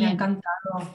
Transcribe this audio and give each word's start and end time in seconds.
Me 0.00 0.06
ha 0.06 0.10
encantado. 0.10 0.94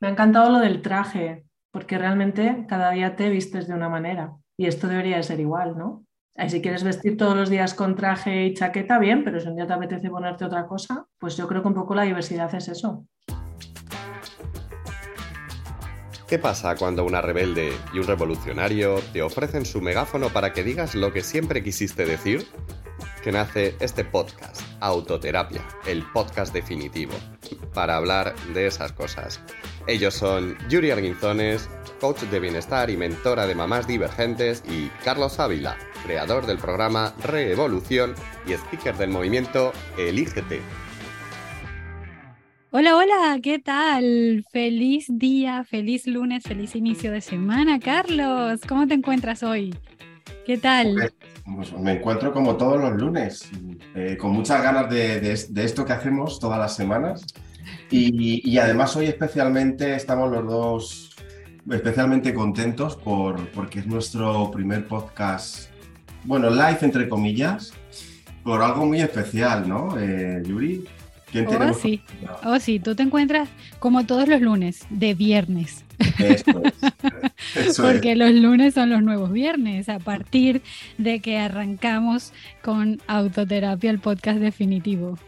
Me 0.00 0.08
ha 0.08 0.10
encantado 0.10 0.50
lo 0.50 0.58
del 0.58 0.80
traje, 0.80 1.44
porque 1.70 1.98
realmente 1.98 2.64
cada 2.66 2.90
día 2.90 3.14
te 3.14 3.28
vistes 3.28 3.68
de 3.68 3.74
una 3.74 3.90
manera 3.90 4.32
y 4.56 4.66
esto 4.66 4.88
debería 4.88 5.22
ser 5.22 5.38
igual, 5.40 5.76
¿no? 5.76 6.04
Si 6.48 6.62
quieres 6.62 6.82
vestir 6.82 7.18
todos 7.18 7.36
los 7.36 7.50
días 7.50 7.74
con 7.74 7.94
traje 7.94 8.46
y 8.46 8.54
chaqueta, 8.54 8.98
bien, 8.98 9.22
pero 9.22 9.38
si 9.38 9.48
un 9.48 9.56
día 9.56 9.66
te 9.66 9.74
apetece 9.74 10.08
ponerte 10.08 10.46
otra 10.46 10.66
cosa, 10.66 11.06
pues 11.18 11.36
yo 11.36 11.46
creo 11.46 11.60
que 11.60 11.68
un 11.68 11.74
poco 11.74 11.94
la 11.94 12.04
diversidad 12.04 12.52
es 12.54 12.68
eso. 12.68 13.04
¿Qué 16.26 16.38
pasa 16.38 16.74
cuando 16.76 17.04
una 17.04 17.20
rebelde 17.20 17.72
y 17.92 17.98
un 17.98 18.06
revolucionario 18.06 18.96
te 19.12 19.20
ofrecen 19.20 19.66
su 19.66 19.82
megáfono 19.82 20.30
para 20.30 20.54
que 20.54 20.64
digas 20.64 20.94
lo 20.94 21.12
que 21.12 21.22
siempre 21.22 21.62
quisiste 21.62 22.06
decir? 22.06 22.46
Que 23.22 23.30
nace 23.30 23.76
este 23.78 24.04
podcast, 24.04 24.62
Autoterapia, 24.80 25.62
el 25.86 26.02
podcast 26.12 26.52
definitivo, 26.52 27.12
para 27.72 27.96
hablar 27.96 28.34
de 28.52 28.66
esas 28.66 28.90
cosas. 28.90 29.40
Ellos 29.86 30.14
son 30.14 30.56
Yuri 30.68 30.90
Arguinzones, 30.90 31.70
coach 32.00 32.22
de 32.22 32.40
bienestar 32.40 32.90
y 32.90 32.96
mentora 32.96 33.46
de 33.46 33.54
mamás 33.54 33.86
divergentes, 33.86 34.64
y 34.68 34.88
Carlos 35.04 35.38
Ávila, 35.38 35.76
creador 36.04 36.46
del 36.46 36.58
programa 36.58 37.14
Reevolución 37.22 38.16
y 38.44 38.54
speaker 38.54 38.96
del 38.96 39.10
movimiento 39.10 39.72
Elígete. 39.96 40.60
Hola, 42.72 42.96
hola, 42.96 43.38
¿qué 43.40 43.60
tal? 43.60 44.44
Feliz 44.50 45.06
día, 45.08 45.62
feliz 45.62 46.08
lunes, 46.08 46.42
feliz 46.42 46.74
inicio 46.74 47.12
de 47.12 47.20
semana, 47.20 47.78
Carlos. 47.78 48.62
¿Cómo 48.66 48.88
te 48.88 48.94
encuentras 48.94 49.44
hoy? 49.44 49.74
¿Qué 50.46 50.58
tal? 50.58 51.12
Pues, 51.44 51.72
me 51.72 51.92
encuentro 51.92 52.32
como 52.32 52.56
todos 52.56 52.80
los 52.80 53.00
lunes, 53.00 53.50
eh, 53.94 54.16
con 54.18 54.32
muchas 54.32 54.62
ganas 54.62 54.88
de, 54.90 55.32
esto 55.32 55.84
que 55.84 55.92
hacemos 55.92 56.38
todas 56.38 56.58
las 56.58 56.74
semanas. 56.76 57.24
Y, 57.90 58.58
además 58.58 58.96
hoy 58.96 59.06
especialmente 59.06 59.94
estamos 59.94 60.30
los 60.30 60.46
dos 60.46 61.08
especialmente 61.70 62.34
contentos 62.34 62.96
por, 62.96 63.48
porque 63.50 63.80
es 63.80 63.86
nuestro 63.86 64.50
primer 64.50 64.88
podcast 64.88 65.72
bueno, 66.24 66.50
live 66.50 66.78
entre 66.82 67.08
comillas, 67.08 67.72
por 68.42 68.62
algo 68.62 68.86
muy 68.86 69.00
especial, 69.00 69.68
¿no, 69.68 69.98
eh, 69.98 70.42
Yuri? 70.44 70.84
¿Quién 71.30 71.46
oh, 71.48 71.72
sí. 71.72 72.02
Oh, 72.44 72.58
sí, 72.60 72.78
tú 72.78 72.94
te 72.94 73.02
encuentras 73.02 73.48
como 73.78 74.04
todos 74.04 74.28
los 74.28 74.40
lunes, 74.40 74.84
de 74.90 75.14
viernes. 75.14 75.82
Eso 76.18 76.62
es. 76.64 77.76
Porque 77.76 78.14
los 78.16 78.32
lunes 78.32 78.74
son 78.74 78.90
los 78.90 79.02
nuevos 79.02 79.32
viernes, 79.32 79.88
a 79.88 79.98
partir 79.98 80.62
de 80.98 81.20
que 81.20 81.38
arrancamos 81.38 82.32
con 82.62 83.00
Autoterapia, 83.06 83.90
el 83.90 83.98
podcast 83.98 84.38
definitivo. 84.38 85.18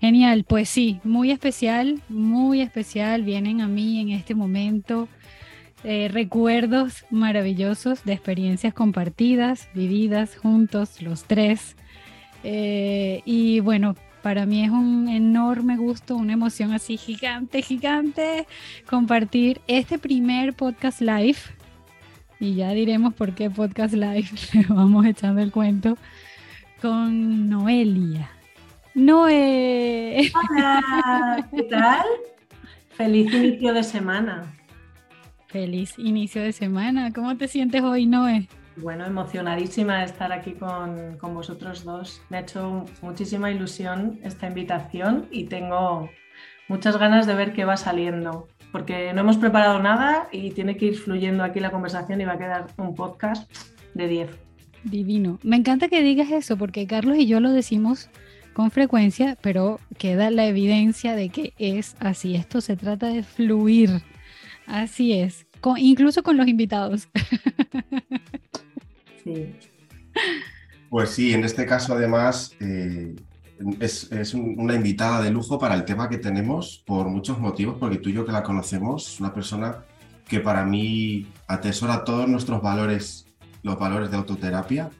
Genial, 0.00 0.44
pues 0.44 0.68
sí, 0.68 1.00
muy 1.02 1.30
especial, 1.30 2.00
muy 2.08 2.60
especial. 2.60 3.22
Vienen 3.22 3.60
a 3.60 3.68
mí 3.68 4.00
en 4.00 4.10
este 4.10 4.34
momento 4.34 5.08
eh, 5.84 6.08
recuerdos 6.12 7.04
maravillosos 7.10 8.04
de 8.04 8.12
experiencias 8.12 8.74
compartidas, 8.74 9.68
vividas 9.74 10.36
juntos, 10.36 11.02
los 11.02 11.24
tres. 11.24 11.76
Eh, 12.44 13.22
y 13.24 13.60
bueno, 13.60 13.96
para 14.22 14.46
mí 14.46 14.64
es 14.64 14.70
un 14.70 15.08
enorme 15.08 15.76
gusto, 15.76 16.16
una 16.16 16.32
emoción 16.32 16.72
así 16.72 16.96
gigante, 16.96 17.62
gigante, 17.62 18.46
compartir 18.88 19.60
este 19.66 19.98
primer 19.98 20.54
podcast 20.54 21.00
live. 21.00 21.38
Y 22.40 22.54
ya 22.54 22.70
diremos 22.70 23.14
por 23.14 23.34
qué 23.34 23.50
podcast 23.50 23.94
live, 23.94 24.28
vamos 24.68 25.06
echando 25.06 25.40
el 25.40 25.50
cuento 25.50 25.96
con 26.80 27.48
Noelia. 27.48 28.30
Noé. 28.94 30.32
Hola, 30.34 31.48
¿qué 31.54 31.62
tal? 31.64 32.06
Feliz 32.90 33.32
inicio 33.32 33.74
de 33.74 33.82
semana. 33.84 34.54
Feliz 35.46 35.94
inicio 35.98 36.42
de 36.42 36.52
semana. 36.52 37.12
¿Cómo 37.12 37.36
te 37.36 37.48
sientes 37.48 37.82
hoy, 37.82 38.06
Noé? 38.06 38.48
Bueno, 38.80 39.04
emocionadísima 39.04 39.98
de 39.98 40.04
estar 40.04 40.32
aquí 40.32 40.52
con, 40.52 41.16
con, 41.18 41.34
vosotros 41.34 41.84
dos. 41.84 42.22
Me 42.28 42.38
ha 42.38 42.40
hecho 42.40 42.84
muchísima 43.02 43.50
ilusión 43.50 44.20
esta 44.22 44.46
invitación 44.46 45.26
y 45.30 45.44
tengo 45.44 46.08
muchas 46.68 46.96
ganas 46.96 47.26
de 47.26 47.34
ver 47.34 47.52
qué 47.52 47.64
va 47.64 47.76
saliendo, 47.76 48.48
porque 48.70 49.12
no 49.12 49.22
hemos 49.22 49.36
preparado 49.36 49.80
nada 49.80 50.28
y 50.30 50.50
tiene 50.52 50.76
que 50.76 50.86
ir 50.86 50.96
fluyendo 50.96 51.42
aquí 51.42 51.60
la 51.60 51.70
conversación 51.70 52.20
y 52.20 52.24
va 52.24 52.34
a 52.34 52.38
quedar 52.38 52.66
un 52.76 52.94
podcast 52.94 53.50
de 53.94 54.08
10. 54.08 54.30
Divino. 54.84 55.38
Me 55.42 55.56
encanta 55.56 55.88
que 55.88 56.02
digas 56.02 56.30
eso, 56.30 56.56
porque 56.56 56.86
Carlos 56.86 57.18
y 57.18 57.26
yo 57.26 57.40
lo 57.40 57.50
decimos 57.50 58.10
con 58.52 58.70
frecuencia, 58.70 59.36
pero 59.40 59.80
queda 59.98 60.30
la 60.30 60.46
evidencia 60.46 61.14
de 61.14 61.30
que 61.30 61.52
es 61.58 61.96
así. 61.98 62.36
Esto 62.36 62.60
se 62.60 62.76
trata 62.76 63.08
de 63.08 63.22
fluir 63.22 64.02
Así 64.68 65.14
es, 65.14 65.46
incluso 65.78 66.22
con 66.22 66.36
los 66.36 66.46
invitados. 66.46 67.08
Pues 70.88 71.10
sí, 71.10 71.34
en 71.34 71.44
este 71.44 71.66
caso 71.66 71.94
además 71.94 72.54
eh, 72.60 73.14
es, 73.80 74.34
una 74.34 74.74
invitada 74.74 75.20
de 75.20 75.30
lujo 75.30 75.58
para 75.58 75.74
el 75.74 75.84
tema 75.84 76.08
que 76.08 76.18
tenemos 76.18 76.82
por 76.86 77.08
muchos 77.08 77.38
motivos, 77.38 77.76
porque 77.78 77.98
tú 77.98 78.08
y 78.08 78.14
yo 78.14 78.24
que 78.24 78.32
la 78.32 78.42
conocemos, 78.42 79.20
una 79.20 79.34
persona 79.34 79.84
que 80.26 80.40
para 80.40 80.64
mí 80.64 81.26
atesora 81.46 82.04
todos 82.04 82.28
nuestros 82.28 82.62
valores, 82.62 83.26
los 83.62 83.78
valores 83.78 84.10
de 84.10 84.16
autoterapia, 84.16 84.90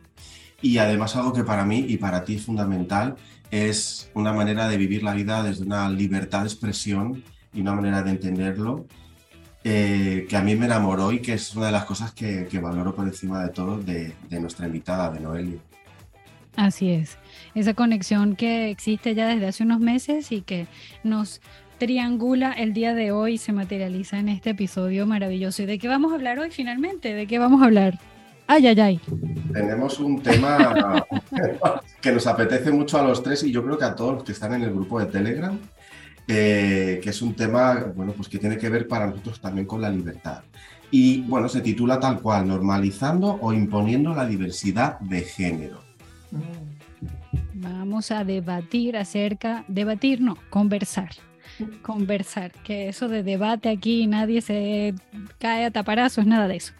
y 0.60 0.78
además 0.78 1.14
algo 1.16 1.32
que 1.32 1.44
para 1.44 1.64
mí 1.64 1.84
y 1.88 1.98
para 1.98 2.24
ti 2.24 2.34
es 2.34 2.44
fundamental, 2.44 3.16
es 3.50 4.10
una 4.14 4.32
manera 4.32 4.68
de 4.68 4.76
vivir 4.76 5.02
la 5.02 5.14
vida 5.14 5.42
desde 5.42 5.64
una 5.64 5.88
libertad 5.88 6.40
de 6.40 6.48
expresión 6.48 7.22
y 7.52 7.60
una 7.60 7.74
manera 7.74 8.02
de 8.02 8.10
entenderlo 8.10 8.86
eh, 9.70 10.26
que 10.26 10.34
a 10.34 10.40
mí 10.40 10.56
me 10.56 10.64
enamoró 10.64 11.12
y 11.12 11.20
que 11.20 11.34
es 11.34 11.54
una 11.54 11.66
de 11.66 11.72
las 11.72 11.84
cosas 11.84 12.12
que, 12.12 12.48
valoro 12.58 12.94
por 12.94 13.06
encima 13.06 13.44
de 13.44 13.50
todo 13.50 13.76
de, 13.76 14.14
nuestra 14.30 14.66
invitada, 14.66 15.10
de 15.10 15.20
Noelia. 15.20 15.58
Así 16.56 16.90
es, 16.90 17.18
esa 17.54 17.74
conexión 17.74 18.34
que 18.34 18.70
existe 18.70 19.14
ya 19.14 19.28
desde 19.28 19.46
hace 19.46 19.64
unos 19.64 19.78
meses 19.78 20.32
y 20.32 20.40
que 20.40 20.66
nos 21.04 21.42
triangula 21.76 22.52
el 22.52 22.72
día 22.72 22.94
de 22.94 23.12
hoy 23.12 23.34
y 23.34 23.38
se 23.38 23.52
materializa 23.52 24.18
en 24.18 24.30
este 24.30 24.50
episodio 24.50 25.06
maravilloso. 25.06 25.62
¿Y 25.62 25.66
de 25.66 25.78
qué 25.78 25.86
vamos 25.86 26.12
a 26.12 26.14
hablar 26.14 26.38
hoy 26.38 26.50
finalmente? 26.50 27.12
¿De 27.12 27.26
qué 27.26 27.38
vamos 27.38 27.60
a 27.60 27.66
hablar? 27.66 27.98
Ay, 28.46 28.68
ay, 28.68 28.80
ay. 28.80 29.00
Tenemos 29.52 30.00
un 30.00 30.22
tema 30.22 31.04
que 32.00 32.10
nos 32.10 32.26
apetece 32.26 32.72
mucho 32.72 32.98
a 32.98 33.02
los 33.02 33.22
tres 33.22 33.42
y 33.42 33.52
yo 33.52 33.62
creo 33.62 33.76
que 33.76 33.84
a 33.84 33.94
todos 33.94 34.14
los 34.14 34.24
que 34.24 34.32
están 34.32 34.54
en 34.54 34.62
el 34.62 34.72
grupo 34.72 34.98
de 34.98 35.06
Telegram 35.06 35.58
que 36.28 37.08
es 37.08 37.22
un 37.22 37.34
tema 37.34 37.90
bueno, 37.96 38.12
pues 38.12 38.28
que 38.28 38.38
tiene 38.38 38.58
que 38.58 38.68
ver 38.68 38.86
para 38.86 39.06
nosotros 39.06 39.40
también 39.40 39.66
con 39.66 39.80
la 39.80 39.88
libertad. 39.88 40.42
Y 40.90 41.22
bueno, 41.22 41.48
se 41.48 41.60
titula 41.60 41.98
tal 41.98 42.20
cual, 42.20 42.46
normalizando 42.46 43.38
o 43.40 43.52
imponiendo 43.52 44.14
la 44.14 44.26
diversidad 44.26 44.98
de 45.00 45.22
género. 45.22 45.82
Vamos 47.54 48.10
a 48.10 48.24
debatir 48.24 48.96
acerca, 48.96 49.64
debatir 49.68 50.20
no, 50.20 50.36
conversar. 50.50 51.10
Conversar, 51.82 52.52
que 52.62 52.88
eso 52.88 53.08
de 53.08 53.22
debate 53.22 53.68
aquí 53.68 54.06
nadie 54.06 54.42
se 54.42 54.94
cae 55.38 55.64
a 55.64 55.70
taparazos, 55.70 56.26
nada 56.26 56.46
de 56.46 56.56
eso 56.56 56.72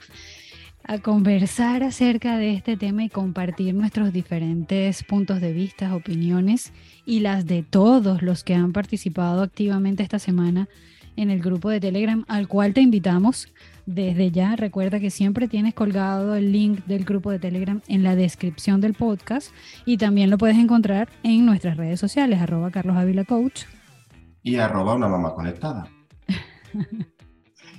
a 0.88 0.98
conversar 0.98 1.82
acerca 1.82 2.38
de 2.38 2.54
este 2.54 2.78
tema 2.78 3.04
y 3.04 3.10
compartir 3.10 3.74
nuestros 3.74 4.10
diferentes 4.10 5.04
puntos 5.04 5.38
de 5.42 5.52
vista, 5.52 5.94
opiniones 5.94 6.72
y 7.08 7.20
las 7.20 7.46
de 7.46 7.62
todos 7.62 8.20
los 8.20 8.44
que 8.44 8.54
han 8.54 8.74
participado 8.74 9.40
activamente 9.40 10.02
esta 10.02 10.18
semana 10.18 10.68
en 11.16 11.30
el 11.30 11.40
grupo 11.40 11.70
de 11.70 11.80
Telegram 11.80 12.22
al 12.28 12.48
cual 12.48 12.74
te 12.74 12.82
invitamos 12.82 13.48
desde 13.86 14.30
ya. 14.30 14.56
Recuerda 14.56 15.00
que 15.00 15.08
siempre 15.08 15.48
tienes 15.48 15.72
colgado 15.72 16.34
el 16.34 16.52
link 16.52 16.84
del 16.84 17.06
grupo 17.06 17.30
de 17.30 17.38
Telegram 17.38 17.80
en 17.88 18.02
la 18.02 18.14
descripción 18.14 18.82
del 18.82 18.92
podcast 18.92 19.52
y 19.86 19.96
también 19.96 20.28
lo 20.28 20.36
puedes 20.36 20.58
encontrar 20.58 21.08
en 21.22 21.46
nuestras 21.46 21.78
redes 21.78 21.98
sociales, 21.98 22.42
arroba 22.42 22.70
Carlos 22.70 22.98
Ávila 22.98 23.24
Coach. 23.24 23.62
Y 24.42 24.56
arroba 24.56 24.94
una 24.94 25.08
mamá 25.08 25.32
conectada. 25.32 25.88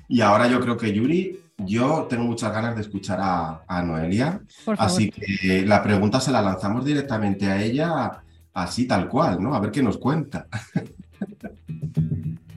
y 0.08 0.22
ahora 0.22 0.48
yo 0.48 0.60
creo 0.60 0.76
que 0.76 0.92
Yuri 0.92 1.40
yo 1.60 2.08
tengo 2.10 2.24
muchas 2.24 2.52
ganas 2.52 2.74
de 2.74 2.82
escuchar 2.82 3.20
a, 3.22 3.84
Noelia, 3.84 4.42
así 4.80 5.12
que 5.12 5.68
la 5.68 5.84
pregunta 5.84 6.20
se 6.20 6.32
la 6.32 6.42
lanzamos 6.42 6.84
directamente 6.84 7.46
a 7.46 7.62
ella, 7.62 8.24
así 8.54 8.88
tal 8.88 9.08
cual, 9.08 9.42
¿no? 9.42 9.54
A 9.54 9.60
ver 9.60 9.72
qué 9.72 9.84
nos 9.84 9.98
cuenta. 9.98 10.48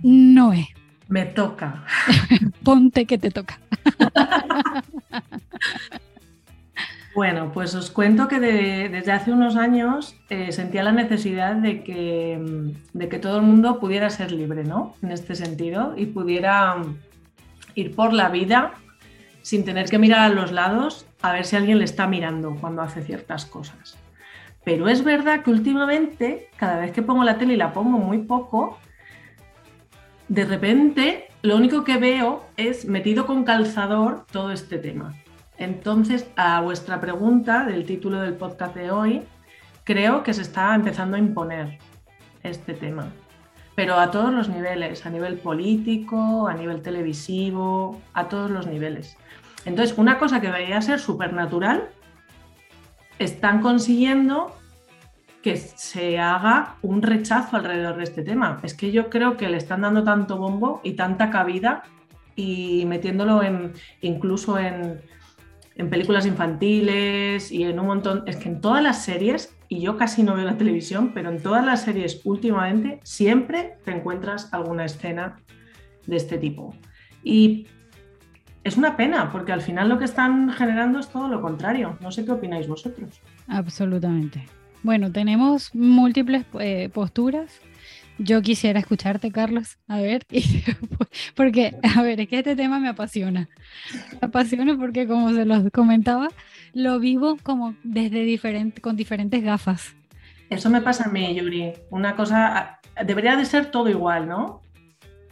Noé. 0.02 0.68
Me 1.08 1.26
toca. 1.26 1.84
Ponte 2.64 3.06
que 3.06 3.18
te 3.18 3.30
toca. 3.30 3.58
Bueno, 7.14 7.52
pues 7.52 7.74
os 7.74 7.90
cuento 7.90 8.26
que 8.26 8.40
desde 8.40 9.12
hace 9.12 9.32
unos 9.32 9.56
años 9.56 10.16
eh, 10.30 10.50
sentía 10.50 10.82
la 10.82 10.92
necesidad 10.92 11.56
de 11.56 11.82
que, 11.84 12.72
de 12.94 13.08
que, 13.10 13.18
todo 13.18 13.36
el 13.36 13.42
mundo 13.42 13.78
pudiera 13.80 14.08
ser 14.08 14.32
libre, 14.32 14.64
¿no? 14.64 14.94
En 15.02 15.12
este 15.12 15.34
sentido, 15.34 15.92
y 15.94 16.06
pudiera 16.06 16.76
ir 17.74 17.94
por 17.94 18.14
la 18.14 18.30
vida 18.30 18.72
sin 19.42 19.64
tener 19.64 19.90
que 19.90 19.98
mirar 19.98 20.20
a 20.20 20.34
los 20.34 20.52
lados 20.52 21.06
a 21.20 21.32
ver 21.32 21.44
si 21.44 21.56
alguien 21.56 21.78
le 21.78 21.84
está 21.84 22.06
mirando 22.06 22.56
cuando 22.56 22.80
hace 22.80 23.02
ciertas 23.02 23.44
cosas. 23.44 23.98
Pero 24.64 24.88
es 24.88 25.02
verdad 25.02 25.42
que 25.42 25.50
últimamente, 25.50 26.48
cada 26.56 26.78
vez 26.78 26.92
que 26.92 27.02
pongo 27.02 27.24
la 27.24 27.38
tele 27.38 27.54
y 27.54 27.56
la 27.56 27.72
pongo 27.72 27.98
muy 27.98 28.18
poco, 28.18 28.78
de 30.28 30.44
repente 30.44 31.28
lo 31.42 31.56
único 31.56 31.82
que 31.82 31.96
veo 31.96 32.44
es 32.56 32.86
metido 32.86 33.26
con 33.26 33.44
calzador 33.44 34.24
todo 34.30 34.52
este 34.52 34.78
tema. 34.78 35.14
Entonces, 35.58 36.30
a 36.36 36.60
vuestra 36.60 37.00
pregunta 37.00 37.64
del 37.66 37.84
título 37.84 38.20
del 38.20 38.34
podcast 38.34 38.74
de 38.74 38.90
hoy, 38.90 39.22
creo 39.84 40.22
que 40.22 40.32
se 40.32 40.42
está 40.42 40.74
empezando 40.74 41.16
a 41.16 41.20
imponer 41.20 41.78
este 42.42 42.74
tema, 42.74 43.12
pero 43.74 43.98
a 43.98 44.10
todos 44.10 44.32
los 44.32 44.48
niveles, 44.48 45.04
a 45.04 45.10
nivel 45.10 45.38
político, 45.38 46.46
a 46.48 46.54
nivel 46.54 46.82
televisivo, 46.82 48.00
a 48.14 48.28
todos 48.28 48.50
los 48.50 48.66
niveles. 48.66 49.16
Entonces, 49.64 49.96
una 49.98 50.18
cosa 50.18 50.40
que 50.40 50.48
debería 50.48 50.80
ser 50.80 50.98
supernatural, 50.98 51.90
están 53.24 53.60
consiguiendo 53.60 54.56
que 55.42 55.56
se 55.56 56.19
haga 56.19 56.76
un 56.82 57.02
rechazo 57.02 57.56
alrededor 57.56 57.96
de 57.96 58.04
este 58.04 58.22
tema. 58.22 58.60
Es 58.62 58.74
que 58.74 58.92
yo 58.92 59.10
creo 59.10 59.36
que 59.36 59.48
le 59.48 59.56
están 59.56 59.80
dando 59.80 60.04
tanto 60.04 60.38
bombo 60.38 60.80
y 60.84 60.92
tanta 60.92 61.30
cabida 61.30 61.82
y 62.36 62.84
metiéndolo 62.86 63.40
incluso 64.00 64.58
en, 64.58 65.00
en 65.76 65.90
películas 65.90 66.26
infantiles 66.26 67.50
y 67.50 67.64
en 67.64 67.78
un 67.80 67.86
montón, 67.86 68.24
es 68.26 68.36
que 68.36 68.48
en 68.48 68.60
todas 68.60 68.82
las 68.82 69.04
series, 69.04 69.56
y 69.69 69.80
yo 69.80 69.96
casi 69.96 70.22
no 70.22 70.34
veo 70.34 70.44
la 70.44 70.56
televisión, 70.56 71.12
pero 71.12 71.30
en 71.30 71.42
todas 71.42 71.64
las 71.64 71.82
series 71.82 72.20
últimamente 72.24 73.00
siempre 73.02 73.78
te 73.84 73.90
encuentras 73.90 74.52
alguna 74.54 74.84
escena 74.84 75.40
de 76.06 76.16
este 76.16 76.38
tipo. 76.38 76.74
Y 77.24 77.66
es 78.64 78.76
una 78.76 78.96
pena, 78.96 79.30
porque 79.32 79.52
al 79.52 79.60
final 79.60 79.88
lo 79.88 79.98
que 79.98 80.04
están 80.04 80.50
generando 80.50 80.98
es 81.00 81.08
todo 81.08 81.28
lo 81.28 81.42
contrario. 81.42 81.98
No 82.00 82.12
sé 82.12 82.24
qué 82.24 82.32
opináis 82.32 82.68
vosotros. 82.68 83.20
Absolutamente. 83.48 84.46
Bueno, 84.82 85.10
tenemos 85.10 85.74
múltiples 85.74 86.44
eh, 86.60 86.88
posturas. 86.92 87.60
Yo 88.18 88.40
quisiera 88.42 88.78
escucharte, 88.78 89.32
Carlos, 89.32 89.78
a 89.88 89.96
ver, 89.96 90.26
porque, 91.34 91.74
a 91.96 92.02
ver, 92.02 92.20
es 92.20 92.28
que 92.28 92.38
este 92.38 92.54
tema 92.54 92.78
me 92.78 92.88
apasiona. 92.88 93.48
Me 94.12 94.26
apasiona 94.28 94.76
porque, 94.76 95.06
como 95.06 95.32
se 95.32 95.44
los 95.44 95.70
comentaba, 95.72 96.28
lo 96.72 97.00
vivo 97.00 97.36
como 97.42 97.74
desde 97.82 98.22
diferente, 98.22 98.80
con 98.80 98.96
diferentes 98.96 99.42
gafas. 99.42 99.94
Eso 100.50 100.70
me 100.70 100.82
pasa 100.82 101.04
a 101.04 101.08
mí, 101.08 101.34
Yuri. 101.34 101.72
Una 101.90 102.14
cosa, 102.14 102.80
debería 103.04 103.36
de 103.36 103.44
ser 103.44 103.66
todo 103.70 103.88
igual, 103.88 104.28
¿no? 104.28 104.61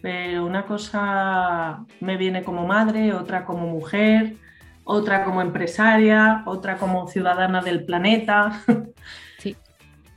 Pero 0.02 0.46
una 0.46 0.64
cosa 0.64 1.84
me 2.00 2.16
viene 2.16 2.42
como 2.42 2.66
madre, 2.66 3.12
otra 3.12 3.44
como 3.44 3.66
mujer, 3.66 4.36
otra 4.84 5.24
como 5.24 5.42
empresaria, 5.42 6.42
otra 6.46 6.76
como 6.78 7.08
ciudadana 7.08 7.60
del 7.60 7.84
planeta. 7.84 8.62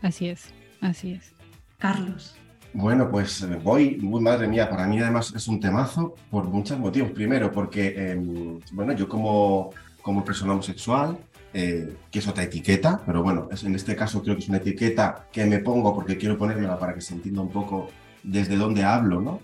Así 0.01 0.27
es, 0.27 0.53
así 0.81 1.13
es. 1.13 1.33
Carlos. 1.77 2.35
Bueno, 2.73 3.09
pues 3.09 3.41
eh, 3.43 3.59
voy, 3.63 3.97
muy 3.97 4.19
madre 4.19 4.47
mía, 4.47 4.69
para 4.69 4.85
mí 4.85 4.99
además 4.99 5.31
es 5.33 5.47
un 5.47 5.59
temazo 5.59 6.15
por 6.29 6.45
muchos 6.45 6.77
motivos. 6.77 7.11
Primero, 7.11 7.51
porque, 7.51 8.11
em, 8.11 8.59
bueno, 8.73 8.91
yo 8.93 9.07
como, 9.07 9.69
como 10.01 10.25
persona 10.25 10.53
homosexual, 10.53 11.17
eh, 11.53 11.95
que 12.11 12.19
es 12.19 12.27
otra 12.27 12.43
etiqueta, 12.43 12.99
pero 13.05 13.21
bueno, 13.23 13.47
es, 13.51 13.63
en 13.63 13.75
este 13.75 13.95
caso 13.95 14.21
creo 14.23 14.35
que 14.35 14.41
es 14.41 14.49
una 14.49 14.57
etiqueta 14.57 15.27
que 15.31 15.45
me 15.45 15.59
pongo 15.59 15.93
porque 15.93 16.17
quiero 16.17 16.37
ponérmela 16.37 16.77
para 16.79 16.95
que 16.95 17.01
se 17.01 17.13
entienda 17.13 17.41
un 17.41 17.51
poco 17.51 17.89
desde 18.23 18.57
dónde 18.57 18.83
hablo, 18.83 19.21
¿no? 19.21 19.39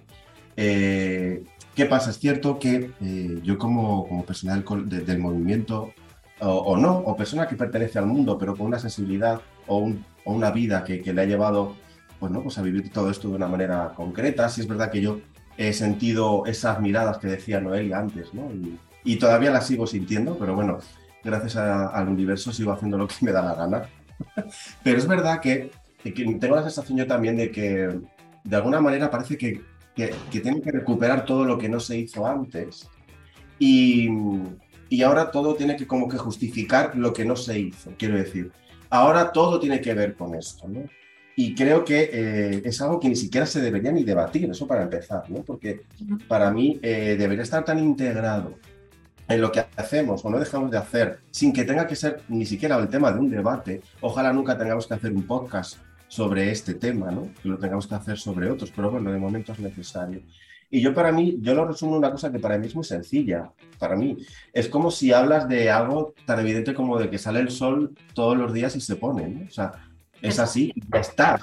Eh, 0.62 1.44
¿Qué 1.74 1.86
pasa? 1.86 2.10
Es 2.10 2.20
cierto 2.20 2.60
que 2.60 2.92
yo 3.44 3.58
como, 3.58 4.08
como 4.08 4.26
personal 4.26 4.66
del 4.86 5.20
movimiento, 5.20 5.94
o, 6.42 6.76
no, 6.76 6.98
o 6.98 7.16
persona 7.16 7.48
que 7.48 7.56
pertenece 7.56 7.98
al 8.00 8.06
mundo, 8.06 8.38
pero 8.38 8.56
con 8.56 8.68
una 8.68 8.80
sensibilidad 8.80 9.42
o 9.68 9.78
un 9.78 10.04
una 10.26 10.52
vida 10.52 10.84
que, 10.84 11.02
le 11.02 11.22
ha 11.22 11.26
llevado 11.26 11.76
pues, 12.20 12.32
¿no? 12.32 12.42
pues 12.42 12.58
a 12.58 12.62
vivir 12.62 12.92
todo 12.92 13.10
esto 13.10 13.30
de 13.30 13.36
una 13.36 13.48
manera 13.48 13.94
concreta. 13.96 14.50
Sí 14.50 14.62
es 14.62 14.68
verdad 14.68 14.92
que 14.92 15.02
yo 15.02 15.20
he 15.58 15.74
sentido 15.74 16.46
esas 16.46 16.80
miradas 16.80 17.18
que 17.18 17.28
decía 17.28 17.60
Noelia 17.60 18.00
antes, 18.00 18.34
¿no? 18.34 18.50
y, 19.04 19.16
todavía 19.18 19.50
las 19.50 19.66
sigo 19.66 19.88
sintiendo, 19.88 20.38
pero 20.38 20.54
bueno, 20.54 20.78
gracias 21.24 21.56
al 21.56 22.08
universo 22.08 22.54
sigo 22.54 22.72
haciendo 22.72 22.98
lo 22.98 23.08
que 23.08 23.16
me 23.22 23.32
da 23.32 23.42
la 23.42 23.56
gana. 23.56 23.82
pero 24.84 24.98
es 24.98 25.08
verdad 25.08 25.40
que, 25.40 25.72
tengo 26.04 26.56
la 26.56 26.64
sensación 26.64 26.98
yo 26.98 27.08
también 27.08 27.36
de 27.36 27.52
que 27.52 28.00
de 28.44 28.56
alguna 28.56 28.80
manera 28.80 29.10
parece 29.10 29.38
que, 29.38 29.62
que, 30.00 30.16
que 30.32 30.40
tengo 30.40 30.62
que 30.62 30.72
recuperar 30.72 31.26
todo 31.26 31.44
lo 31.46 31.58
que 31.58 31.70
no 31.70 31.80
se 31.80 31.98
hizo 31.98 32.26
antes. 32.26 32.90
Y, 33.58 34.10
y 34.88 35.04
ahora 35.04 35.30
todo 35.30 35.56
tiene 35.56 35.76
que 35.76 35.86
como 35.86 36.08
que 36.08 36.18
justificar 36.18 36.96
lo 36.96 37.14
que 37.14 37.26
no 37.26 37.36
se 37.36 37.60
hizo, 37.60 37.92
quiero 37.98 38.18
decir. 38.18 38.52
Ahora 38.90 39.32
todo 39.32 39.60
tiene 39.60 39.82
que 39.82 39.94
ver 39.94 40.16
con 40.16 40.36
esto. 40.36 40.68
Y 41.36 41.54
creo 41.54 41.86
que 41.86 42.10
eh, 42.12 42.62
es 42.66 42.82
algo 42.82 43.00
que 43.00 43.10
ni 43.10 43.16
siquiera 43.16 43.46
se 43.46 43.62
debería 43.62 43.92
ni 43.92 44.04
debatir, 44.04 44.50
eso 44.50 44.68
para 44.68 44.84
empezar, 44.84 45.30
¿no? 45.30 45.44
Porque 45.44 45.82
para 46.28 46.52
mí 46.52 46.80
eh, 46.82 47.16
debería 47.18 47.44
estar 47.44 47.64
tan 47.64 47.80
integrado 47.80 48.56
en 49.28 49.42
lo 49.42 49.52
que 49.52 49.64
hacemos 49.76 50.26
o 50.26 50.30
no 50.30 50.40
dejamos 50.40 50.72
de 50.72 50.78
hacer, 50.78 51.20
sin 51.30 51.54
que 51.54 51.64
tenga 51.66 51.86
que 51.86 51.96
ser 51.96 52.22
ni 52.30 52.46
siquiera 52.46 52.78
el 52.78 52.88
tema 52.88 53.12
de 53.12 53.20
un 53.20 53.30
debate. 53.30 53.82
Ojalá 54.02 54.34
nunca 54.34 54.58
tengamos 54.58 54.88
que 54.88 54.96
hacer 54.96 55.12
un 55.12 55.24
podcast 55.24 55.78
sobre 56.10 56.52
este 56.52 56.74
tema, 56.74 57.12
¿no? 57.12 57.30
Que 57.42 57.48
lo 57.48 57.58
tengamos 57.58 57.88
que 57.88 57.96
hacer 57.96 58.18
sobre 58.18 58.52
otros, 58.52 58.74
pero 58.76 58.92
bueno, 58.92 59.12
de 59.12 59.18
momento 59.18 59.54
es 59.54 59.60
necesario. 59.60 60.22
Y 60.72 60.82
yo 60.82 60.94
para 60.94 61.12
mí, 61.12 61.38
yo 61.42 61.56
lo 61.56 61.66
resumo 61.66 61.94
en 61.94 62.00
una 62.00 62.12
cosa 62.12 62.32
que 62.32 62.40
para 62.40 62.58
mí 62.58 62.68
es 62.68 62.76
muy 62.76 62.84
sencilla. 62.84 63.52
Para 63.80 63.96
mí, 63.96 64.18
es 64.52 64.68
como 64.68 64.92
si 64.92 65.14
hablas 65.14 65.48
de 65.48 65.72
algo 65.72 66.14
tan 66.26 66.40
evidente 66.40 66.74
como 66.74 67.00
de 67.00 67.10
que 67.10 67.18
sale 67.18 67.40
el 67.40 67.50
sol 67.50 67.96
todos 68.14 68.38
los 68.38 68.54
días 68.54 68.76
y 68.76 68.82
se 68.82 68.96
pone. 68.96 69.46
O 69.48 69.52
sea, 69.52 69.72
es 70.22 70.40
así, 70.40 70.74
ya 70.92 71.00
está. 71.00 71.40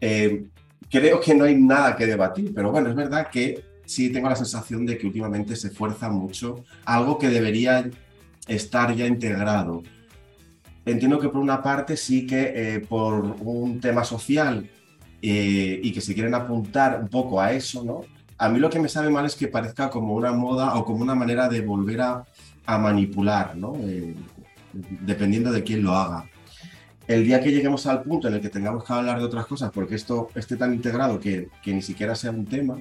Eh, 0.00 0.44
creo 0.90 1.20
que 1.20 1.34
no 1.34 1.44
hay 1.44 1.54
nada 1.54 1.96
que 1.96 2.06
debatir, 2.06 2.52
pero 2.54 2.72
bueno, 2.72 2.90
es 2.90 2.94
verdad 2.94 3.28
que 3.28 3.62
sí 3.86 4.10
tengo 4.10 4.28
la 4.28 4.36
sensación 4.36 4.84
de 4.84 4.98
que 4.98 5.06
últimamente 5.06 5.56
se 5.56 5.70
fuerza 5.70 6.10
mucho 6.10 6.64
algo 6.84 7.18
que 7.18 7.28
debería 7.28 7.88
estar 8.48 8.94
ya 8.94 9.06
integrado. 9.06 9.82
Entiendo 10.84 11.18
que 11.18 11.28
por 11.28 11.40
una 11.40 11.62
parte 11.62 11.96
sí 11.96 12.26
que 12.26 12.52
eh, 12.54 12.80
por 12.80 13.36
un 13.40 13.80
tema 13.80 14.02
social 14.02 14.68
eh, 15.20 15.80
y 15.82 15.92
que 15.92 16.00
se 16.00 16.14
quieren 16.14 16.34
apuntar 16.34 17.00
un 17.00 17.08
poco 17.08 17.40
a 17.40 17.52
eso, 17.52 17.84
¿no? 17.84 18.00
A 18.38 18.48
mí 18.48 18.58
lo 18.58 18.68
que 18.68 18.80
me 18.80 18.88
sabe 18.88 19.08
mal 19.08 19.24
es 19.24 19.36
que 19.36 19.46
parezca 19.46 19.88
como 19.88 20.14
una 20.14 20.32
moda 20.32 20.74
o 20.74 20.84
como 20.84 21.02
una 21.02 21.14
manera 21.14 21.48
de 21.48 21.60
volver 21.60 22.00
a, 22.00 22.24
manipular, 22.66 23.56
¿no? 23.56 23.74
Eh, 23.82 24.14
dependiendo 24.72 25.52
de 25.52 25.62
quién 25.62 25.82
lo 25.82 25.92
haga. 25.94 26.28
El 27.06 27.24
día 27.24 27.40
que 27.40 27.52
lleguemos 27.52 27.86
al 27.86 28.02
punto 28.02 28.28
en 28.28 28.34
el 28.34 28.40
que 28.40 28.48
tengamos 28.48 28.84
que 28.84 28.92
hablar 28.92 29.18
de 29.18 29.24
otras 29.24 29.46
cosas, 29.46 29.70
porque 29.72 29.96
esto 29.96 30.30
esté 30.34 30.56
tan 30.56 30.72
integrado 30.72 31.20
que, 31.20 31.48
ni 31.66 31.82
siquiera 31.82 32.14
sea 32.14 32.30
un 32.30 32.46
tema, 32.46 32.78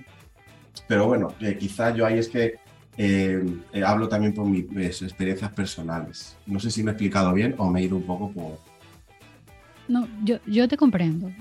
pero 0.88 1.08
bueno, 1.08 1.34
quizá 1.60 1.94
yo 1.94 2.06
ahí 2.06 2.18
es 2.18 2.30
que 2.30 2.56
eh, 3.04 3.84
hablo 3.86 4.08
también 4.08 4.34
por 4.34 4.46
mis 4.46 5.02
experiencias 5.02 5.52
personales. 5.52 6.38
No 6.46 6.60
sé 6.60 6.70
si 6.70 6.84
me 6.84 6.92
he 6.92 6.94
explicado 6.94 7.34
bien 7.34 7.56
o 7.58 7.70
me 7.70 7.82
he 7.82 7.84
ido 7.84 7.96
un 7.96 8.04
poco 8.04 8.32
por, 8.32 8.60
no, 9.92 10.08
yo, 10.24 10.38
yo 10.46 10.70
te 10.70 10.78
comprendo. 10.78 11.32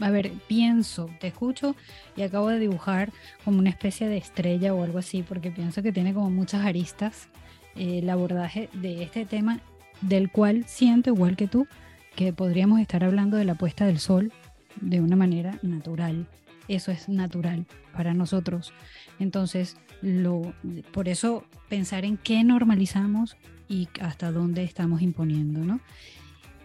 a 0.00 0.10
ver, 0.10 0.30
pienso, 0.48 1.08
te 1.18 1.28
escucho 1.28 1.74
y 2.14 2.22
acabo 2.22 2.48
de 2.48 2.58
dibujar 2.58 3.10
como 3.42 3.58
una 3.58 3.70
especie 3.70 4.06
de 4.06 4.18
estrella 4.18 4.74
o 4.74 4.84
algo 4.84 4.98
así, 4.98 5.22
porque 5.22 5.50
pienso 5.50 5.82
que 5.82 5.92
tiene 5.92 6.12
como 6.12 6.28
muchas 6.28 6.66
aristas 6.66 7.28
eh, 7.74 8.00
el 8.00 8.10
abordaje 8.10 8.68
de 8.74 9.02
este 9.02 9.24
tema, 9.24 9.60
del 10.02 10.30
cual 10.30 10.64
siento, 10.66 11.08
igual 11.08 11.36
que 11.36 11.46
tú, 11.46 11.66
que 12.14 12.34
podríamos 12.34 12.80
estar 12.80 13.02
hablando 13.02 13.38
de 13.38 13.46
la 13.46 13.54
puesta 13.54 13.86
del 13.86 13.98
sol 13.98 14.30
de 14.78 15.00
una 15.00 15.16
manera 15.16 15.58
natural. 15.62 16.26
Eso 16.68 16.92
es 16.92 17.08
natural 17.08 17.64
para 17.94 18.12
nosotros. 18.12 18.74
Entonces, 19.18 19.76
lo, 20.02 20.54
por 20.92 21.08
eso 21.08 21.44
pensar 21.68 22.04
en 22.04 22.16
qué 22.16 22.44
normalizamos 22.44 23.36
y 23.68 23.88
hasta 24.00 24.30
dónde 24.30 24.62
estamos 24.62 25.02
imponiendo, 25.02 25.60
¿no? 25.60 25.80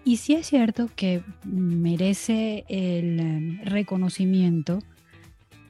Y 0.03 0.17
sí 0.17 0.33
es 0.33 0.47
cierto 0.47 0.89
que 0.95 1.21
merece 1.45 2.65
el 2.67 3.19
em, 3.19 3.61
reconocimiento, 3.63 4.79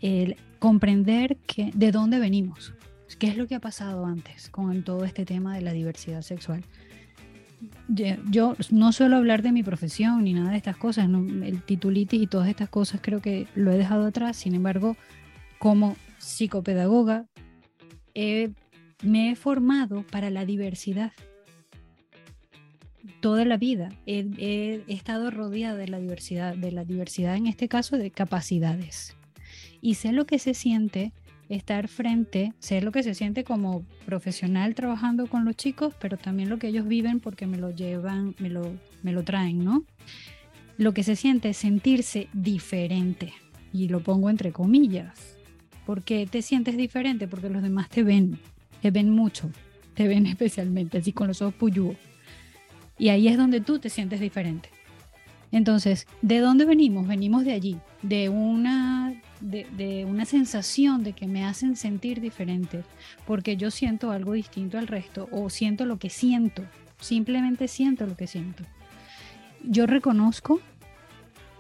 el 0.02 0.38
comprender 0.60 1.38
que, 1.48 1.72
de 1.74 1.92
dónde 1.92 2.20
venimos, 2.20 2.74
qué 3.22 3.28
es 3.28 3.38
lo 3.38 3.46
que 3.48 3.56
ha 3.56 3.60
pasado 3.60 4.06
antes 4.06 4.50
con 4.50 4.84
todo 4.84 5.06
este 5.06 5.26
tema 5.26 5.56
de 5.56 5.62
la 5.62 5.74
diversidad 5.74 6.22
sexual. 6.22 6.64
Yo 7.88 8.56
no 8.72 8.92
suelo 8.92 9.18
hablar 9.18 9.44
de 9.44 9.52
mi 9.52 9.62
profesión 9.62 10.24
ni 10.24 10.34
nada 10.34 10.52
de 10.52 10.58
estas 10.58 10.78
cosas, 10.78 11.08
el 11.08 11.62
titulitis 11.62 12.20
y 12.20 12.26
todas 12.26 12.50
estas 12.50 12.70
cosas 12.70 13.00
creo 13.04 13.22
que 13.22 13.48
lo 13.54 13.72
he 13.72 13.78
dejado 13.78 14.08
atrás, 14.08 14.38
sin 14.38 14.56
embargo, 14.56 14.96
como 15.60 15.96
psicopedagoga, 16.18 17.28
me 19.04 19.32
he 19.32 19.36
formado 19.36 20.04
para 20.04 20.30
la 20.30 20.46
diversidad 20.46 21.12
toda 23.22 23.46
la 23.46 23.58
vida 23.58 23.90
he, 24.06 24.84
estado 24.88 25.32
rodeada 25.32 25.78
de 25.78 25.88
la 25.88 26.00
diversidad, 26.00 26.56
de 26.56 26.72
la 26.72 26.84
diversidad 26.84 27.36
en 27.36 27.48
este 27.48 27.68
caso 27.68 27.98
de 27.98 28.12
capacidades. 28.12 29.16
Y 29.80 29.96
sé 29.96 30.12
lo 30.12 30.26
que 30.26 30.40
se 30.40 30.54
siente 30.54 31.14
estar 31.50 31.88
frente, 31.88 32.54
sé 32.60 32.82
lo 32.82 32.92
que 32.92 33.04
se 33.04 33.14
siente 33.14 33.44
como 33.44 33.84
profesional 34.06 34.76
trabajando 34.76 35.28
con 35.28 35.46
los 35.46 35.56
chicos, 35.56 35.94
pero 36.00 36.18
también 36.18 36.50
lo 36.50 36.60
que 36.60 36.68
ellos 36.68 36.88
viven 36.88 37.20
porque 37.20 37.48
me 37.48 37.58
lo 37.58 37.72
llevan, 37.72 38.36
me 38.40 38.50
lo, 38.50 38.74
me 39.04 39.12
lo 39.12 39.24
traen, 39.24 39.64
¿no? 39.64 39.84
Lo 40.78 40.94
que 40.94 41.04
se 41.04 41.16
siente 41.16 41.50
es 41.50 41.58
sentirse 41.58 42.28
diferente, 42.34 43.34
y 43.74 43.90
lo 43.90 44.02
pongo 44.02 44.30
entre 44.30 44.52
comillas, 44.52 45.38
¿Por 45.92 46.04
qué 46.04 46.26
te 46.26 46.42
sientes 46.42 46.78
diferente? 46.78 47.28
Porque 47.28 47.50
los 47.50 47.62
demás 47.62 47.90
te 47.90 48.02
ven, 48.02 48.40
te 48.82 48.92
ven 48.92 49.10
mucho, 49.10 49.52
te 49.94 50.08
ven 50.08 50.26
especialmente, 50.36 51.00
así 51.00 51.12
con 51.12 51.28
los 51.28 51.42
ojos 51.42 51.54
puyúos. 51.56 51.98
Y 52.98 53.10
ahí 53.10 53.28
es 53.28 53.36
donde 53.36 53.60
tú 53.60 53.78
te 53.78 53.90
sientes 53.90 54.22
diferente. 54.22 54.70
Entonces, 55.52 56.08
¿de 56.22 56.40
dónde 56.40 56.64
venimos? 56.64 57.10
Venimos 57.10 57.44
de 57.44 57.52
allí, 57.52 57.78
de 58.04 58.30
una, 58.30 59.22
de, 59.42 60.06
una 60.08 60.24
sensación 60.24 61.04
de 61.04 61.12
que 61.12 61.28
me 61.28 61.44
hacen 61.44 61.76
sentir 61.76 62.22
diferente, 62.22 62.86
porque 63.28 63.58
yo 63.58 63.70
siento 63.70 64.12
algo 64.12 64.32
distinto 64.32 64.78
al 64.78 64.88
resto 64.88 65.28
o 65.30 65.50
siento 65.50 65.84
lo 65.84 66.00
que 66.00 66.10
siento, 66.10 66.64
simplemente 67.02 67.68
siento 67.68 68.08
lo 68.08 68.16
que 68.16 68.28
siento. 68.28 68.64
Yo 69.62 69.88
reconozco 69.88 70.62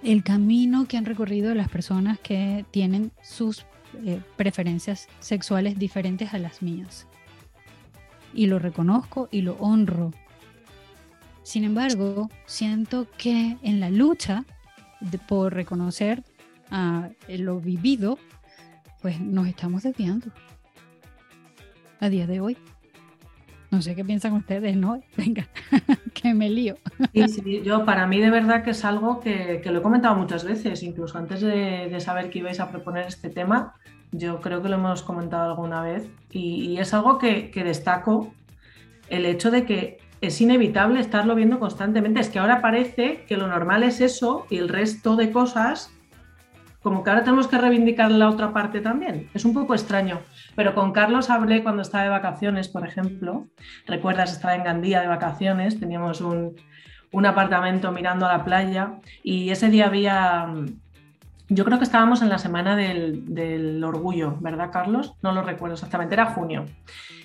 el 0.03 0.23
camino 0.23 0.85
que 0.85 0.95
han 0.95 1.03
recorrido 1.03 1.53
las 1.53 1.67
personas 1.67 2.17
que 2.17 2.63
tienen 2.71 3.11
sus 3.21 3.65
eh, 4.05 4.21
preferencias 4.35 5.07
sexuales 5.19 5.77
diferentes 5.77 6.33
a 6.33 6.37
las 6.37 6.61
mías. 6.61 7.07
Y 8.33 8.47
lo 8.47 8.59
reconozco 8.59 9.27
y 9.31 9.41
lo 9.41 9.53
honro 9.55 10.11
sin 11.43 11.63
embargo, 11.63 12.29
siento 12.45 13.07
que 13.17 13.57
en 13.61 13.79
la 13.79 13.89
lucha 13.89 14.45
por 15.27 15.53
reconocer 15.53 16.23
a 16.69 17.09
lo 17.27 17.59
vivido, 17.59 18.19
pues 19.01 19.19
nos 19.19 19.47
estamos 19.47 19.83
desviando 19.83 20.27
a 21.99 22.09
día 22.09 22.27
de 22.27 22.39
hoy. 22.39 22.57
No 23.71 23.81
sé 23.81 23.95
qué 23.95 24.03
piensan 24.03 24.33
ustedes, 24.33 24.75
¿no? 24.75 25.01
Venga, 25.17 25.47
que 26.13 26.33
me 26.33 26.49
lío. 26.49 26.75
Sí, 27.13 27.27
sí, 27.27 27.61
yo 27.63 27.85
para 27.85 28.05
mí 28.05 28.19
de 28.19 28.29
verdad 28.29 28.63
que 28.63 28.71
es 28.71 28.85
algo 28.85 29.19
que, 29.19 29.61
lo 29.65 29.79
he 29.79 29.81
comentado 29.81 30.15
muchas 30.15 30.43
veces, 30.43 30.83
incluso 30.83 31.17
antes 31.17 31.41
de, 31.41 31.97
saber 31.99 32.29
que 32.29 32.39
ibais 32.39 32.59
a 32.59 32.69
proponer 32.69 33.07
este 33.07 33.29
tema, 33.29 33.73
yo 34.11 34.41
creo 34.41 34.61
que 34.61 34.69
lo 34.69 34.75
hemos 34.75 35.03
comentado 35.03 35.49
alguna 35.49 35.81
vez 35.81 36.09
y, 36.31 36.77
es 36.77 36.93
algo 36.93 37.17
que, 37.17 37.49
que 37.49 37.63
destaco, 37.63 38.33
el 39.09 39.25
hecho 39.25 39.51
de 39.51 39.65
que 39.65 39.99
es 40.21 40.39
inevitable 40.39 40.99
estarlo 40.99 41.33
viendo 41.33 41.59
constantemente. 41.59 42.19
Es 42.19 42.29
que 42.29 42.39
ahora 42.39 42.61
parece 42.61 43.25
que 43.27 43.37
lo 43.37 43.47
normal 43.47 43.83
es 43.83 44.01
eso 44.01 44.45
y 44.49 44.57
el 44.57 44.69
resto 44.69 45.15
de 45.15 45.31
cosas, 45.31 45.91
como 46.81 47.03
que 47.03 47.09
ahora 47.09 47.23
tenemos 47.23 47.47
que 47.47 47.57
reivindicar 47.57 48.11
la 48.11 48.29
otra 48.29 48.53
parte 48.53 48.81
también. 48.81 49.29
Es 49.33 49.45
un 49.45 49.53
poco 49.53 49.73
extraño. 49.73 50.19
Pero 50.55 50.75
con 50.75 50.91
Carlos 50.91 51.29
hablé 51.29 51.63
cuando 51.63 51.81
estaba 51.81 52.03
de 52.03 52.09
vacaciones, 52.09 52.67
por 52.67 52.85
ejemplo. 52.85 53.47
Recuerdas, 53.87 54.31
estaba 54.31 54.55
en 54.55 54.63
Gandía 54.63 55.01
de 55.01 55.07
vacaciones, 55.07 55.79
teníamos 55.79 56.21
un, 56.21 56.55
apartamento 57.25 57.91
mirando 57.91 58.25
a 58.25 58.37
la 58.37 58.45
playa 58.45 58.93
y 59.23 59.49
ese 59.49 59.69
día 59.69 59.87
había 59.87 60.47
yo 61.53 61.65
creo 61.65 61.77
que 61.77 61.83
estábamos 61.83 62.21
en 62.21 62.29
la 62.29 62.37
semana 62.37 62.77
del, 62.77 63.83
orgullo, 63.83 64.37
¿verdad, 64.39 64.71
Carlos? 64.71 65.15
No 65.21 65.33
lo 65.33 65.41
recuerdo 65.43 65.73
exactamente, 65.73 66.13
era 66.15 66.27
junio. 66.27 66.65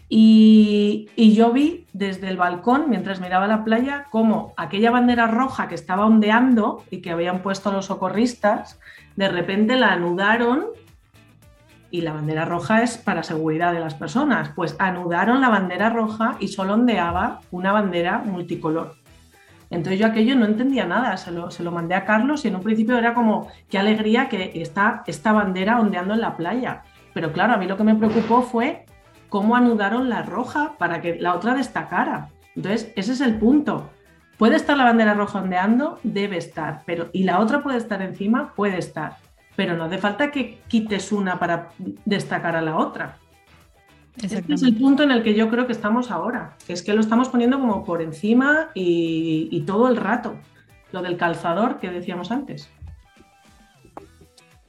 Y, 0.08 1.08
yo 1.16 1.52
vi 1.52 1.86
desde 1.92 2.28
el 2.28 2.36
balcón, 2.36 2.90
mientras 2.90 3.20
miraba 3.20 3.46
la 3.46 3.62
playa, 3.62 4.06
cómo 4.10 4.52
aquella 4.56 4.90
bandera 4.90 5.28
roja 5.28 5.68
que 5.68 5.76
estaba 5.76 6.06
ondeando 6.06 6.82
y 6.90 7.02
que 7.02 7.12
habían 7.12 7.40
puesto 7.40 7.70
los 7.70 7.86
socorristas, 7.86 8.80
de 9.14 9.28
repente 9.28 9.76
la 9.76 9.92
anudaron 9.92 10.66
y 11.90 12.02
la 12.02 12.12
bandera 12.12 12.44
roja 12.44 12.82
es 12.82 12.98
para 12.98 13.22
seguridad 13.22 13.72
de 13.72 13.80
las 13.80 13.94
personas. 13.94 14.50
Pues 14.54 14.76
anudaron 14.78 15.40
la 15.40 15.48
bandera 15.48 15.90
roja 15.90 16.36
y 16.40 16.48
solo 16.48 16.74
ondeaba 16.74 17.40
una 17.50 17.72
bandera 17.72 18.18
multicolor. 18.18 18.96
Entonces 19.70 19.98
yo 19.98 20.06
aquello 20.06 20.36
no 20.36 20.44
entendía 20.46 20.86
nada, 20.86 21.16
se 21.16 21.32
lo, 21.32 21.50
se 21.50 21.64
lo 21.64 21.72
mandé 21.72 21.94
a 21.94 22.04
Carlos 22.04 22.44
y 22.44 22.48
en 22.48 22.56
un 22.56 22.62
principio 22.62 22.96
era 22.98 23.14
como, 23.14 23.48
qué 23.68 23.78
alegría 23.78 24.28
que 24.28 24.52
está 24.54 25.02
esta 25.06 25.32
bandera 25.32 25.80
ondeando 25.80 26.14
en 26.14 26.20
la 26.20 26.36
playa. 26.36 26.82
Pero 27.14 27.32
claro, 27.32 27.54
a 27.54 27.56
mí 27.56 27.66
lo 27.66 27.76
que 27.76 27.84
me 27.84 27.94
preocupó 27.94 28.42
fue 28.42 28.84
cómo 29.28 29.56
anudaron 29.56 30.08
la 30.08 30.22
roja 30.22 30.74
para 30.78 31.00
que 31.00 31.16
la 31.16 31.34
otra 31.34 31.54
destacara. 31.54 32.28
Entonces, 32.54 32.92
ese 32.96 33.12
es 33.12 33.20
el 33.20 33.38
punto. 33.38 33.90
Puede 34.38 34.56
estar 34.56 34.76
la 34.76 34.84
bandera 34.84 35.14
roja 35.14 35.40
ondeando, 35.40 35.98
debe 36.02 36.36
estar, 36.36 36.82
pero 36.84 37.08
y 37.12 37.24
la 37.24 37.40
otra 37.40 37.62
puede 37.62 37.78
estar 37.78 38.02
encima, 38.02 38.52
puede 38.54 38.78
estar, 38.78 39.16
pero 39.56 39.76
no 39.76 39.84
hace 39.84 39.98
falta 39.98 40.30
que 40.30 40.60
quites 40.68 41.10
una 41.10 41.38
para 41.38 41.70
destacar 42.04 42.54
a 42.54 42.62
la 42.62 42.76
otra. 42.76 43.18
Este 44.22 44.54
es 44.54 44.62
el 44.62 44.76
punto 44.76 45.02
en 45.02 45.10
el 45.10 45.22
que 45.22 45.34
yo 45.34 45.50
creo 45.50 45.66
que 45.66 45.72
estamos 45.72 46.10
ahora, 46.10 46.56
que 46.66 46.72
es 46.72 46.82
que 46.82 46.94
lo 46.94 47.00
estamos 47.00 47.28
poniendo 47.28 47.58
como 47.58 47.84
por 47.84 48.00
encima 48.00 48.70
y, 48.74 49.62
todo 49.66 49.88
el 49.88 49.96
rato, 49.96 50.36
lo 50.92 51.02
del 51.02 51.16
calzador 51.16 51.78
que 51.78 51.90
decíamos 51.90 52.30
antes. 52.30 52.70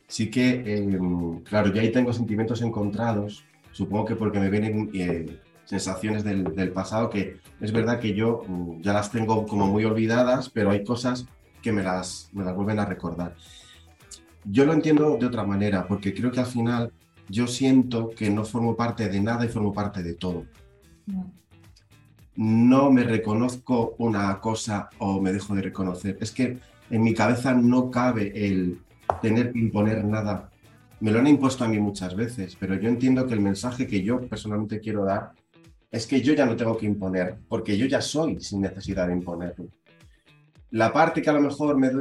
Sí 0.07 0.29
que, 0.29 0.63
eh, 0.65 0.99
claro, 1.43 1.71
yo 1.71 1.81
ahí 1.81 1.91
tengo 1.91 2.11
sentimientos 2.11 2.61
encontrados, 2.61 3.43
supongo 3.71 4.05
que 4.05 4.15
porque 4.15 4.39
me 4.39 4.49
vienen 4.49 4.89
eh, 4.93 5.39
sensaciones 5.65 6.23
del, 6.23 6.71
pasado 6.71 7.09
que 7.09 7.37
es 7.61 7.71
verdad 7.71 7.99
que 7.99 8.13
yo 8.13 8.43
mm, 8.47 8.81
ya 8.81 8.93
las 8.93 9.11
tengo 9.11 9.45
como 9.45 9.67
muy 9.67 9.85
olvidadas, 9.85 10.49
pero 10.49 10.71
hay 10.71 10.83
cosas 10.83 11.25
que 11.61 11.71
me 11.71 11.83
las, 11.83 12.29
me 12.33 12.43
las 12.43 12.55
vuelven 12.55 12.79
a 12.79 12.85
recordar. 12.85 13.35
Yo 14.49 14.65
lo 14.65 14.73
entiendo 14.73 15.17
de 15.17 15.25
otra 15.25 15.43
manera, 15.43 15.87
porque 15.87 16.13
creo 16.13 16.31
que 16.31 16.39
al 16.39 16.45
final 16.45 16.91
yo 17.29 17.47
siento 17.47 18.09
que 18.09 18.29
no 18.29 18.45
formo 18.45 18.75
parte 18.75 19.09
de 19.09 19.19
nada 19.19 19.45
y 19.45 19.49
formo 19.49 19.73
parte 19.73 20.01
de 20.03 20.13
todo. 20.13 20.45
No 22.35 22.91
me 22.91 23.03
reconozco 23.03 23.95
una 23.97 24.39
cosa 24.39 24.89
o 24.99 25.19
me 25.21 25.33
dejo 25.33 25.55
de 25.55 25.61
reconocer. 25.63 26.17
Es 26.21 26.31
que 26.31 26.59
en 26.89 27.03
mi 27.03 27.13
cabeza 27.13 27.53
no 27.53 27.91
cabe 27.91 28.31
el 28.35 28.79
tener 29.21 29.51
que 29.51 29.59
imponer 29.59 30.05
nada 30.05 30.49
me 30.99 31.11
lo 31.11 31.19
han 31.19 31.27
impuesto 31.27 31.63
a 31.63 31.67
mí 31.67 31.79
muchas 31.79 32.15
veces, 32.15 32.55
pero 32.59 32.75
yo 32.75 32.89
entiendo 32.89 33.27
que 33.27 33.33
el 33.33 33.39
mensaje 33.39 33.87
que 33.87 34.01
yo 34.01 34.19
personalmente 34.21 34.79
quiero 34.79 35.05
dar 35.05 35.31
es 35.91 36.07
que 36.07 36.21
yo 36.21 36.33
ya 36.33 36.45
no 36.45 36.55
tengo 36.55 36.75
que 36.75 36.85
imponer, 36.85 37.37
porque 37.47 37.77
yo 37.77 37.85
ya 37.85 38.01
soy 38.01 38.39
sin 38.39 38.61
necesidad 38.61 39.07
de 39.07 39.13
imponerlo. 39.13 39.67
La 40.71 40.91
parte 40.91 41.21
que 41.21 41.29
a 41.29 41.33
lo 41.33 41.41
mejor 41.41 41.77
me, 41.77 41.91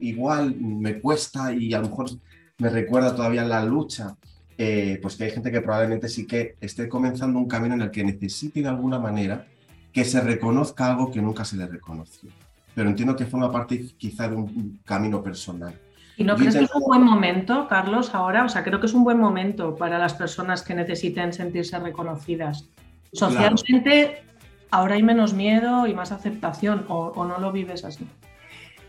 igual 0.00 0.56
me 0.56 1.00
cuesta 1.00 1.52
y 1.52 1.72
a 1.74 1.80
lo 1.80 1.88
mejor 1.88 2.10
me 2.58 2.68
recuerda 2.68 3.14
todavía 3.14 3.44
la 3.44 3.64
lucha, 3.64 4.16
eh, 4.58 4.98
pues 5.00 5.16
que 5.16 5.24
hay 5.24 5.30
gente 5.30 5.50
que 5.50 5.60
probablemente 5.60 6.08
sí 6.08 6.26
que 6.26 6.56
esté 6.60 6.88
comenzando 6.88 7.38
un 7.38 7.48
camino 7.48 7.74
en 7.74 7.82
el 7.82 7.90
que 7.90 8.04
necesite 8.04 8.60
de 8.60 8.68
alguna 8.68 8.98
manera 8.98 9.46
que 9.92 10.04
se 10.04 10.20
reconozca 10.20 10.90
algo 10.90 11.10
que 11.10 11.22
nunca 11.22 11.44
se 11.44 11.56
le 11.56 11.66
reconoció. 11.66 12.30
Pero 12.74 12.88
entiendo 12.88 13.16
que 13.16 13.26
forma 13.26 13.50
parte 13.50 13.86
quizá 13.96 14.28
de 14.28 14.36
un 14.36 14.80
camino 14.84 15.22
personal. 15.22 15.74
¿Y 16.16 16.24
no 16.24 16.36
crees 16.36 16.54
que 16.54 16.64
es 16.64 16.74
un 16.74 16.82
buen 16.82 17.02
momento, 17.02 17.66
Carlos, 17.66 18.14
ahora? 18.14 18.44
O 18.44 18.48
sea, 18.50 18.62
creo 18.62 18.78
que 18.78 18.86
es 18.86 18.92
un 18.92 19.04
buen 19.04 19.18
momento 19.18 19.74
para 19.74 19.98
las 19.98 20.12
personas 20.12 20.62
que 20.62 20.74
necesiten 20.74 21.32
sentirse 21.32 21.78
reconocidas. 21.78 22.68
Socialmente, 23.12 24.22
ahora 24.70 24.96
hay 24.96 25.02
menos 25.02 25.32
miedo 25.32 25.86
y 25.86 25.94
más 25.94 26.12
aceptación, 26.12 26.84
o, 26.88 27.24
no 27.24 27.38
lo 27.38 27.52
vives 27.52 27.86
así? 27.86 28.06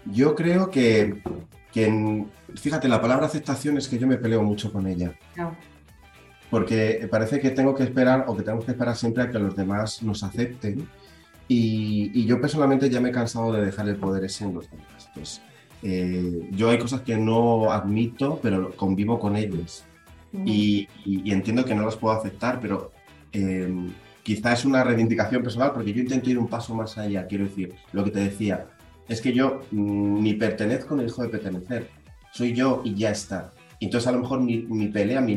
Yo 0.06 0.36
creo 0.36 0.70
que, 0.70 1.22
fíjate, 2.56 2.88
la 2.88 3.02
palabra 3.02 3.28
aceptación 3.28 3.78
es 3.78 3.88
que 3.88 4.00
yo 4.00 4.08
me 4.08 4.18
peleo 4.18 4.44
mucho 4.44 4.72
con 4.72 4.88
ella. 4.88 5.14
Porque 6.50 7.08
parece 7.10 7.40
que 7.40 7.52
tengo 7.52 7.76
que 7.76 7.84
esperar 7.84 8.26
o 8.28 8.36
que 8.36 8.44
tenemos 8.44 8.66
que 8.66 8.72
esperar 8.72 8.96
siempre 8.96 9.24
a 9.24 9.30
que 9.30 9.40
los 9.40 9.56
demás 9.56 10.04
nos 10.04 10.24
acepten. 10.24 10.88
Y, 11.48 12.12
y 12.14 12.26
yo 12.26 12.40
personalmente 12.40 12.90
ya 12.90 13.02
me 13.02 13.10
he 13.10 13.12
cansado 13.12 13.52
de 13.54 13.66
dejar 13.66 13.88
el 13.88 13.98
poder 13.98 14.24
ese 14.26 14.46
en 14.46 14.54
los 14.54 14.70
demás. 14.70 15.10
Pues, 15.14 15.42
eh, 15.84 16.50
yo 16.52 16.70
hay 16.70 16.78
cosas 16.78 17.02
que 17.02 17.18
no 17.18 17.72
admito, 17.72 18.40
pero 18.42 18.72
convivo 18.76 19.20
con 19.20 19.36
ellas. 19.36 19.86
y, 20.46 20.88
entiendo 21.06 21.66
que 21.66 21.76
no 21.76 21.86
las 21.86 21.98
puedo 21.98 22.16
aceptar, 22.16 22.60
pero 22.60 22.92
eh, 23.34 23.74
quizá 24.24 24.54
es 24.54 24.66
una 24.66 24.84
reivindicación 24.84 25.44
personal 25.44 25.72
porque 25.74 25.94
yo 25.94 26.02
intento 26.02 26.30
ir 26.30 26.38
un 26.38 26.48
paso 26.48 26.74
más 26.76 26.98
allá. 26.98 27.28
Quiero 27.28 27.46
decir, 27.46 27.74
lo 27.92 28.04
que 28.04 28.12
te 28.12 28.20
decía, 28.20 28.68
es 29.12 29.20
que 29.20 29.34
yo 29.34 29.64
ni 29.72 30.36
pertenezco 30.36 30.96
ni 30.96 31.04
dejo 31.04 31.24
de 31.24 31.28
pertenecer. 31.28 31.90
Soy 32.32 32.54
yo 32.54 32.82
y 32.86 32.96
ya 32.96 33.12
está. 33.12 33.52
Entonces 33.82 34.08
a 34.08 34.14
lo 34.14 34.20
mejor 34.20 34.40
mi, 34.40 34.60
mi 34.60 34.88
pelea, 34.88 35.20
mi 35.20 35.36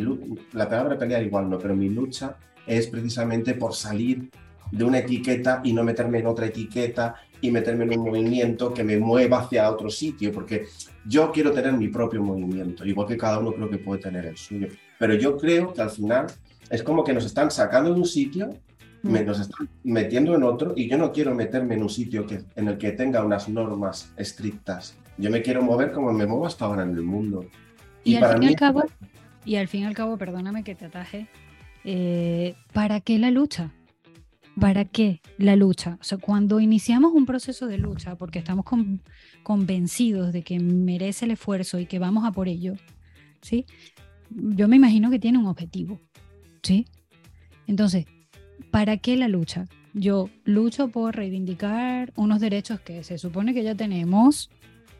la 0.53 0.69
palabra 0.69 0.97
pelea 0.97 1.21
igual 1.21 1.51
no, 1.51 1.59
pero 1.59 1.75
mi 1.75 1.89
lucha 1.89 2.37
es 2.69 2.87
precisamente 2.87 3.55
por 3.55 3.75
salir 3.75 4.31
de 4.71 4.85
una 4.85 4.99
etiqueta 4.99 5.61
y 5.65 5.73
no 5.73 5.83
meterme 5.83 6.21
en 6.21 6.29
otra 6.29 6.47
etiqueta 6.47 7.17
y 7.41 7.51
meterme 7.51 7.83
en 7.85 7.99
un 7.99 8.07
movimiento 8.07 8.73
que 8.73 8.85
me 8.85 8.97
mueva 8.97 9.41
hacia 9.41 9.69
otro 9.69 9.91
sitio, 9.91 10.31
porque 10.31 10.67
yo 11.05 11.33
quiero 11.33 11.51
tener 11.51 11.73
mi 11.73 11.89
propio 11.89 12.23
movimiento, 12.23 12.85
igual 12.85 13.09
que 13.09 13.17
cada 13.17 13.41
uno 13.41 13.53
creo 13.53 13.69
que 13.69 13.79
puede 13.79 14.01
tener 14.01 14.25
el 14.25 14.37
suyo. 14.37 14.69
Pero 15.01 15.15
yo 15.15 15.37
creo 15.37 15.73
que 15.73 15.83
al 15.83 15.91
final 15.91 16.27
es 16.71 16.83
como 16.85 17.03
que 17.03 17.13
nos 17.13 17.25
están 17.25 17.51
sacando 17.51 17.93
de 17.93 17.99
un 17.99 18.07
sitio, 18.07 18.51
mm. 19.11 19.27
nos 19.27 19.41
están 19.41 19.69
metiendo 19.83 20.35
en 20.35 20.43
otro, 20.43 20.73
y 20.77 20.89
yo 20.89 20.99
no 20.99 21.13
quiero 21.13 21.35
meterme 21.35 21.75
en 21.75 21.83
un 21.83 21.91
sitio 21.91 22.27
que, 22.27 22.43
en 22.57 22.69
el 22.69 22.79
que 22.79 22.93
tenga 22.93 23.25
unas 23.25 23.49
normas 23.49 24.13
estrictas. 24.17 24.97
Yo 25.19 25.31
me 25.31 25.43
quiero 25.43 25.63
mover 25.63 25.93
como 25.93 26.13
me 26.13 26.27
muevo 26.27 26.47
hasta 26.47 26.65
ahora 26.65 26.83
en 26.83 26.91
el 26.91 27.03
mundo. 27.03 27.47
Y, 28.03 28.17
al 28.17 28.35
fin 28.35 28.43
y 28.43 28.47
al 28.49 28.57
cabo, 28.57 28.83
y 29.45 29.57
al 29.57 29.69
fin 29.69 29.83
y 29.83 29.85
al 29.85 29.95
cabo, 29.95 30.19
perdóname 30.19 30.65
que 30.65 30.75
te 30.75 30.87
ataje, 30.87 31.29
eh, 31.85 32.55
¿para 32.73 33.01
qué 33.01 33.19
la 33.19 33.31
lucha? 33.31 33.71
¿Para 34.59 34.85
qué 34.85 35.21
la 35.39 35.57
lucha? 35.57 35.99
O 36.01 36.05
sea, 36.05 36.19
cuando 36.19 36.61
iniciamos 36.61 37.13
un 37.13 37.27
proceso 37.27 37.67
de 37.67 37.79
lucha, 37.79 38.17
porque 38.17 38.39
estamos 38.39 38.65
convencidos 39.43 40.33
de 40.33 40.43
que 40.43 40.59
merece 40.61 41.25
el 41.25 41.33
esfuerzo 41.33 41.79
y 41.79 41.87
que 41.87 41.99
vamos 41.99 42.25
a 42.25 42.33
por 42.33 42.49
ello, 42.49 42.75
¿sí? 43.41 43.67
yo 44.31 44.69
me 44.69 44.77
imagino 44.77 45.11
que 45.11 45.19
tiene 45.19 45.39
un 45.39 45.47
objetivo, 45.47 46.01
¿sí? 46.63 46.87
Entonces, 47.67 48.07
¿para 48.75 48.97
qué 48.97 49.17
la 49.17 49.29
lucha? 49.29 49.69
Yo 49.93 50.31
lucho 50.45 50.89
por 50.89 51.15
reivindicar 51.15 52.13
unos 52.17 52.41
derechos 52.41 52.81
que 52.81 53.05
se 53.05 53.19
supone 53.19 53.55
que 53.55 53.63
ya 53.63 53.77
tenemos, 53.77 54.51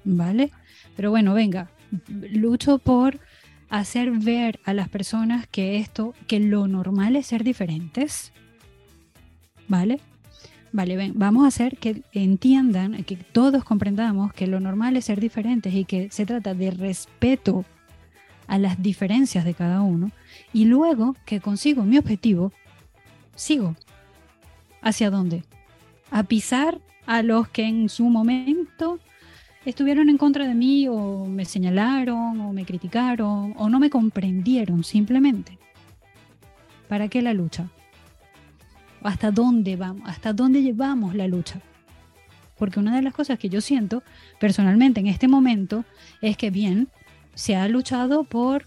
¿vale? 0.05 0.53
Pero 0.95 1.11
bueno, 1.11 1.35
venga, 1.35 1.69
lucho 2.07 2.79
por 2.79 3.19
hacer 3.71 4.13
ver 4.13 4.61
a 4.65 4.75
las 4.75 4.89
personas 4.89 5.49
que 5.49 5.79
esto, 5.79 6.15
que 6.29 6.39
lo 6.39 6.69
normal 6.69 7.17
es 7.17 7.27
ser 7.27 7.43
diferentes, 7.43 8.33
¿vale? 9.67 9.99
Vale, 10.71 10.97
ven, 10.97 11.15
vamos 11.17 11.45
a 11.45 11.49
hacer 11.49 11.77
que 11.77 12.05
entiendan, 12.13 13.03
que 13.03 13.17
todos 13.17 13.65
comprendamos 13.65 14.33
que 14.33 14.47
lo 14.47 14.61
normal 14.61 14.97
es 14.97 15.07
ser 15.07 15.21
diferentes 15.21 15.75
y 15.75 15.85
que 15.85 16.11
se 16.13 16.27
trata 16.27 16.55
de 16.55 16.71
respeto 16.71 17.65
a 18.47 18.57
las 18.57 18.81
diferencias 18.81 19.45
de 19.45 19.55
cada 19.55 19.83
uno 19.83 20.13
y 20.53 20.67
luego 20.67 21.17
que 21.25 21.41
consigo 21.41 21.83
mi 21.83 21.99
objetivo, 21.99 22.53
sigo. 23.35 23.77
¿Hacia 24.83 25.11
dónde? 25.11 25.45
A 26.11 26.23
pisar 26.25 26.81
a 27.07 27.23
los 27.23 27.49
que 27.49 27.65
en 27.65 27.89
su 27.89 28.05
momento 28.05 28.99
estuvieron 29.65 30.09
en 30.09 30.19
contra 30.19 30.47
de 30.47 30.55
mí 30.55 30.89
o 30.89 31.25
me 31.25 31.45
señalaron 31.45 32.41
o 32.41 32.53
me 32.53 32.65
criticaron 32.65 33.55
o 33.57 33.69
no 33.69 33.79
me 33.81 33.91
comprendieron 33.91 34.85
simplemente. 34.85 35.59
¿Para 36.89 37.09
qué 37.09 37.23
la 37.23 37.33
lucha? 37.33 37.69
¿Hasta 39.03 39.31
dónde 39.31 39.77
vamos? 39.77 40.09
¿Hasta 40.09 40.33
dónde 40.33 40.63
llevamos 40.63 41.15
la 41.15 41.29
lucha? 41.29 41.61
Porque 42.57 42.79
una 42.79 42.95
de 42.95 43.03
las 43.03 43.15
cosas 43.15 43.39
que 43.39 43.49
yo 43.49 43.61
siento 43.61 44.03
personalmente 44.39 45.01
en 45.01 45.09
este 45.09 45.29
momento 45.29 45.85
es 46.21 46.37
que 46.37 46.51
bien, 46.51 46.89
se 47.35 47.57
ha 47.57 47.67
luchado 47.69 48.25
por, 48.25 48.65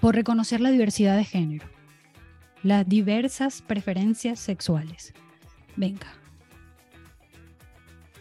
por 0.00 0.14
reconocer 0.14 0.60
la 0.60 0.70
diversidad 0.70 1.16
de 1.16 1.24
género, 1.24 1.66
las 2.62 2.88
diversas 2.88 3.62
preferencias 3.62 4.38
sexuales. 4.38 5.12
Venga, 5.76 6.06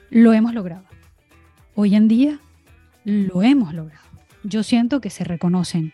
lo 0.09 0.33
hemos 0.33 0.53
logrado. 0.53 0.83
Hoy 1.75 1.95
en 1.95 2.07
día 2.07 2.39
lo 3.03 3.43
hemos 3.43 3.73
logrado. 3.73 4.07
Yo 4.43 4.63
siento 4.63 5.01
que 5.01 5.09
se 5.09 5.23
reconocen. 5.23 5.93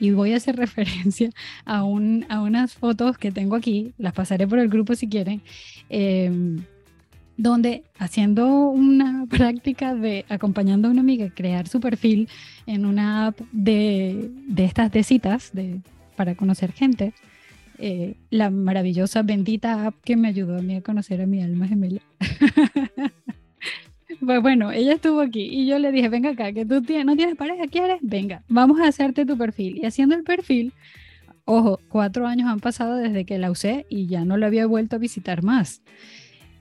Y 0.00 0.10
voy 0.10 0.32
a 0.32 0.36
hacer 0.36 0.56
referencia 0.64 1.30
a, 1.64 1.84
un, 1.84 2.26
a 2.28 2.40
unas 2.40 2.74
fotos 2.74 3.18
que 3.18 3.30
tengo 3.30 3.56
aquí, 3.56 3.94
las 3.98 4.12
pasaré 4.12 4.46
por 4.46 4.58
el 4.58 4.68
grupo 4.68 4.94
si 4.94 5.08
quieren, 5.08 5.42
em, 5.88 6.64
donde 7.36 7.84
haciendo 7.98 8.48
una 8.48 9.26
práctica 9.30 9.94
de 9.94 10.24
acompañando 10.28 10.88
a 10.88 10.90
una 10.90 11.00
amiga 11.00 11.26
a 11.26 11.30
crear 11.30 11.68
su 11.68 11.80
perfil 11.80 12.28
en 12.66 12.86
una 12.86 13.28
app 13.28 13.40
de, 13.52 14.30
de 14.46 14.64
estas 14.64 14.90
de 14.92 15.02
citas 15.02 15.50
de, 15.52 15.80
para 16.16 16.34
conocer 16.34 16.72
gente, 16.72 17.14
eh, 17.78 18.16
la 18.30 18.50
maravillosa, 18.50 19.22
bendita 19.22 19.86
app 19.86 19.94
que 20.04 20.16
me 20.16 20.28
ayudó 20.28 20.58
a 20.58 20.62
mí 20.62 20.76
a 20.76 20.82
conocer 20.82 21.20
a 21.20 21.26
mi 21.26 21.42
alma 21.42 21.68
gemela. 21.68 22.00
Pues 24.24 24.40
bueno, 24.40 24.72
ella 24.72 24.94
estuvo 24.94 25.20
aquí 25.20 25.42
y 25.42 25.66
yo 25.66 25.78
le 25.78 25.92
dije, 25.92 26.08
venga 26.08 26.30
acá, 26.30 26.52
que 26.52 26.64
tú 26.64 26.76
no 27.04 27.16
tienes 27.16 27.36
pareja, 27.36 27.66
¿quieres? 27.66 27.98
Venga, 28.00 28.42
vamos 28.48 28.80
a 28.80 28.88
hacerte 28.88 29.26
tu 29.26 29.36
perfil. 29.36 29.78
Y 29.78 29.86
haciendo 29.86 30.14
el 30.14 30.22
perfil, 30.22 30.72
ojo, 31.44 31.80
cuatro 31.88 32.26
años 32.26 32.48
han 32.48 32.60
pasado 32.60 32.96
desde 32.96 33.24
que 33.24 33.38
la 33.38 33.50
usé 33.50 33.86
y 33.88 34.06
ya 34.06 34.24
no 34.24 34.36
la 34.36 34.46
había 34.46 34.66
vuelto 34.66 34.96
a 34.96 34.98
visitar 34.98 35.42
más. 35.42 35.82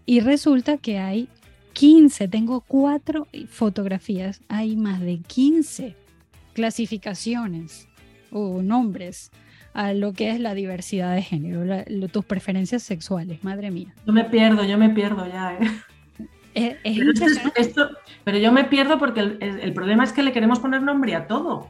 Y 0.06 0.20
resulta 0.20 0.78
que 0.78 0.98
hay 1.00 1.30
15, 1.74 2.28
tengo 2.28 2.62
cuatro 2.62 3.28
fotografías, 3.48 4.42
hay 4.48 4.76
más 4.76 5.00
de 5.02 5.20
15 5.20 5.96
clasificaciones 6.54 7.88
o 8.32 8.62
nombres 8.62 9.32
a 9.74 9.94
lo 9.94 10.14
que 10.14 10.32
es 10.32 10.40
la 10.40 10.54
diversidad 10.54 11.16
de 11.16 11.22
género, 11.22 11.84
tus 12.12 12.26
preferencias 12.26 12.84
sexuales, 12.84 13.44
madre 13.44 13.72
mía. 13.72 13.94
Yo 14.06 14.14
me 14.14 14.24
pierdo, 14.26 14.64
yo 14.64 14.78
me 14.78 14.90
pierdo 14.90 15.28
ya. 15.28 15.58
¿eh? 16.54 16.78
pero, 18.24 18.38
yo 18.38 18.52
me 18.52 18.64
pierdo 18.66 19.00
porque 19.00 19.20
el, 19.20 19.74
problema 19.74 20.04
es 20.04 20.14
que 20.14 20.24
le 20.24 20.32
queremos 20.32 20.60
poner 20.60 20.82
nombre 20.82 21.16
a 21.16 21.28
todo. 21.28 21.70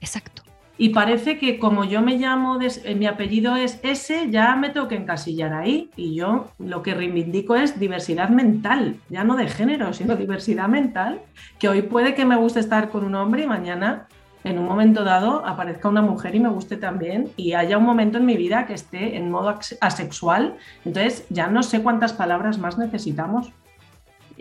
Exacto. 0.00 0.42
Y 0.78 0.90
parece 0.90 1.38
que 1.38 1.58
como 1.58 1.84
yo 1.84 2.00
me 2.00 2.16
llamo, 2.16 2.58
eh, 2.62 2.94
mi 2.94 3.04
apellido 3.06 3.54
es 3.56 3.80
ese, 3.82 4.30
ya 4.30 4.56
me 4.56 4.70
tengo 4.70 4.88
que 4.88 4.94
encasillar 4.94 5.52
ahí. 5.52 5.90
Y 5.94 6.14
yo 6.14 6.52
lo 6.58 6.82
que 6.82 6.94
reivindico 6.94 7.54
es 7.54 7.78
diversidad 7.78 8.30
mental, 8.30 8.96
ya 9.10 9.22
no 9.22 9.36
de 9.36 9.46
género, 9.46 9.92
sino 9.92 10.16
diversidad 10.16 10.68
mental, 10.68 11.20
que 11.58 11.68
hoy 11.68 11.82
puede 11.82 12.14
que 12.14 12.24
me 12.24 12.36
guste 12.36 12.60
estar 12.60 12.88
con 12.88 13.04
un 13.04 13.14
hombre 13.14 13.42
y 13.42 13.46
mañana, 13.46 14.08
en 14.44 14.58
un 14.58 14.64
momento 14.64 15.04
dado, 15.04 15.44
aparezca 15.46 15.88
una 15.88 16.02
mujer 16.02 16.34
y 16.34 16.40
me 16.40 16.48
guste 16.48 16.76
también 16.76 17.30
y 17.36 17.52
haya 17.52 17.76
un 17.76 17.84
momento 17.84 18.18
en 18.18 18.26
mi 18.26 18.36
vida 18.36 18.66
que 18.66 18.74
esté 18.74 19.16
en 19.16 19.30
modo 19.30 19.58
asexual. 19.80 20.56
Entonces 20.84 21.26
ya 21.28 21.48
no 21.48 21.62
sé 21.62 21.82
cuántas 21.82 22.12
palabras 22.12 22.58
más 22.58 22.78
necesitamos. 22.78 23.52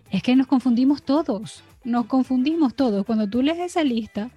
Es 0.09 0.23
que 0.23 0.35
nos 0.35 0.47
confundimos 0.47 1.03
todos, 1.03 1.63
nos 1.83 2.05
confundimos 2.05 2.75
todos. 2.75 3.05
Cuando 3.05 3.29
tú 3.29 3.41
lees 3.41 3.59
esa 3.59 3.83
lista, 3.83 4.29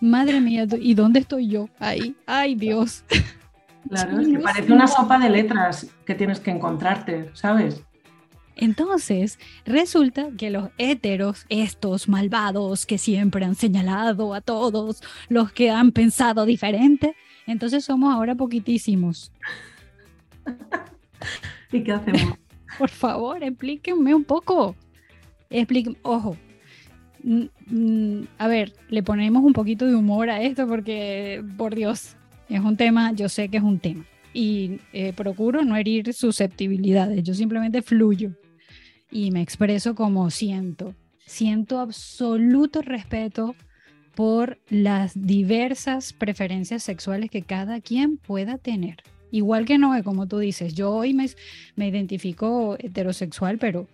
madre 0.00 0.40
mía, 0.40 0.66
¿y 0.78 0.94
dónde 0.94 1.20
estoy 1.20 1.48
yo? 1.48 1.68
Ahí, 1.78 2.14
ay 2.26 2.54
Dios. 2.54 3.04
Claro, 3.88 4.20
es 4.20 4.28
que 4.28 4.38
parece 4.38 4.72
una 4.72 4.86
sopa 4.86 5.18
de 5.18 5.30
letras 5.30 5.88
que 6.04 6.14
tienes 6.14 6.40
que 6.40 6.50
encontrarte, 6.50 7.30
¿sabes? 7.32 7.82
Entonces, 8.56 9.38
resulta 9.66 10.30
que 10.36 10.50
los 10.50 10.70
héteros, 10.78 11.44
estos 11.50 12.08
malvados 12.08 12.86
que 12.86 12.96
siempre 12.96 13.44
han 13.44 13.54
señalado 13.54 14.32
a 14.32 14.40
todos 14.40 15.02
los 15.28 15.52
que 15.52 15.70
han 15.70 15.92
pensado 15.92 16.46
diferente, 16.46 17.14
entonces 17.46 17.84
somos 17.84 18.14
ahora 18.14 18.34
poquitísimos. 18.34 19.30
¿Y 21.72 21.82
qué 21.82 21.92
hacemos? 21.92 22.38
Por 22.78 22.88
favor, 22.88 23.44
explíquenme 23.44 24.14
un 24.14 24.24
poco. 24.24 24.74
Explique, 25.50 25.94
ojo, 26.02 26.36
a 28.38 28.48
ver, 28.48 28.72
le 28.88 29.02
ponemos 29.02 29.44
un 29.44 29.52
poquito 29.52 29.86
de 29.86 29.94
humor 29.94 30.30
a 30.30 30.42
esto 30.42 30.66
porque, 30.66 31.44
por 31.56 31.74
Dios, 31.74 32.16
es 32.48 32.60
un 32.60 32.76
tema, 32.76 33.12
yo 33.12 33.28
sé 33.28 33.48
que 33.48 33.58
es 33.58 33.62
un 33.62 33.78
tema. 33.78 34.04
Y 34.32 34.80
eh, 34.92 35.12
procuro 35.12 35.64
no 35.64 35.76
herir 35.76 36.12
susceptibilidades, 36.12 37.22
yo 37.22 37.34
simplemente 37.34 37.80
fluyo 37.80 38.32
y 39.16 39.30
me 39.30 39.40
expreso 39.40 39.94
como 39.94 40.30
siento. 40.30 40.94
Siento 41.24 41.80
absoluto 41.80 42.82
respeto 42.82 43.54
por 44.14 44.58
las 44.68 45.12
diversas 45.14 46.12
preferencias 46.12 46.82
sexuales 46.82 47.30
que 47.30 47.40
cada 47.40 47.80
quien 47.80 48.18
pueda 48.18 48.58
tener. 48.58 49.02
Igual 49.30 49.64
que 49.64 49.78
no, 49.78 49.92
como 50.04 50.28
tú 50.28 50.38
dices, 50.38 50.74
yo 50.74 50.92
hoy 50.92 51.14
me, 51.14 51.26
identifico 51.76 52.76
heterosexual, 52.78 53.58
pero 53.58 53.88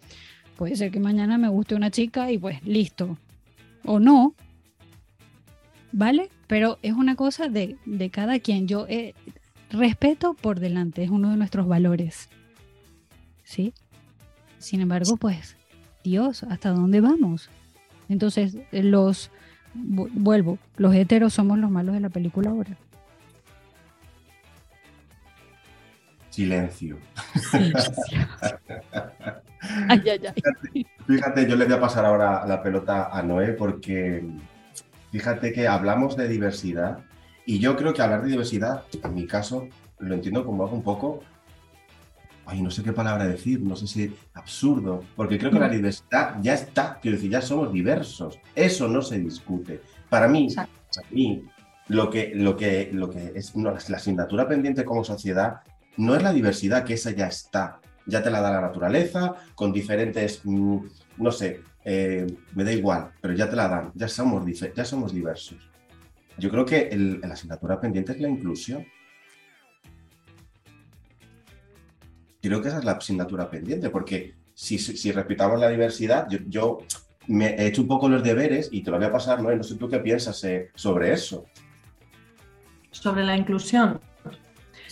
Puede 0.57 0.77
ser 0.77 0.93
que 0.93 1.01
mañana 1.01 1.39
me 1.39 1.49
guste 1.49 1.75
una 1.75 1.91
chica 1.91 2.31
y 2.31 2.39
pues 2.39 2.63
listo. 2.65 3.19
O 3.85 3.99
no. 3.99 4.35
¿Vale? 5.91 6.29
Pero 6.47 6.79
es 6.83 6.93
una 6.93 7.17
cosa 7.17 7.49
de, 7.49 7.77
cada 8.13 8.39
quien. 8.39 8.69
Yo 8.69 8.87
eh, 8.89 9.15
respeto 9.71 10.35
por 10.35 10.61
delante, 10.61 11.03
es 11.03 11.11
uno 11.11 11.31
de 11.31 11.37
nuestros 11.37 11.67
valores. 11.67 12.29
¿Sí? 13.43 13.73
Sin 14.63 14.81
embargo, 14.81 15.17
pues, 15.17 15.57
Dios, 16.05 16.45
¿hasta 16.45 16.71
dónde 16.71 17.01
vamos? 17.01 17.51
Entonces, 18.09 18.57
los, 18.71 19.33
vuelvo, 19.75 20.57
los 20.77 20.95
heteros 20.95 21.35
somos 21.35 21.59
los 21.59 21.69
malos 21.69 21.95
de 21.95 22.01
la 22.01 22.11
película 22.11 22.51
ahora. 22.51 22.77
Silencio. 26.31 26.97
Fíjate, 31.07 31.49
yo 31.49 31.57
le 31.57 31.65
voy 31.65 31.75
a 31.75 31.81
pasar 31.81 32.05
ahora 32.05 32.47
la 32.47 32.63
pelota 32.63 33.07
a 33.07 33.21
Noé 33.23 33.55
porque 33.55 34.25
fíjate 35.11 35.53
que 35.53 35.67
hablamos 35.67 36.17
de 36.17 36.29
diversidad 36.29 37.01
y 37.47 37.59
yo 37.59 37.77
creo 37.77 37.93
que 37.93 38.03
hablar 38.03 38.23
de 38.23 38.31
diversidad, 38.31 38.85
en 39.03 39.15
mi 39.15 39.27
caso, 39.27 39.67
lo 39.99 40.15
entiendo 40.15 40.45
como 40.45 40.63
algo 40.63 40.77
un 40.77 40.85
poco, 40.85 41.25
ay, 42.47 42.63
no 42.63 42.71
sé 42.71 42.83
qué 42.83 42.93
palabra 42.93 43.27
decir, 43.27 43.61
no 43.61 43.77
sé 43.77 43.87
si 43.87 44.15
absurdo, 44.35 45.03
porque 45.17 45.39
creo 45.39 45.51
que 45.51 45.59
la 45.59 45.69
diversidad 45.69 46.37
ya 46.43 46.55
está, 46.55 46.99
quiero 47.01 47.17
decir, 47.17 47.31
ya 47.31 47.41
somos 47.41 47.73
diversos, 47.73 48.39
eso 48.55 48.89
no 48.89 49.03
se 49.03 49.19
discute. 49.19 49.81
Para 50.09 50.29
mí, 50.29 50.49
para 50.55 50.69
mí 51.11 51.45
lo 51.89 52.11
que, 52.11 52.33
lo 52.35 52.57
que, 52.57 52.91
lo 52.93 53.09
que 53.11 53.33
es 53.35 53.55
la 53.55 53.97
asignatura 53.97 54.49
pendiente 54.49 54.85
como 54.85 55.05
sociedad 55.05 55.61
no 55.97 56.15
es 56.15 56.23
la 56.23 56.33
diversidad, 56.33 56.85
que 56.85 56.95
esa 56.95 57.11
ya 57.11 57.27
está, 57.29 57.81
ya 58.07 58.23
te 58.23 58.31
la 58.31 58.41
da 58.41 58.51
la 58.51 58.61
naturaleza, 58.61 59.35
con 59.55 59.73
diferentes, 59.73 60.41
mm, 60.45 60.79
no 61.19 61.33
sé, 61.33 61.61
eh, 61.85 62.27
me 62.55 62.65
da 62.65 62.73
igual, 62.73 63.11
pero 63.21 63.35
ya 63.35 63.49
te 63.49 63.57
la 63.57 63.69
dan, 63.69 63.93
ya 63.95 64.09
somos, 64.09 64.45
ya 64.75 64.85
somos 64.85 65.13
diversos. 65.13 65.59
Yo 66.39 66.51
creo 66.51 66.65
que 66.65 66.91
la 67.23 67.35
asignatura 67.35 67.81
pendiente 67.81 68.13
es 68.13 68.21
la 68.21 68.29
inclusión. 68.29 68.87
Creo 72.43 72.61
que 72.61 72.69
esa 72.69 72.79
es 72.79 72.85
la 72.85 72.93
asignatura 72.93 73.49
pendiente, 73.49 73.89
porque 73.89 74.35
si, 74.53 74.79
si, 74.79 75.13
respetamos 75.13 75.61
la 75.61 75.69
diversidad, 75.69 76.27
yo, 76.49 76.79
me 77.29 77.55
he 77.55 77.69
hecho 77.69 77.83
un 77.83 77.89
poco 77.89 78.09
los 78.09 78.23
deberes 78.23 78.69
y 78.73 78.83
te 78.83 78.91
lo 78.91 78.97
voy 78.97 79.07
a 79.07 79.13
pasar, 79.13 79.41
¿no? 79.41 79.55
no 79.55 79.63
sé 79.63 79.77
tú 79.77 79.89
qué 79.89 80.01
piensas 80.01 80.43
eh, 80.45 80.71
sobre 80.75 81.13
eso. 81.13 81.45
sobre 82.91 83.25
la 83.25 83.37
inclusión. 83.37 84.01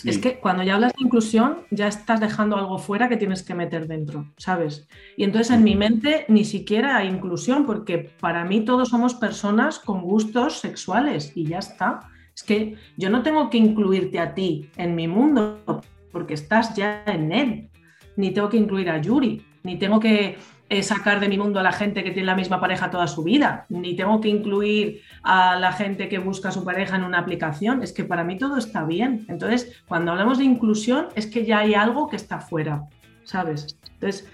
Es 0.05 0.19
que 0.19 0.39
cuando 0.39 0.63
ya 0.63 0.77
hablas 0.77 0.93
de 0.95 1.05
inclusión, 1.05 1.59
ya 1.71 1.87
estás 1.87 2.21
dejando 2.21 2.57
algo 2.57 2.79
fuera 2.79 3.09
que 3.09 3.19
tienes 3.19 3.43
que 3.43 3.55
meter 3.55 3.87
dentro, 3.87 4.33
¿sabes? 4.39 4.89
Y 5.17 5.25
entonces 5.25 5.55
en 5.55 5.63
mi 5.63 5.77
mente 5.77 6.25
ni 6.29 6.45
siquiera 6.45 6.97
hay 6.97 7.09
inclusión, 7.09 7.67
porque 7.67 8.11
para 8.21 8.45
mí 8.45 8.65
todos 8.65 8.89
somos 8.89 9.15
personas 9.15 9.79
con 9.79 10.01
gustos 10.01 10.61
sexuales 10.61 11.33
y 11.35 11.47
ya 11.47 11.59
está. 11.59 12.01
Es 12.35 12.43
que 12.43 12.77
yo 12.97 13.11
no 13.11 13.23
tengo 13.23 13.51
que 13.51 13.59
incluirte 13.59 14.19
a 14.19 14.35
ti 14.35 14.71
en 14.77 14.95
mi 14.95 15.07
mundo, 15.07 15.83
porque 16.13 16.35
estás 16.35 16.75
ya 16.75 17.03
en 17.07 17.33
él. 17.33 17.71
Ni 18.17 18.33
tengo 18.33 18.49
que 18.49 18.57
incluir 18.57 18.91
a 18.91 19.01
Yuri, 19.01 19.45
ni 19.63 19.79
tengo 19.79 20.01
que 20.01 20.37
sacar 20.83 21.19
de 21.19 21.29
mi 21.29 21.37
mundo 21.37 21.59
a 21.59 21.65
la 21.65 21.73
gente 21.73 22.05
que 22.05 22.13
tiene 22.13 22.27
la 22.27 22.37
misma 22.37 22.61
pareja 22.61 22.91
toda 22.91 23.09
su 23.09 23.25
vida, 23.25 23.67
ni 23.69 23.97
tengo 23.97 24.21
que 24.21 24.29
incluir 24.29 25.03
a 25.23 25.57
la 25.57 25.73
gente 25.73 26.09
que 26.09 26.19
busca 26.19 26.51
a 26.51 26.53
su 26.53 26.65
pareja 26.65 26.97
en 26.97 27.03
una 27.03 27.19
aplicación, 27.19 27.83
es 27.83 27.93
que 27.93 28.05
para 28.05 28.23
mí 28.23 28.39
todo 28.39 28.57
está 28.57 28.85
bien. 28.85 29.27
Entonces, 29.29 29.83
cuando 29.89 30.13
hablamos 30.13 30.39
de 30.39 30.45
inclusión, 30.45 31.09
es 31.17 31.27
que 31.27 31.45
ya 31.45 31.59
hay 31.59 31.75
algo 31.75 32.09
que 32.09 32.17
está 32.17 32.39
fuera, 32.39 32.85
¿sabes? 33.25 33.77
Entonces, 33.95 34.29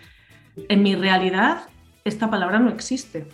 en 0.69 0.83
mi 0.83 0.95
realidad, 0.95 1.63
esta 2.05 2.29
palabra 2.29 2.59
no 2.59 2.69
existe. 2.69 3.27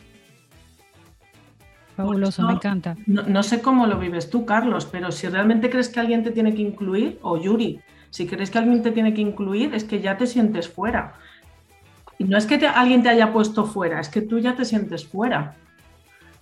Fabuloso, 1.97 2.47
me 2.47 2.55
encanta. 2.55 2.97
No, 3.07 3.23
no, 3.23 3.43
sé 3.43 3.61
cómo 3.61 3.87
lo 3.87 3.99
vives 3.99 4.31
tú, 4.31 4.47
Carlos, 4.47 4.87
pero 4.91 5.11
si 5.11 5.27
realmente 5.29 5.71
crees 5.71 5.89
que 5.89 5.99
alguien 5.99 6.23
te 6.23 6.31
tiene 6.31 6.55
que 6.55 6.63
incluir, 6.63 7.19
o 7.23 7.37
Yuri, 7.37 7.81
si 8.13 8.27
crees 8.27 8.51
que 8.51 8.59
alguien 8.59 8.83
te 8.83 8.91
tiene 8.91 9.15
que 9.15 9.23
incluir, 9.23 9.75
es 9.75 9.85
que 9.85 10.03
ya 10.03 10.19
te 10.19 10.27
sientes 10.27 10.69
fuera. 10.69 11.15
Y 12.19 12.25
no 12.25 12.37
es 12.37 12.45
que 12.45 12.55
alguien 12.67 13.03
te 13.03 13.09
haya 13.09 13.33
puesto 13.33 13.65
fuera, 13.65 14.01
es 14.01 14.11
que 14.11 14.21
tú 14.21 14.39
ya 14.39 14.55
te 14.55 14.67
sientes 14.67 15.07
fuera. 15.07 15.55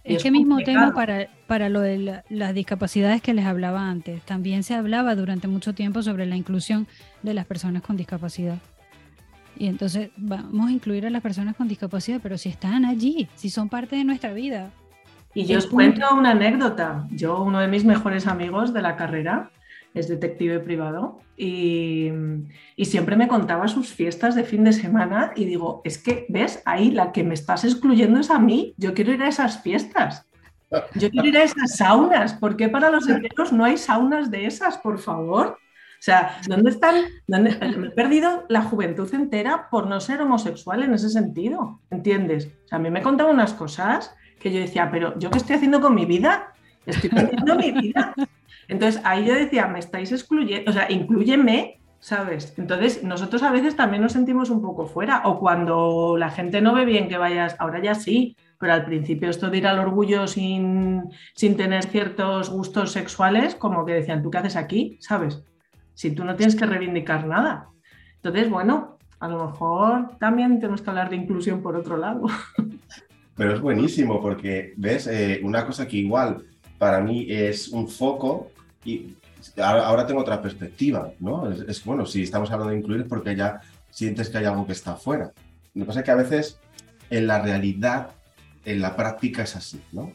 Es 0.02 0.20
que 0.20 0.32
mismo 0.32 0.58
tema 0.58 0.92
para, 0.92 1.28
para 1.46 1.68
lo 1.68 1.80
de 1.80 2.22
las 2.28 2.54
discapacidades 2.54 3.22
que 3.22 3.34
les 3.34 3.46
hablaba 3.46 3.88
antes. 3.88 4.20
También 4.22 4.64
se 4.64 4.74
hablaba 4.74 5.14
durante 5.14 5.46
mucho 5.46 5.72
tiempo 5.72 6.02
sobre 6.02 6.26
la 6.26 6.34
inclusión 6.34 6.88
de 7.22 7.34
las 7.34 7.46
personas 7.46 7.82
con 7.82 7.96
discapacidad. 7.96 8.58
Y 9.56 9.68
entonces 9.68 10.10
vamos 10.16 10.70
a 10.70 10.72
incluir 10.72 11.06
a 11.06 11.10
las 11.10 11.22
personas 11.22 11.54
con 11.54 11.68
discapacidad, 11.68 12.18
pero 12.20 12.36
si 12.36 12.48
están 12.48 12.84
allí, 12.84 13.28
si 13.36 13.48
son 13.48 13.68
parte 13.68 13.94
de 13.94 14.02
nuestra 14.02 14.32
vida. 14.32 14.70
Y 15.34 15.44
yo 15.44 15.58
os 15.58 15.66
cuento 15.66 16.12
una 16.12 16.32
anécdota. 16.32 17.06
Yo, 17.12 17.40
uno 17.42 17.60
de 17.60 17.68
mis 17.68 17.84
mejores 17.84 18.26
amigos 18.26 18.72
de 18.72 18.82
la 18.82 18.96
carrera, 18.96 19.50
es 19.94 20.08
detective 20.08 20.60
privado 20.60 21.20
y, 21.36 22.10
siempre 22.84 23.16
me 23.16 23.28
contaba 23.28 23.68
sus 23.68 23.92
fiestas 23.92 24.34
de 24.34 24.44
fin 24.44 24.64
de 24.64 24.72
semana 24.72 25.32
y 25.36 25.44
digo, 25.44 25.80
es 25.84 25.98
que, 25.98 26.26
¿ves? 26.28 26.62
Ahí 26.64 26.90
la 26.90 27.12
que 27.12 27.24
me 27.24 27.34
estás 27.34 27.64
excluyendo 27.64 28.20
es 28.20 28.30
a 28.30 28.38
mí, 28.38 28.74
yo 28.76 28.94
quiero 28.94 29.12
ir 29.12 29.22
a 29.22 29.28
esas 29.28 29.62
fiestas. 29.62 30.26
Yo 30.94 31.10
quiero 31.10 31.28
ir 31.28 31.36
a 31.36 31.44
esas 31.44 31.76
saunas. 31.76 32.34
¿Por 32.34 32.56
qué 32.56 32.68
para 32.68 32.90
los 32.90 33.08
enteros 33.08 33.52
no 33.52 33.64
hay 33.64 33.76
saunas 33.76 34.30
de 34.30 34.46
esas, 34.46 34.78
por 34.78 34.98
favor? 34.98 35.58
O 36.00 36.02
sea, 36.02 36.38
¿dónde 36.48 36.70
están? 36.70 37.04
me 37.26 37.50
he 37.50 37.90
perdido 37.90 38.44
la 38.48 38.62
juventud 38.62 39.12
entera 39.14 39.68
por 39.70 39.86
no 39.86 40.00
ser 40.00 40.22
homosexual 40.22 40.82
en 40.82 40.94
ese 40.94 41.10
sentido, 41.10 41.80
¿entiendes? 41.90 42.50
A 42.70 42.78
mí 42.78 42.90
me 42.90 43.02
contaba 43.02 43.30
unas 43.30 43.52
cosas 43.52 44.14
que 44.38 44.50
yo 44.50 44.60
decía, 44.60 44.90
pero 44.90 45.18
¿yo 45.18 45.30
qué 45.30 45.38
estoy 45.38 45.56
haciendo 45.56 45.80
con 45.80 45.94
mi 45.94 46.06
vida? 46.06 46.54
Estoy 46.86 47.10
perdiendo 47.10 47.54
mi 47.56 47.72
vida. 47.72 48.14
Entonces 48.70 49.02
ahí 49.04 49.26
yo 49.26 49.34
decía, 49.34 49.66
me 49.66 49.80
estáis 49.80 50.12
excluyendo, 50.12 50.70
o 50.70 50.72
sea, 50.72 50.90
incluyeme, 50.90 51.80
¿sabes? 51.98 52.54
Entonces 52.56 53.02
nosotros 53.02 53.42
a 53.42 53.50
veces 53.50 53.74
también 53.74 54.00
nos 54.00 54.12
sentimos 54.12 54.48
un 54.48 54.62
poco 54.62 54.86
fuera, 54.86 55.22
o 55.24 55.40
cuando 55.40 56.16
la 56.16 56.30
gente 56.30 56.60
no 56.60 56.72
ve 56.72 56.84
bien 56.84 57.08
que 57.08 57.18
vayas, 57.18 57.56
ahora 57.58 57.82
ya 57.82 57.96
sí, 57.96 58.36
pero 58.60 58.72
al 58.72 58.84
principio 58.84 59.28
esto 59.28 59.50
de 59.50 59.58
ir 59.58 59.66
al 59.66 59.80
orgullo 59.80 60.28
sin, 60.28 61.10
sin 61.34 61.56
tener 61.56 61.84
ciertos 61.84 62.48
gustos 62.48 62.92
sexuales, 62.92 63.56
como 63.56 63.84
que 63.84 63.94
decían, 63.94 64.22
¿tú 64.22 64.30
qué 64.30 64.38
haces 64.38 64.54
aquí? 64.54 64.98
¿Sabes? 65.00 65.42
Si 65.94 66.12
tú 66.12 66.24
no 66.24 66.36
tienes 66.36 66.54
que 66.54 66.64
reivindicar 66.64 67.26
nada. 67.26 67.70
Entonces, 68.22 68.48
bueno, 68.48 68.98
a 69.18 69.28
lo 69.28 69.46
mejor 69.46 70.16
también 70.18 70.60
tenemos 70.60 70.80
que 70.80 70.90
hablar 70.90 71.10
de 71.10 71.16
inclusión 71.16 71.60
por 71.60 71.74
otro 71.74 71.96
lado. 71.96 72.26
Pero 73.34 73.52
es 73.52 73.60
buenísimo 73.60 74.22
porque, 74.22 74.74
¿ves? 74.76 75.08
Eh, 75.08 75.40
una 75.42 75.66
cosa 75.66 75.88
que 75.88 75.96
igual 75.96 76.44
para 76.78 77.00
mí 77.00 77.26
es 77.28 77.68
un 77.68 77.88
foco 77.88 78.52
y 78.84 79.16
ahora, 79.58 80.06
tengo 80.06 80.20
otra 80.20 80.40
perspectiva, 80.40 81.12
¿no? 81.20 81.50
Es, 81.50 81.84
bueno, 81.84 82.06
si 82.06 82.22
estamos 82.22 82.50
hablando 82.50 82.72
de 82.72 82.78
incluir 82.78 83.06
porque 83.06 83.36
ya 83.36 83.60
sientes 83.90 84.30
que 84.30 84.38
hay 84.38 84.44
algo 84.44 84.66
que 84.66 84.72
está 84.72 84.92
afuera. 84.92 85.32
Lo 85.74 85.82
que 85.82 85.86
pasa 85.86 86.00
es 86.00 86.04
que 86.04 86.10
a 86.10 86.16
veces 86.16 86.58
en 87.10 87.26
la 87.26 87.42
realidad, 87.42 88.10
en 88.64 88.80
la 88.80 88.96
práctica 88.96 89.42
es 89.42 89.56
así, 89.56 89.80
¿no? 89.92 90.12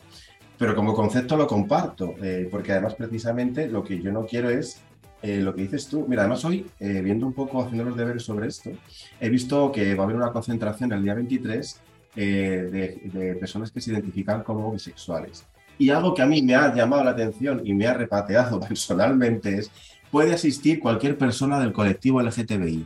Pero 0.57 0.75
como 0.75 0.93
concepto 0.93 1.35
lo 1.35 1.47
comparto, 1.47 2.15
eh, 2.21 2.47
porque 2.49 2.71
además 2.71 2.95
precisamente 2.95 3.67
lo 3.67 3.83
que 3.83 4.01
yo 4.01 4.11
no 4.11 4.25
quiero 4.25 4.49
es 4.49 4.81
eh, 5.21 5.41
lo 5.41 5.53
que 5.53 5.63
dices 5.63 5.87
tú. 5.87 6.05
Mira, 6.07 6.21
además 6.21 6.45
hoy, 6.45 6.65
eh, 6.79 7.01
viendo 7.01 7.27
un 7.27 7.33
poco, 7.33 7.61
haciendo 7.61 7.83
los 7.83 7.97
deberes 7.97 8.23
sobre 8.23 8.47
esto, 8.47 8.71
he 9.19 9.29
visto 9.29 9.71
que 9.71 9.93
va 9.95 10.03
a 10.03 10.05
haber 10.05 10.15
una 10.15 10.31
concentración 10.31 10.93
el 10.93 11.03
día 11.03 11.13
23 11.13 11.81
de, 12.15 13.01
de, 13.11 13.35
personas 13.35 13.71
que 13.71 13.81
se 13.81 13.91
identifican 13.91 14.41
como 14.41 14.71
bisexuales. 14.71 15.45
Y 15.77 15.89
algo 15.89 16.13
que 16.13 16.21
a 16.21 16.25
mí 16.25 16.41
me 16.41 16.55
ha 16.55 16.73
llamado 16.73 17.03
la 17.03 17.11
atención 17.11 17.61
y 17.63 17.73
me 17.73 17.87
ha 17.87 17.93
repateado 17.93 18.59
personalmente 18.67 19.57
es, 19.57 19.71
puede 20.11 20.33
asistir 20.33 20.79
cualquier 20.79 21.17
persona 21.17 21.59
del 21.59 21.73
colectivo 21.73 22.21
LGTBI. 22.21 22.85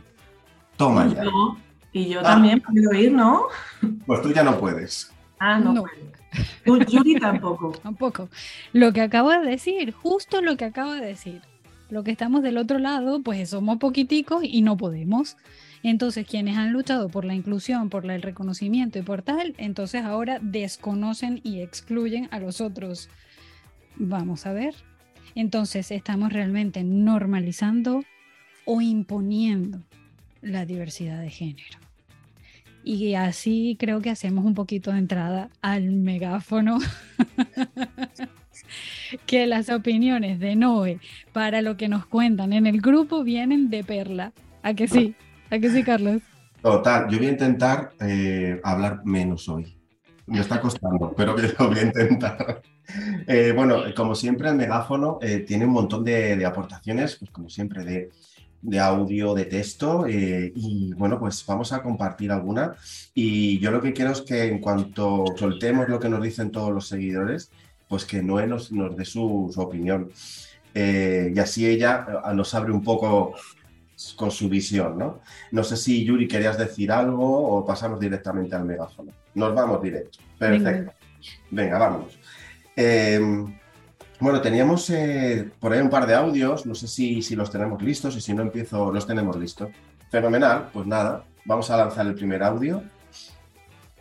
Toma 0.76 1.06
ya. 1.08 1.24
y 1.92 2.08
yo 2.08 2.22
también 2.22 2.60
puedo 2.60 2.94
ir, 2.94 3.12
¿no? 3.12 3.48
Pues 4.06 4.22
tú 4.22 4.32
ya 4.32 4.42
no 4.42 4.58
puedes. 4.58 5.12
Ah, 5.38 5.58
no, 5.58 5.72
no. 5.72 5.84
Tú, 6.64 6.78
Yuri 6.78 7.18
tampoco. 7.18 7.72
Tampoco. 7.82 8.28
Lo 8.72 8.92
que 8.92 9.00
acabo 9.00 9.30
de 9.30 9.40
decir, 9.40 9.92
justo 9.92 10.42
lo 10.42 10.56
que 10.56 10.64
acabo 10.64 10.92
de 10.92 11.04
decir. 11.04 11.42
Lo 11.88 12.04
que 12.04 12.12
estamos 12.12 12.42
del 12.42 12.56
otro 12.56 12.78
lado, 12.78 13.20
pues 13.22 13.50
somos 13.50 13.78
poquiticos 13.78 14.42
y 14.44 14.62
no 14.62 14.76
podemos. 14.76 15.36
Entonces, 15.82 16.26
quienes 16.26 16.56
han 16.56 16.72
luchado 16.72 17.08
por 17.08 17.24
la 17.24 17.34
inclusión, 17.34 17.88
por 17.88 18.08
el 18.10 18.22
reconocimiento 18.22 18.98
y 18.98 19.02
por 19.02 19.22
tal, 19.22 19.54
entonces 19.56 20.04
ahora 20.04 20.38
desconocen 20.42 21.40
y 21.42 21.60
excluyen 21.60 22.28
a 22.30 22.38
los 22.38 22.60
otros. 22.60 23.08
Vamos 23.96 24.46
a 24.46 24.52
ver. 24.52 24.74
Entonces, 25.34 25.90
estamos 25.90 26.32
realmente 26.32 26.84
normalizando 26.84 28.04
o 28.66 28.80
imponiendo 28.80 29.80
la 30.42 30.66
diversidad 30.66 31.20
de 31.20 31.30
género. 31.30 31.78
Y 32.84 33.14
así 33.14 33.76
creo 33.78 34.00
que 34.00 34.10
hacemos 34.10 34.44
un 34.44 34.54
poquito 34.54 34.92
de 34.92 34.98
entrada 34.98 35.50
al 35.60 35.92
megáfono. 35.92 36.78
que 39.26 39.46
las 39.46 39.70
opiniones 39.70 40.38
de 40.38 40.56
Noé 40.56 40.98
para 41.32 41.62
lo 41.62 41.76
que 41.76 41.88
nos 41.88 42.06
cuentan 42.06 42.52
en 42.52 42.66
el 42.66 42.80
grupo 42.80 43.22
vienen 43.22 43.70
de 43.70 43.84
Perla. 43.84 44.32
¿A 44.62 44.74
que 44.74 44.88
sí? 44.88 45.14
¿A 45.50 45.58
qué 45.58 45.68
sí, 45.68 45.82
Carlos? 45.82 46.22
Total, 46.62 47.08
yo 47.10 47.18
voy 47.18 47.26
a 47.26 47.30
intentar 47.30 47.90
eh, 48.00 48.60
hablar 48.62 49.04
menos 49.04 49.48
hoy. 49.48 49.76
Me 50.26 50.38
está 50.38 50.60
costando, 50.60 51.12
pero 51.16 51.34
lo 51.58 51.68
voy 51.68 51.78
a 51.80 51.82
intentar. 51.82 52.62
Eh, 53.26 53.52
bueno, 53.54 53.82
como 53.96 54.14
siempre, 54.14 54.48
el 54.48 54.54
megáfono 54.54 55.18
eh, 55.20 55.40
tiene 55.40 55.66
un 55.66 55.72
montón 55.72 56.04
de, 56.04 56.44
aportaciones, 56.46 57.16
pues 57.16 57.32
como 57.32 57.48
siempre, 57.48 58.10
de, 58.62 58.78
audio, 58.78 59.34
de 59.34 59.46
texto. 59.46 60.06
y 60.08 60.92
bueno, 60.94 61.18
pues 61.18 61.44
vamos 61.44 61.72
a 61.72 61.82
compartir 61.82 62.30
alguna. 62.30 62.76
Y 63.12 63.58
yo 63.58 63.72
lo 63.72 63.80
que 63.80 63.92
quiero 63.92 64.12
es 64.12 64.22
que 64.22 64.44
en 64.44 64.60
cuanto 64.60 65.24
soltemos 65.36 65.88
lo 65.88 65.98
que 65.98 66.08
nos 66.08 66.22
dicen 66.22 66.52
todos 66.52 66.72
los 66.72 66.86
seguidores, 66.86 67.50
pues 67.88 68.04
que 68.04 68.22
Noé 68.22 68.46
nos, 68.46 68.70
nos 68.70 68.96
dé 68.96 69.04
su, 69.04 69.50
su 69.52 69.60
opinión. 69.60 70.12
y 70.74 71.38
así 71.40 71.66
ella 71.66 72.06
nos 72.34 72.54
abre 72.54 72.70
un 72.70 72.82
poco 72.82 73.34
con 74.16 74.30
su 74.30 74.48
visión, 74.48 74.98
¿no? 74.98 75.20
No 75.50 75.62
sé 75.62 75.76
si 75.76 76.04
Yuri 76.04 76.26
querías 76.26 76.58
decir 76.58 76.90
algo 76.90 77.56
o 77.56 77.64
pasamos 77.64 78.00
directamente 78.00 78.56
al 78.56 78.64
megáfono. 78.64 79.12
Nos 79.34 79.54
vamos 79.54 79.82
directo. 79.82 80.18
Perfecto. 80.38 80.92
Venga, 81.50 81.78
vamos. 81.78 82.18
Em, 82.74 83.54
bueno, 84.18 84.40
teníamos 84.40 84.88
eh, 84.90 85.50
por 85.58 85.72
ahí 85.72 85.80
un 85.80 85.90
par 85.90 86.06
de 86.06 86.14
audios, 86.14 86.66
no 86.66 86.74
sé 86.74 86.88
si, 86.88 87.22
si 87.22 87.36
los 87.36 87.50
tenemos 87.50 87.82
listos 87.82 88.16
y 88.16 88.20
si 88.20 88.32
no 88.32 88.42
empiezo, 88.42 88.92
los 88.92 89.06
tenemos 89.06 89.36
listos. 89.36 89.70
Fenomenal, 90.10 90.70
pues 90.72 90.86
nada, 90.86 91.24
vamos 91.44 91.70
a 91.70 91.76
lanzar 91.76 92.06
el 92.06 92.14
primer 92.14 92.42
audio. 92.42 92.82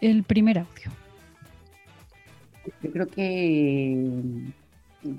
El 0.01 0.23
primer 0.23 0.59
audio. 0.59 0.91
Yo 2.81 2.91
creo 2.91 3.07
que 3.07 3.97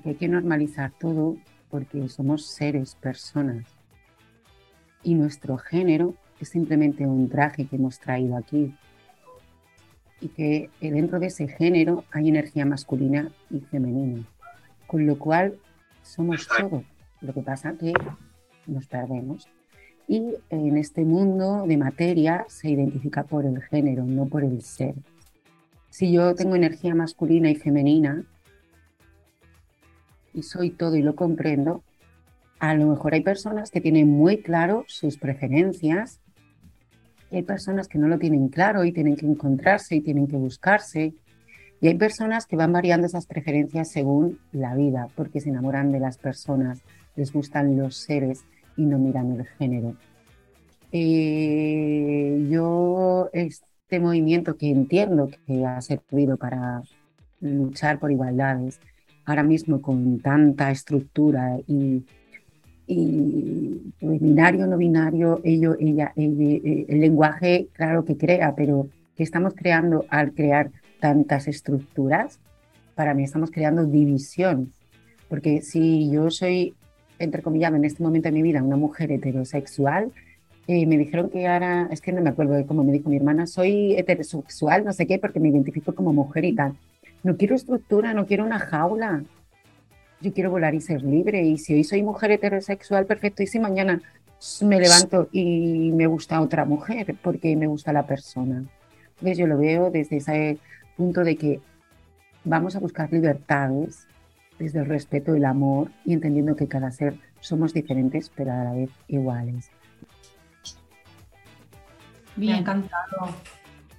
hay 0.05 0.15
que 0.15 0.27
normalizar 0.27 0.91
todo 0.99 1.37
porque 1.69 2.07
somos 2.09 2.45
seres, 2.45 2.95
personas 2.95 3.80
y 5.03 5.15
nuestro 5.15 5.57
género 5.57 6.15
es 6.39 6.49
simplemente 6.49 7.05
un 7.05 7.29
traje 7.29 7.65
que 7.65 7.75
hemos 7.75 7.99
traído 7.99 8.35
aquí 8.37 8.73
y 10.19 10.27
que 10.29 10.69
dentro 10.79 11.19
de 11.19 11.27
ese 11.27 11.47
género 11.47 12.03
hay 12.11 12.29
energía 12.29 12.65
masculina 12.65 13.31
y 13.49 13.59
femenina, 13.59 14.23
con 14.87 15.05
lo 15.07 15.17
cual 15.17 15.57
somos 16.03 16.47
todo. 16.47 16.83
Lo 17.21 17.33
que 17.33 17.41
pasa 17.41 17.73
que 17.73 17.93
nos 18.67 18.87
perdemos. 18.87 19.47
Y 20.07 20.35
en 20.49 20.77
este 20.77 21.05
mundo 21.05 21.65
de 21.67 21.77
materia 21.77 22.45
se 22.49 22.69
identifica 22.69 23.23
por 23.23 23.45
el 23.45 23.61
género, 23.61 24.03
no 24.03 24.25
por 24.25 24.43
el 24.43 24.61
ser. 24.61 24.95
Si 25.89 26.11
yo 26.11 26.35
tengo 26.35 26.55
energía 26.55 26.95
masculina 26.95 27.49
y 27.49 27.55
femenina, 27.55 28.23
y 30.33 30.43
soy 30.43 30.71
todo 30.71 30.95
y 30.95 31.01
lo 31.01 31.15
comprendo, 31.15 31.83
a 32.61 32.73
lo 32.75 32.87
mejor 32.87 33.13
hay 33.13 33.21
personas 33.21 33.71
que 33.71 33.81
tienen 33.81 34.09
muy 34.09 34.41
claro 34.41 34.85
sus 34.87 35.17
preferencias 35.17 36.21
hay 37.31 37.43
personas 37.43 37.87
que 37.87 37.97
no 37.97 38.07
lo 38.07 38.19
tienen 38.19 38.49
claro 38.49 38.83
y 38.83 38.91
tienen 38.91 39.15
que 39.15 39.25
encontrarse 39.25 39.95
y 39.95 40.01
tienen 40.01 40.27
que 40.27 40.35
buscarse. 40.35 41.13
Y 41.79 41.87
hay 41.87 41.95
personas 41.95 42.45
que 42.45 42.57
van 42.57 42.73
variando 42.73 43.07
esas 43.07 43.25
preferencias 43.25 43.89
según 43.89 44.39
la 44.51 44.75
vida, 44.75 45.07
porque 45.15 45.39
se 45.39 45.49
enamoran 45.49 45.91
de 45.91 45.99
las 45.99 46.17
personas, 46.17 46.81
les 47.15 47.31
gustan 47.31 47.77
los 47.77 47.95
seres 47.95 48.43
y 48.75 48.85
no 48.85 48.99
miran 48.99 49.31
el 49.31 49.45
género. 49.45 49.95
Eh, 50.91 52.47
yo 52.49 53.29
este 53.33 53.99
movimiento 53.99 54.57
que 54.57 54.69
entiendo 54.69 55.29
que 55.47 55.65
ha 55.65 55.81
servido 55.81 56.37
para 56.37 56.81
luchar 57.39 57.97
por 57.99 58.11
igualdades, 58.11 58.79
ahora 59.25 59.43
mismo 59.43 59.81
con 59.81 60.19
tanta 60.19 60.69
estructura 60.69 61.57
y, 61.65 62.05
binario, 62.95 64.67
no 64.67 64.77
binario, 64.77 65.41
ello, 65.43 65.75
ella, 65.79 66.13
eh, 66.15 66.85
el 66.87 66.99
lenguaje, 66.99 67.67
claro 67.73 68.05
que 68.05 68.17
crea, 68.17 68.53
pero 68.55 68.87
que 69.15 69.23
estamos 69.23 69.53
creando 69.55 70.05
al 70.09 70.33
crear 70.33 70.71
tantas 70.99 71.47
estructuras, 71.47 72.39
para 72.95 73.13
mí 73.13 73.23
estamos 73.23 73.51
creando 73.51 73.85
división. 73.85 74.71
Porque 75.29 75.61
si 75.61 76.11
yo 76.11 76.29
soy, 76.29 76.75
entre 77.19 77.41
comillas, 77.41 77.73
en 77.73 77.85
este 77.85 78.03
momento 78.03 78.29
de 78.29 78.33
mi 78.33 78.41
vida, 78.41 78.61
una 78.61 78.77
mujer 78.77 79.11
heterosexual, 79.11 80.11
eh, 80.67 80.85
me 80.85 80.97
dijeron 80.97 81.29
que 81.29 81.47
ahora, 81.47 81.87
es 81.91 82.01
que 82.01 82.11
no 82.11 82.21
me 82.21 82.29
acuerdo 82.29 82.53
de 82.53 82.65
cómo 82.65 82.83
me 82.83 82.91
dijo 82.91 83.09
mi 83.09 83.17
hermana, 83.17 83.47
soy 83.47 83.95
heterosexual, 83.97 84.85
no 84.85 84.93
sé 84.93 85.07
qué, 85.07 85.17
porque 85.17 85.39
me 85.39 85.49
identifico 85.49 85.93
como 85.93 86.13
mujer 86.13 86.45
y 86.45 86.55
tal. 86.55 86.75
No 87.23 87.37
quiero 87.37 87.55
estructura, 87.55 88.13
no 88.13 88.25
quiero 88.25 88.45
una 88.45 88.59
jaula. 88.59 89.23
Yo 90.21 90.33
quiero 90.33 90.51
volar 90.51 90.75
y 90.75 90.81
ser 90.81 91.03
libre. 91.03 91.43
Y 91.43 91.57
si 91.57 91.73
hoy 91.73 91.83
soy 91.83 92.03
mujer 92.03 92.31
heterosexual, 92.31 93.05
perfecto. 93.05 93.43
Y 93.43 93.47
si 93.47 93.59
mañana 93.59 94.01
me 94.61 94.79
levanto 94.79 95.29
y 95.31 95.91
me 95.93 96.07
gusta 96.07 96.41
otra 96.41 96.65
mujer, 96.65 97.15
porque 97.21 97.55
me 97.55 97.67
gusta 97.67 97.93
la 97.93 98.05
persona. 98.05 98.63
Entonces 99.11 99.37
yo 99.37 99.47
lo 99.47 99.57
veo 99.57 99.91
desde 99.91 100.17
ese 100.17 100.57
punto 100.97 101.23
de 101.23 101.35
que 101.35 101.59
vamos 102.43 102.75
a 102.75 102.79
buscar 102.79 103.11
libertades 103.11 104.07
desde 104.57 104.79
el 104.79 104.85
respeto 104.85 105.35
y 105.35 105.37
el 105.37 105.45
amor 105.45 105.91
y 106.05 106.13
entendiendo 106.13 106.55
que 106.55 106.67
cada 106.67 106.91
ser 106.91 107.15
somos 107.39 107.73
diferentes, 107.73 108.29
pero 108.29 108.51
a 108.51 108.63
la 108.63 108.73
vez 108.73 108.89
iguales. 109.07 109.69
Me 112.35 112.53
ha 112.53 112.57
encantado. 112.57 113.35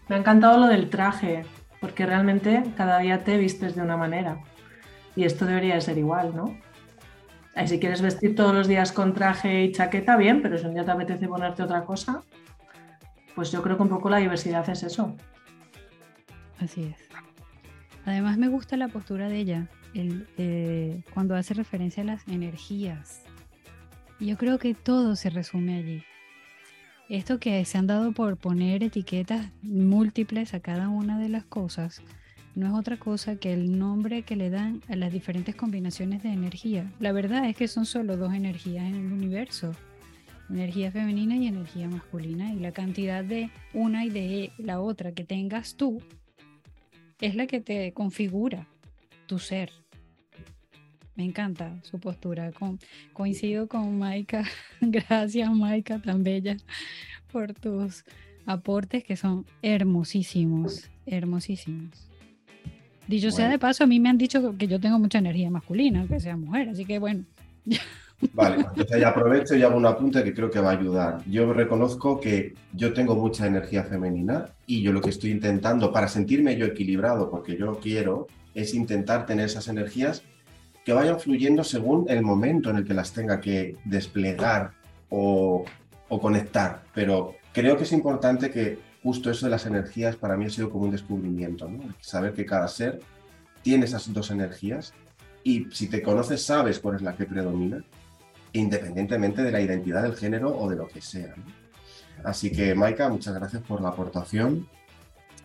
Me 0.08 0.16
ha 0.16 0.18
encantado 0.18 0.58
lo 0.58 0.66
del 0.66 0.90
traje, 0.90 1.44
porque 1.80 2.06
realmente 2.06 2.62
cada 2.76 2.98
día 2.98 3.24
te 3.24 3.36
vistes 3.38 3.74
de 3.76 3.82
una 3.82 3.96
manera. 3.96 4.38
Y 5.16 5.24
esto 5.24 5.46
debería 5.46 5.80
ser 5.80 5.98
igual, 5.98 6.34
¿no? 6.34 6.56
Si 7.66 7.78
quieres 7.78 8.00
vestir 8.00 8.34
todos 8.34 8.54
los 8.54 8.66
días 8.66 8.92
con 8.92 9.12
traje 9.12 9.64
y 9.64 9.72
chaqueta, 9.72 10.16
bien, 10.16 10.40
pero 10.40 10.56
si 10.56 10.66
un 10.66 10.74
día 10.74 10.84
te 10.84 10.90
apetece 10.90 11.28
ponerte 11.28 11.62
otra 11.62 11.84
cosa, 11.84 12.22
pues 13.34 13.52
yo 13.52 13.62
creo 13.62 13.76
que 13.76 13.82
un 13.82 13.88
poco 13.90 14.08
la 14.08 14.18
diversidad 14.18 14.68
es 14.70 14.82
eso. 14.82 15.14
Así 16.58 16.84
es. 16.84 17.08
Además 18.06 18.38
me 18.38 18.48
gusta 18.48 18.76
la 18.76 18.88
postura 18.88 19.28
de 19.28 19.36
ella, 19.36 19.68
eh, 19.94 21.02
cuando 21.12 21.36
hace 21.36 21.54
referencia 21.54 22.02
a 22.02 22.06
las 22.06 22.26
energías. 22.26 23.22
Yo 24.18 24.36
creo 24.36 24.58
que 24.58 24.74
todo 24.74 25.14
se 25.14 25.30
resume 25.30 25.76
allí. 25.76 26.04
Esto 27.08 27.38
que 27.38 27.64
se 27.64 27.78
han 27.78 27.86
dado 27.86 28.12
por 28.12 28.36
poner 28.38 28.82
etiquetas 28.82 29.50
múltiples 29.62 30.54
a 30.54 30.60
cada 30.60 30.88
una 30.88 31.18
de 31.18 31.28
las 31.28 31.44
cosas, 31.44 32.00
no 32.54 32.66
es 32.66 32.74
otra 32.74 32.98
cosa 32.98 33.36
que 33.36 33.52
el 33.52 33.78
nombre 33.78 34.22
que 34.22 34.36
le 34.36 34.50
dan 34.50 34.82
a 34.88 34.96
las 34.96 35.12
diferentes 35.12 35.54
combinaciones 35.54 36.22
de 36.22 36.32
energía. 36.32 36.92
La 37.00 37.12
verdad 37.12 37.48
es 37.48 37.56
que 37.56 37.66
son 37.66 37.86
solo 37.86 38.16
dos 38.16 38.34
energías 38.34 38.84
en 38.84 38.94
el 38.94 39.12
universo, 39.12 39.72
energía 40.50 40.92
femenina 40.92 41.36
y 41.36 41.46
energía 41.46 41.88
masculina, 41.88 42.52
y 42.52 42.58
la 42.58 42.72
cantidad 42.72 43.24
de 43.24 43.50
una 43.72 44.04
y 44.04 44.10
de 44.10 44.52
la 44.58 44.80
otra 44.80 45.12
que 45.12 45.24
tengas 45.24 45.76
tú 45.76 46.02
es 47.20 47.34
la 47.34 47.46
que 47.46 47.60
te 47.60 47.92
configura 47.92 48.66
tu 49.26 49.38
ser. 49.38 49.70
Me 51.14 51.24
encanta 51.24 51.78
su 51.82 51.98
postura. 52.00 52.52
coincido 53.12 53.68
con 53.68 53.98
Maika. 53.98 54.44
Gracias, 54.80 55.50
Maika, 55.50 56.00
tan 56.00 56.22
bella, 56.22 56.56
por 57.30 57.54
tus 57.54 58.04
aportes 58.44 59.04
que 59.04 59.16
son 59.16 59.46
hermosísimos, 59.62 60.90
hermosísimos. 61.06 62.11
Dicho 63.12 63.30
sea 63.30 63.50
de 63.50 63.58
paso, 63.58 63.84
a 63.84 63.86
mí 63.86 64.00
me 64.00 64.08
han 64.08 64.16
dicho 64.16 64.54
que 64.56 64.66
yo 64.66 64.80
tengo 64.80 64.98
mucha 64.98 65.18
energía 65.18 65.50
masculina, 65.50 66.06
que 66.08 66.18
sea 66.18 66.34
mujer, 66.34 66.70
así 66.70 66.86
que 66.86 66.98
bueno. 66.98 67.24
Vale, 68.32 68.54
entonces 68.54 68.98
ya 68.98 69.08
aprovecho 69.08 69.54
y 69.54 69.62
hago 69.62 69.76
un 69.76 69.84
apunte 69.84 70.24
que 70.24 70.32
creo 70.32 70.50
que 70.50 70.60
va 70.60 70.70
a 70.70 70.78
ayudar. 70.78 71.22
Yo 71.26 71.52
reconozco 71.52 72.18
que 72.18 72.54
yo 72.72 72.94
tengo 72.94 73.14
mucha 73.14 73.46
energía 73.46 73.84
femenina 73.84 74.46
y 74.66 74.80
yo 74.80 74.94
lo 74.94 75.02
que 75.02 75.10
estoy 75.10 75.30
intentando 75.30 75.92
para 75.92 76.08
sentirme 76.08 76.56
yo 76.56 76.64
equilibrado, 76.64 77.28
porque 77.28 77.58
yo 77.58 77.78
quiero, 77.80 78.28
es 78.54 78.72
intentar 78.72 79.26
tener 79.26 79.44
esas 79.44 79.68
energías 79.68 80.22
que 80.82 80.94
vayan 80.94 81.20
fluyendo 81.20 81.64
según 81.64 82.06
el 82.08 82.22
momento 82.22 82.70
en 82.70 82.76
el 82.76 82.84
que 82.86 82.94
las 82.94 83.12
tenga 83.12 83.42
que 83.42 83.76
desplegar 83.84 84.70
o, 85.10 85.66
conectar. 86.08 86.84
Pero 86.94 87.34
creo 87.52 87.76
que 87.76 87.82
es 87.82 87.92
importante 87.92 88.50
que 88.50 88.78
justo 89.02 89.30
eso 89.30 89.46
de 89.46 89.50
las 89.50 89.66
energías 89.66 90.16
para 90.16 90.36
mí 90.36 90.46
ha 90.46 90.50
sido 90.50 90.70
como 90.70 90.84
un 90.84 90.90
descubrimiento, 90.90 91.70
saber 92.00 92.32
que 92.32 92.46
cada 92.46 92.68
ser 92.68 93.00
tiene 93.62 93.84
esas 93.84 94.12
dos 94.12 94.30
energías 94.30 94.94
y 95.44 95.66
si 95.70 95.88
te 95.88 96.02
conoces 96.02 96.44
sabes 96.44 96.78
cuál 96.78 96.96
es 96.96 97.02
la 97.02 97.16
que 97.16 97.24
predomina, 97.24 97.84
independientemente 98.52 99.42
de 99.42 99.50
la 99.50 99.60
identidad 99.60 100.02
del 100.02 100.16
género 100.16 100.56
o 100.56 100.68
de 100.68 100.76
lo 100.76 100.88
que 100.88 101.00
sea. 101.00 101.34
Así 102.24 102.52
que, 102.52 102.74
Maika, 102.74 103.08
muchas 103.08 103.34
gracias 103.34 103.62
por 103.62 103.80
la 103.80 103.88
aportación. 103.88 104.68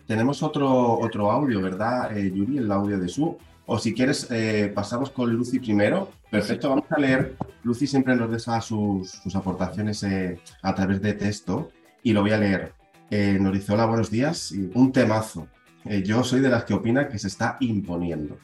Tenemos 0.06 0.42
otro, 0.42 0.98
otro 0.98 1.30
audio, 1.30 1.60
¿verdad, 1.60 2.16
eh, 2.16 2.30
Yuri? 2.32 2.58
El 2.58 2.70
audio 2.70 2.98
de 2.98 3.08
Su. 3.08 3.36
O 3.66 3.78
si 3.78 3.92
quieres, 3.92 4.28
eh, 4.30 4.72
pasamos 4.74 5.10
con 5.10 5.30
Lucy 5.30 5.58
primero. 5.58 6.10
Perfecto, 6.30 6.70
vamos 6.70 6.86
a 6.90 6.98
leer. 6.98 7.36
Lucy 7.64 7.86
siempre 7.86 8.16
nos 8.16 8.30
deja 8.30 8.60
sus, 8.60 9.20
aportaciones 9.34 10.02
eh, 10.04 10.40
a 10.62 10.74
través 10.74 11.02
de 11.02 11.12
texto 11.14 11.70
y 12.02 12.12
lo 12.12 12.22
voy 12.22 12.30
a 12.30 12.38
leer. 12.38 12.77
Eh, 13.10 13.40
hola, 13.70 13.86
buenos 13.86 14.10
días. 14.10 14.52
Un 14.74 14.92
temazo. 14.92 15.48
yo 16.04 16.22
soy 16.22 16.40
de 16.40 16.50
las 16.50 16.64
que 16.64 16.74
opina 16.74 17.08
que 17.08 17.18
se 17.18 17.28
está 17.28 17.56
imponiendo. 17.60 18.36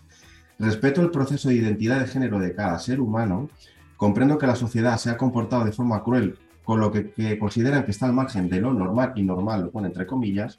Respeto 0.58 1.02
el 1.02 1.10
proceso 1.10 1.50
de 1.50 1.56
identidad 1.56 2.00
de 2.00 2.06
género 2.06 2.38
de 2.38 2.54
cada 2.54 2.78
ser 2.78 2.98
humano. 3.00 3.50
Comprendo 3.98 4.38
que 4.38 4.46
la 4.46 4.56
sociedad 4.56 4.96
se 4.96 5.10
ha 5.10 5.18
comportado 5.18 5.66
de 5.66 5.72
forma 5.72 6.02
cruel 6.02 6.38
con 6.64 6.80
lo 6.80 6.90
que, 6.90 7.10
que 7.10 7.38
consideran 7.38 7.84
que 7.84 7.90
está 7.90 8.06
al 8.06 8.14
margen 8.14 8.48
de 8.48 8.62
lo 8.62 8.72
normal 8.72 9.12
y 9.16 9.22
normal, 9.22 9.64
lo 9.64 9.70
pone 9.70 9.88
entre 9.88 10.06
comillas, 10.06 10.56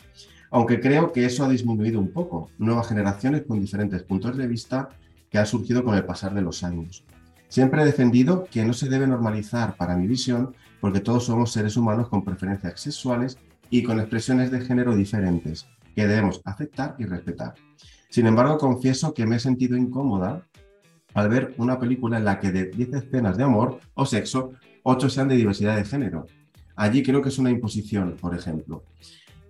aunque 0.52 0.80
creo 0.80 1.12
que 1.12 1.26
eso 1.26 1.44
ha 1.44 1.50
disminuido 1.50 2.00
un 2.00 2.12
poco. 2.12 2.52
Nuevas 2.60 2.88
generaciones 2.88 3.42
con 3.48 3.60
diferentes 3.60 4.04
puntos 4.04 4.38
de 4.38 4.46
vista 4.46 4.90
que 5.32 5.40
han 5.40 5.48
surgido 5.48 5.84
con 5.84 5.96
el 5.96 6.06
pasar 6.06 6.36
de 6.36 6.44
los 6.44 6.64
años. 6.64 7.04
Siempre 7.48 7.82
he 7.82 7.86
defendido 7.86 8.46
que 8.52 8.64
no 8.66 8.74
se 8.74 8.88
debe 8.88 9.08
normalizar 9.08 9.76
para 9.78 9.96
mi 9.96 10.06
visión 10.06 10.54
porque 10.80 11.00
todos 11.00 11.26
somos 11.26 11.52
seres 11.52 11.76
humanos 11.76 12.08
con 12.08 12.24
preferencias 12.24 12.80
sexuales 12.80 13.40
y 13.70 13.84
con 13.84 14.00
expresiones 14.00 14.52
de 14.52 14.62
género 14.62 14.96
diferentes 14.96 15.68
que 15.96 16.08
debemos 16.08 16.42
aceptar 16.46 16.96
y 17.00 17.06
respetar. 17.06 17.56
Sin 18.10 18.28
embargo, 18.28 18.58
confieso 18.58 19.14
que 19.14 19.26
me 19.26 19.38
he 19.38 19.40
sentido 19.40 19.78
incómoda 19.78 20.46
al 21.14 21.30
ver 21.30 21.56
una 21.58 21.80
película 21.80 22.18
en 22.18 22.26
la 22.26 22.40
que 22.40 22.52
de 22.52 22.66
10 22.66 22.94
escenas 22.94 23.38
de 23.38 23.44
amor 23.44 23.80
o 23.94 24.06
sexo, 24.06 24.52
8 24.84 25.10
sean 25.10 25.30
de 25.30 25.36
diversidad 25.36 25.78
de 25.78 25.86
género. 25.86 26.26
Allí 26.76 27.04
creo 27.04 27.22
que 27.22 27.30
es 27.30 27.40
una 27.40 27.50
imposición, 27.50 28.18
por 28.20 28.36
ejemplo. 28.36 28.84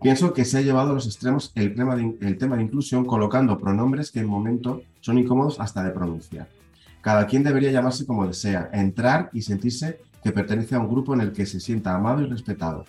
Pienso 0.02 0.34
que 0.34 0.46
se 0.46 0.60
ha 0.60 0.62
llevado 0.62 0.92
a 0.92 0.94
los 0.94 1.08
extremos 1.08 1.52
el 1.56 1.74
tema, 1.74 1.96
de, 1.96 2.16
el 2.22 2.38
tema 2.38 2.58
de 2.58 2.64
inclusión 2.64 3.06
colocando 3.06 3.58
pronombres 3.58 4.12
que 4.12 4.20
en 4.20 4.28
momento 4.28 4.84
son 5.00 5.18
incómodos 5.18 5.60
hasta 5.60 5.84
de 5.84 5.92
pronunciar. 5.92 6.48
Cada 7.02 7.26
quien 7.26 7.44
debería 7.44 7.72
llamarse 7.72 8.06
como 8.06 8.28
desea, 8.28 8.70
entrar 8.74 9.30
y 9.34 9.42
sentirse 9.42 10.00
que 10.24 10.32
pertenece 10.32 10.76
a 10.76 10.80
un 10.80 10.90
grupo 10.90 11.14
en 11.14 11.22
el 11.22 11.32
que 11.32 11.46
se 11.46 11.60
sienta 11.60 11.96
amado 11.96 12.22
y 12.22 12.26
respetado. 12.26 12.86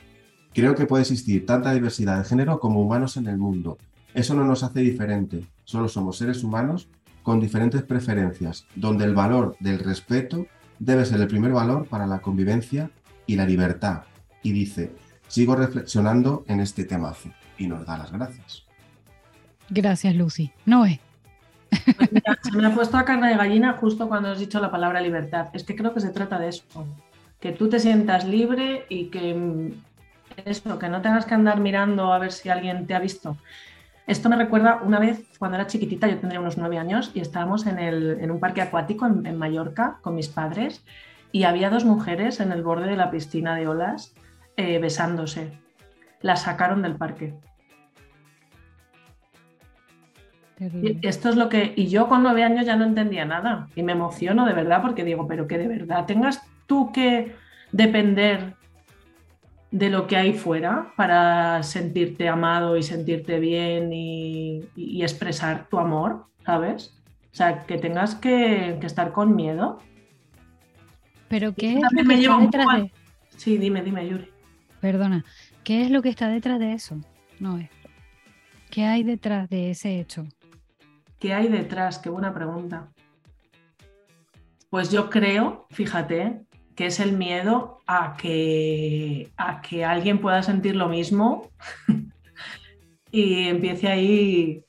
Creo 0.57 0.75
que 0.75 0.87
puede 0.87 1.03
existir 1.03 1.45
tanta 1.45 1.75
diversidad 1.75 2.17
de 2.17 2.25
género 2.25 2.59
como 2.59 2.81
humanos 2.81 3.19
en 3.19 3.27
el 3.27 3.37
mundo. 3.37 3.77
Eso 4.15 4.35
no 4.35 4.43
nos 4.43 4.63
hace 4.63 4.81
diferente, 4.81 5.45
solo 5.65 5.87
somos 5.87 6.17
seres 6.17 6.43
humanos 6.43 6.89
con 7.23 7.41
diferentes 7.41 7.83
preferencias, 7.83 8.65
donde 8.75 9.05
el 9.05 9.15
valor 9.15 9.55
del 9.61 9.79
respeto 9.79 10.47
debe 10.79 11.05
ser 11.05 11.21
el 11.21 11.29
primer 11.29 11.53
valor 11.53 11.87
para 11.87 12.07
la 12.07 12.21
convivencia 12.21 12.91
y 13.27 13.37
la 13.37 13.45
libertad. 13.45 14.05
Y 14.43 14.53
dice, 14.53 14.95
Sigo 15.29 15.57
reflexionando 15.57 16.47
en 16.49 16.61
este 16.61 16.85
temazo 16.85 17.29
y 17.59 17.67
nos 17.67 17.85
da 17.85 17.99
las 17.99 18.11
gracias. 18.11 18.65
Gracias, 19.69 20.15
Lucy. 20.15 20.53
Noé. 20.65 21.01
Pues 21.69 22.39
se 22.43 22.57
me 22.57 22.67
ha 22.67 22.75
puesto 22.75 22.97
a 22.97 23.05
carne 23.05 23.29
de 23.29 23.37
gallina 23.37 23.75
justo 23.75 24.09
cuando 24.09 24.31
has 24.31 24.39
dicho 24.39 24.59
la 24.59 24.71
palabra 24.71 25.03
libertad. 25.03 25.49
Es 25.53 25.65
que 25.65 25.77
creo 25.77 25.93
que 25.93 26.01
se 26.01 26.09
trata 26.09 26.39
de 26.39 26.49
eso. 26.49 26.65
Que 27.41 27.53
tú 27.53 27.69
te 27.69 27.79
sientas 27.79 28.25
libre 28.25 28.87
y 28.89 29.07
que 29.07 29.35
mm, 29.35 29.73
eso, 30.45 30.79
que 30.79 30.89
no 30.89 31.03
tengas 31.03 31.27
que 31.27 31.35
andar 31.35 31.61
mirando 31.61 32.13
a 32.13 32.19
ver 32.19 32.33
si 32.33 32.49
alguien 32.49 32.87
te 32.87 32.95
ha 32.95 32.99
visto. 32.99 33.37
Esto 34.07 34.29
me 34.29 34.37
recuerda 34.37 34.81
una 34.85 35.01
vez 35.01 35.25
cuando 35.39 35.57
era 35.57 35.67
chiquitita, 35.67 36.07
yo 36.07 36.19
tendría 36.19 36.41
unos 36.41 36.57
nueve 36.57 36.79
años, 36.79 37.11
y 37.15 37.21
estábamos 37.21 37.67
en, 37.67 38.31
un 38.31 38.41
parque 38.41 38.63
acuático 38.63 39.07
en, 39.07 39.37
Mallorca 39.37 39.99
con 40.01 40.15
mis 40.15 40.29
padres 40.29 40.85
y 41.33 41.43
había 41.43 41.71
dos 41.71 41.85
mujeres 41.85 42.39
en 42.41 42.53
el 42.53 42.63
borde 42.63 42.89
de 42.89 42.97
la 42.97 43.11
piscina 43.11 43.57
de 43.57 43.67
olas 43.67 44.15
eh, 44.57 44.79
besándose. 44.79 45.51
Las 46.23 46.43
sacaron 46.43 46.83
del 46.83 46.95
parque. 46.95 47.35
Y 50.59 51.07
esto 51.07 51.29
es 51.29 51.37
lo 51.37 51.51
que. 51.51 51.75
Y 51.77 51.89
yo 51.89 52.09
con 52.09 52.23
nueve 52.23 52.43
años 52.43 52.65
ya 52.65 52.77
no 52.77 52.85
entendía 52.85 53.27
nada. 53.27 53.69
Y 53.77 53.83
me 53.83 53.93
emociono 53.93 54.47
de 54.47 54.55
verdad 54.55 54.81
porque 54.81 55.05
digo, 55.05 55.27
pero 55.27 55.47
que 55.47 55.59
de 55.59 55.69
verdad 55.69 56.07
tengas 56.07 56.43
tú 56.67 56.93
que 56.93 57.35
depender 57.73 58.55
de 59.71 59.91
lo 59.91 60.07
que 60.07 60.17
hay 60.17 60.33
fuera 60.33 60.93
para 60.97 61.63
sentirte 61.63 62.29
amado 62.29 62.77
y 62.77 62.83
sentirte 62.83 63.41
bien 63.41 63.93
y, 63.93 64.69
expresar 65.03 65.69
tu 65.69 65.79
amor, 65.79 66.27
¿sabes? 66.45 66.95
O 67.33 67.37
sea, 67.37 67.65
que 67.65 67.79
tengas 67.79 68.15
que, 68.15 68.79
estar 68.83 69.13
con 69.13 69.37
miedo. 69.37 69.79
Pero 71.29 71.55
¿qué 71.55 71.75
es 71.75 71.81
lo 71.81 71.89
que 71.91 72.15
está 72.15 72.39
detrás 72.39 72.67
de... 72.77 72.93
Sí, 73.37 73.59
dime, 73.59 73.83
dime, 73.83 74.09
Yuri. 74.09 74.31
Perdona, 74.81 75.25
¿qué 75.65 75.83
es 75.83 75.91
lo 75.91 76.01
que 76.01 76.09
está 76.09 76.29
detrás 76.29 76.59
de 76.59 76.73
eso? 76.73 76.97
No 77.39 77.59
es. 77.59 77.69
¿Qué 78.71 78.85
hay 78.85 79.03
detrás 79.03 79.49
de 79.49 79.71
ese 79.71 80.01
hecho? 80.01 80.27
¿Qué 81.19 81.35
hay 81.35 81.49
detrás? 81.49 81.99
Qué 81.99 82.09
buena 82.09 82.33
pregunta. 82.33 82.89
Pues 84.71 84.91
yo 84.91 85.09
creo, 85.11 85.67
fíjate, 85.71 86.46
que 86.77 86.87
es 86.87 87.01
el 87.01 87.13
miedo 87.13 87.81
a 87.87 88.17
que, 88.17 89.31
a 89.37 89.63
que 89.63 89.85
alguien 89.85 90.21
pueda 90.21 90.43
sentir 90.43 90.77
lo 90.77 90.89
mismo 90.89 91.51
y 93.11 93.49
empiece 93.49 93.89
ahí 93.89 94.63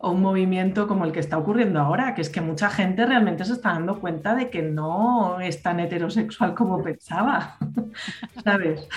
un 0.00 0.20
movimiento 0.20 0.88
como 0.88 1.04
el 1.04 1.12
que 1.12 1.20
está 1.20 1.38
ocurriendo 1.38 1.78
ahora, 1.78 2.16
que 2.16 2.22
es 2.22 2.28
que 2.28 2.40
mucha 2.40 2.68
gente 2.68 3.06
realmente 3.06 3.44
se 3.44 3.52
está 3.52 3.74
dando 3.74 4.00
cuenta 4.00 4.34
de 4.34 4.50
que 4.50 4.60
no 4.60 5.40
es 5.40 5.62
tan 5.62 5.78
heterosexual 5.78 6.54
como 6.54 6.82
pensaba, 6.82 7.56
¿sabes? 8.44 8.88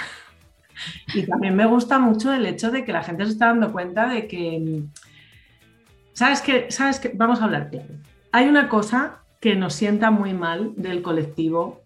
Y 1.14 1.28
también 1.28 1.56
me 1.56 1.68
gusta 1.68 2.00
mucho 2.00 2.34
el 2.34 2.48
hecho 2.48 2.72
de 2.72 2.84
que 2.84 2.92
la 2.92 3.04
gente 3.04 3.26
se 3.26 3.34
está 3.34 3.48
dando 3.48 3.72
cuenta 3.72 4.08
de 4.08 4.28
que, 4.28 4.82
¿sabes 6.14 6.42
qué? 6.42 6.72
¿Sabes 6.72 7.00
qué? 7.00 7.12
Vamos 7.14 7.40
a 7.40 7.46
hablar 7.46 7.70
claro. 7.70 7.94
Hay 8.32 8.48
una 8.48 8.68
cosa 8.68 9.20
que 9.40 9.56
nos 9.56 9.76
sienta 9.76 10.10
muy 10.10 10.34
mal 10.34 10.74
del 10.76 11.04
colectivo 11.04 11.85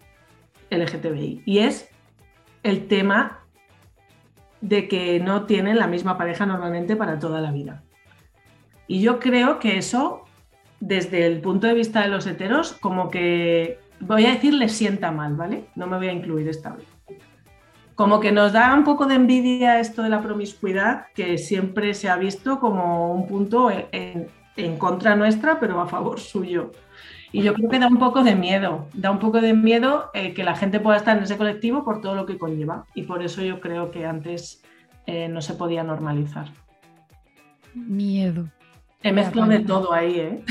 LGTBI 0.69 1.43
y 1.45 1.59
es 1.59 1.89
el 2.63 2.87
tema 2.87 3.39
de 4.61 4.87
que 4.87 5.19
no 5.19 5.45
tienen 5.45 5.77
la 5.77 5.87
misma 5.87 6.17
pareja 6.17 6.45
normalmente 6.45 6.95
para 6.95 7.19
toda 7.19 7.41
la 7.41 7.51
vida. 7.51 7.83
Y 8.87 9.01
yo 9.01 9.19
creo 9.19 9.59
que 9.59 9.77
eso, 9.77 10.25
desde 10.79 11.25
el 11.27 11.41
punto 11.41 11.67
de 11.67 11.75
vista 11.75 12.01
de 12.01 12.09
los 12.09 12.25
heteros, 12.25 12.73
como 12.73 13.09
que, 13.09 13.79
voy 13.99 14.25
a 14.25 14.31
decir, 14.31 14.53
les 14.53 14.73
sienta 14.73 15.11
mal, 15.11 15.35
¿vale? 15.35 15.65
No 15.75 15.87
me 15.87 15.97
voy 15.97 16.07
a 16.07 16.13
incluir 16.13 16.49
esta 16.49 16.71
vez. 16.71 16.87
Como 17.95 18.19
que 18.19 18.31
nos 18.31 18.53
da 18.53 18.73
un 18.73 18.83
poco 18.83 19.05
de 19.05 19.15
envidia 19.15 19.79
esto 19.79 20.01
de 20.01 20.09
la 20.09 20.21
promiscuidad, 20.21 21.07
que 21.13 21.37
siempre 21.37 21.93
se 21.93 22.09
ha 22.09 22.15
visto 22.15 22.59
como 22.59 23.13
un 23.13 23.27
punto 23.27 23.69
en, 23.69 24.27
en 24.55 24.77
contra 24.77 25.15
nuestra, 25.15 25.59
pero 25.59 25.79
a 25.81 25.87
favor 25.87 26.19
suyo. 26.19 26.71
Y 27.31 27.43
yo 27.43 27.53
creo 27.53 27.69
que 27.69 27.79
da 27.79 27.87
un 27.87 27.99
poco 27.99 28.23
de 28.23 28.35
miedo, 28.35 28.87
da 28.93 29.11
un 29.11 29.19
poco 29.19 29.39
de 29.39 29.53
miedo 29.53 30.09
eh, 30.13 30.33
que 30.33 30.43
la 30.43 30.55
gente 30.55 30.79
pueda 30.79 30.97
estar 30.97 31.17
en 31.17 31.23
ese 31.23 31.37
colectivo 31.37 31.83
por 31.83 32.01
todo 32.01 32.15
lo 32.15 32.25
que 32.25 32.37
conlleva. 32.37 32.85
Y 32.95 33.03
por 33.03 33.21
eso 33.21 33.43
yo 33.43 33.59
creo 33.59 33.91
que 33.91 34.05
antes 34.05 34.63
eh, 35.05 35.27
no 35.27 35.41
se 35.41 35.53
podía 35.53 35.83
normalizar. 35.83 36.51
Miedo. 37.75 38.49
He 39.03 39.11
mezclado 39.11 39.49
de 39.49 39.59
todo 39.59 39.93
ahí, 39.93 40.19
¿eh? 40.19 40.43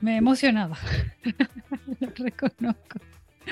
Me 0.00 0.14
he 0.14 0.16
emocionado. 0.16 0.74
lo 2.00 2.08
reconozco. 2.16 2.98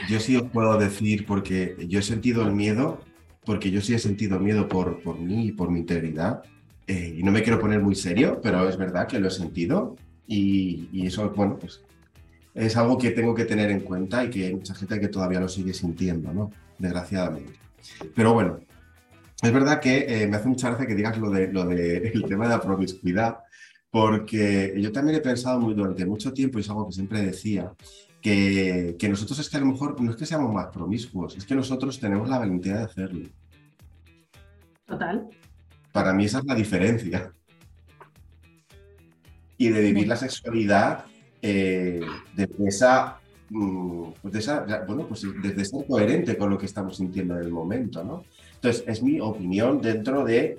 Yo 0.08 0.20
sí 0.20 0.36
os 0.36 0.50
puedo 0.50 0.76
decir, 0.78 1.26
porque 1.26 1.76
yo 1.88 2.00
he 2.00 2.02
sentido 2.02 2.42
el 2.42 2.52
miedo, 2.52 3.00
porque 3.44 3.70
yo 3.70 3.80
sí 3.80 3.94
he 3.94 3.98
sentido 3.98 4.38
miedo 4.38 4.68
por, 4.68 5.02
por 5.02 5.18
mí 5.18 5.46
y 5.46 5.52
por 5.52 5.70
mi 5.70 5.80
integridad. 5.80 6.42
Eh, 6.86 7.14
y 7.18 7.22
no 7.22 7.30
me 7.30 7.42
quiero 7.42 7.60
poner 7.60 7.80
muy 7.80 7.94
serio, 7.94 8.40
pero 8.42 8.68
es 8.68 8.76
verdad 8.76 9.06
que 9.06 9.20
lo 9.20 9.28
he 9.28 9.30
sentido. 9.30 9.96
Y, 10.34 11.06
eso, 11.06 11.28
bueno, 11.30 11.58
pues 11.58 11.82
es 12.54 12.76
algo 12.76 12.96
que 12.96 13.10
tengo 13.10 13.34
que 13.34 13.44
tener 13.44 13.70
en 13.70 13.80
cuenta 13.80 14.24
y 14.24 14.30
que 14.30 14.46
hay 14.46 14.54
mucha 14.54 14.74
gente 14.74 14.98
que 14.98 15.08
todavía 15.08 15.40
lo 15.40 15.48
sigue 15.48 15.74
sintiendo, 15.74 16.32
¿no? 16.32 16.50
Desgraciadamente. 16.78 17.52
Pero 18.14 18.32
bueno, 18.32 18.60
es 19.42 19.52
verdad 19.52 19.80
que 19.80 20.06
eh, 20.08 20.26
me 20.26 20.36
hace 20.36 20.48
mucha 20.48 20.68
gracia 20.68 20.86
que 20.86 20.94
digas 20.94 21.18
lo 21.18 21.30
de, 21.30 21.52
lo 21.52 21.66
de 21.66 21.96
el 22.14 22.24
tema 22.24 22.44
de 22.44 22.50
la 22.50 22.60
promiscuidad, 22.62 23.40
porque 23.90 24.74
yo 24.78 24.90
también 24.90 25.18
he 25.18 25.20
pensado 25.20 25.60
muy 25.60 25.74
durante 25.74 26.06
mucho 26.06 26.32
tiempo, 26.32 26.58
y 26.58 26.62
es 26.62 26.70
algo 26.70 26.86
que 26.86 26.94
siempre 26.94 27.20
decía, 27.20 27.72
que, 28.22 28.96
que, 28.98 29.08
nosotros 29.08 29.38
es 29.38 29.50
que 29.50 29.56
a 29.58 29.60
lo 29.60 29.66
mejor 29.66 30.00
no 30.00 30.12
es 30.12 30.16
que 30.16 30.24
seamos 30.24 30.54
más 30.54 30.68
promiscuos, 30.68 31.36
es 31.36 31.44
que 31.44 31.54
nosotros 31.54 32.00
tenemos 32.00 32.28
la 32.28 32.38
valentía 32.38 32.78
de 32.78 32.84
hacerlo. 32.84 33.28
Total. 34.86 35.28
Para 35.92 36.14
mí 36.14 36.24
esa 36.24 36.38
es 36.38 36.44
la 36.46 36.54
diferencia 36.54 37.32
y 39.62 39.68
de 39.68 39.80
vivir 39.80 40.08
la 40.08 40.16
sexualidad 40.16 41.04
eh, 41.40 42.00
desde 42.34 42.68
esa, 42.68 43.20
mm, 43.50 44.08
pues 44.20 44.34
esa, 44.34 44.64
bueno, 44.88 45.06
pues 45.06 45.24
desde 45.40 45.64
ser 45.64 45.86
coherente 45.86 46.36
con 46.36 46.50
lo 46.50 46.58
que 46.58 46.66
estamos 46.66 46.96
sintiendo 46.96 47.38
en 47.38 47.44
el 47.44 47.52
momento, 47.52 48.02
¿no? 48.02 48.24
Entonces, 48.56 48.82
es 48.88 49.04
mi 49.04 49.20
opinión 49.20 49.80
dentro 49.80 50.24
de, 50.24 50.58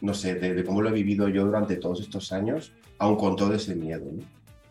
no 0.00 0.14
sé, 0.14 0.36
de, 0.36 0.64
cómo 0.64 0.80
lo 0.80 0.88
he 0.88 0.92
vivido 0.92 1.28
yo 1.28 1.44
durante 1.44 1.76
todos 1.76 2.00
estos 2.00 2.32
años, 2.32 2.72
aun 2.96 3.16
con 3.16 3.36
todo 3.36 3.52
ese 3.52 3.74
miedo, 3.74 4.06
¿no? 4.10 4.22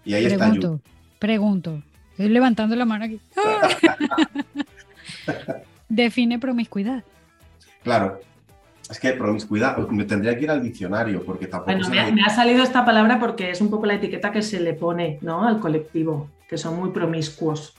Y 0.03 0.15
ahí 0.15 0.25
está 0.25 0.51
yo. 0.51 0.79
Pregunto, 1.19 1.83
estoy 2.11 2.29
levantando 2.29 2.75
la 2.75 2.85
mano 2.85 3.05
aquí. 3.05 3.19
Define 5.89 6.39
promiscuidad. 6.39 7.03
Claro, 7.83 8.19
es 8.89 8.99
que 8.99 9.13
promiscuidad, 9.13 9.77
me 9.89 10.05
tendría 10.05 10.37
que 10.37 10.45
ir 10.45 10.51
al 10.51 10.61
diccionario 10.61 11.23
porque 11.23 11.47
tampoco. 11.47 11.71
Bueno, 11.71 11.89
me, 11.89 12.21
ha 12.21 12.29
salido 12.29 12.63
esta 12.63 12.85
palabra 12.85 13.19
porque 13.19 13.51
es 13.51 13.61
un 13.61 13.69
poco 13.69 13.85
la 13.85 13.95
etiqueta 13.95 14.31
que 14.31 14.41
se 14.41 14.59
le 14.59 14.73
pone 14.73 15.19
¿no? 15.21 15.47
al 15.47 15.59
colectivo, 15.59 16.29
que 16.47 16.57
son 16.57 16.77
muy 16.77 16.91
promiscuos. 16.91 17.75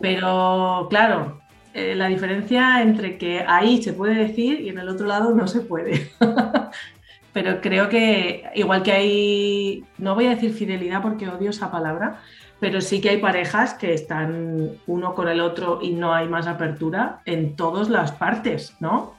Pero 0.00 0.88
claro, 0.90 1.40
eh, 1.74 1.94
la 1.94 2.08
diferencia 2.08 2.82
entre 2.82 3.16
que 3.18 3.44
ahí 3.46 3.82
se 3.82 3.92
puede 3.92 4.14
decir 4.14 4.60
y 4.60 4.68
en 4.68 4.78
el 4.78 4.88
otro 4.88 5.06
lado 5.06 5.34
no 5.34 5.46
se 5.46 5.60
puede. 5.60 6.10
Pero 7.32 7.60
creo 7.60 7.88
que 7.88 8.44
igual 8.54 8.82
que 8.82 8.92
hay, 8.92 9.84
no 9.96 10.14
voy 10.14 10.26
a 10.26 10.30
decir 10.30 10.52
fidelidad 10.52 11.00
porque 11.00 11.28
odio 11.28 11.48
esa 11.48 11.70
palabra, 11.70 12.20
pero 12.60 12.82
sí 12.82 13.00
que 13.00 13.08
hay 13.08 13.16
parejas 13.16 13.72
que 13.72 13.94
están 13.94 14.72
uno 14.86 15.14
con 15.14 15.28
el 15.28 15.40
otro 15.40 15.78
y 15.80 15.92
no 15.92 16.12
hay 16.12 16.28
más 16.28 16.46
apertura 16.46 17.22
en 17.24 17.56
todas 17.56 17.88
las 17.88 18.12
partes, 18.12 18.76
¿no? 18.80 19.14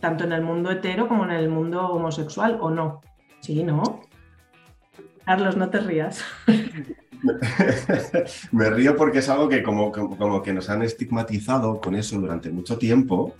Tanto 0.00 0.24
en 0.24 0.32
el 0.32 0.42
mundo 0.42 0.70
hetero 0.70 1.08
como 1.08 1.24
en 1.24 1.32
el 1.32 1.48
mundo 1.48 1.88
homosexual, 1.88 2.58
¿o 2.60 2.70
no? 2.70 3.00
Sí, 3.40 3.62
¿no? 3.62 4.00
Carlos, 5.24 5.56
no 5.56 5.68
te 5.68 5.80
rías. 5.80 6.24
Me 8.52 8.70
río 8.70 8.96
porque 8.96 9.18
es 9.18 9.28
algo 9.28 9.48
que 9.48 9.62
como, 9.62 9.90
como, 9.90 10.42
que 10.42 10.52
nos 10.52 10.70
han 10.70 10.82
estigmatizado 10.82 11.80
con 11.80 11.94
eso 11.94 12.18
durante 12.18 12.50
mucho 12.50 12.78
tiempo. 12.78 13.34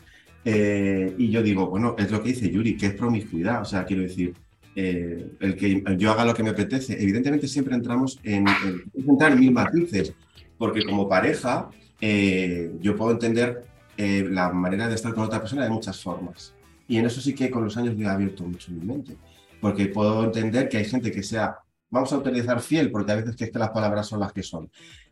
Eh, 0.44 1.14
y 1.16 1.30
yo 1.30 1.42
digo, 1.42 1.68
bueno, 1.68 1.94
es 1.98 2.10
lo 2.10 2.22
que 2.22 2.30
dice 2.30 2.50
Yuri, 2.50 2.76
que 2.76 2.86
es 2.86 2.94
promiscuidad. 2.94 3.62
O 3.62 3.64
sea, 3.64 3.84
quiero 3.84 4.02
decir, 4.02 4.34
eh, 4.74 5.32
el 5.40 5.56
que 5.56 5.82
yo 5.96 6.10
haga 6.10 6.24
lo 6.24 6.34
que 6.34 6.42
me 6.42 6.50
apetece. 6.50 7.00
Evidentemente 7.02 7.48
siempre 7.48 7.74
entramos 7.74 8.18
en, 8.22 8.46
en 8.94 9.40
mil 9.40 9.52
matices, 9.52 10.14
porque 10.56 10.84
como 10.84 11.08
pareja 11.08 11.68
eh, 12.00 12.72
yo 12.80 12.96
puedo 12.96 13.12
entender 13.12 13.64
eh, 13.98 14.24
la 14.30 14.50
manera 14.50 14.88
de 14.88 14.94
estar 14.94 15.12
con 15.12 15.24
otra 15.24 15.40
persona 15.40 15.64
de 15.64 15.70
muchas 15.70 16.00
formas. 16.00 16.54
Y 16.86 16.96
en 16.96 17.06
eso 17.06 17.20
sí 17.20 17.34
que 17.34 17.50
con 17.50 17.64
los 17.64 17.76
años 17.76 17.96
me 17.96 18.06
ha 18.06 18.12
abierto 18.12 18.44
mucho 18.44 18.72
mi 18.72 18.80
mente, 18.80 19.16
porque 19.60 19.86
puedo 19.88 20.24
entender 20.24 20.68
que 20.68 20.78
hay 20.78 20.84
gente 20.84 21.10
que 21.10 21.22
sea, 21.22 21.58
vamos 21.90 22.12
a 22.12 22.18
utilizar 22.18 22.60
fiel, 22.60 22.90
porque 22.90 23.12
a 23.12 23.16
veces 23.16 23.36
que, 23.36 23.44
es 23.44 23.50
que 23.50 23.58
las 23.58 23.70
palabras 23.70 24.06
son 24.06 24.20
las 24.20 24.32
que 24.32 24.42
son, 24.42 24.70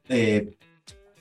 eh, 0.09 0.57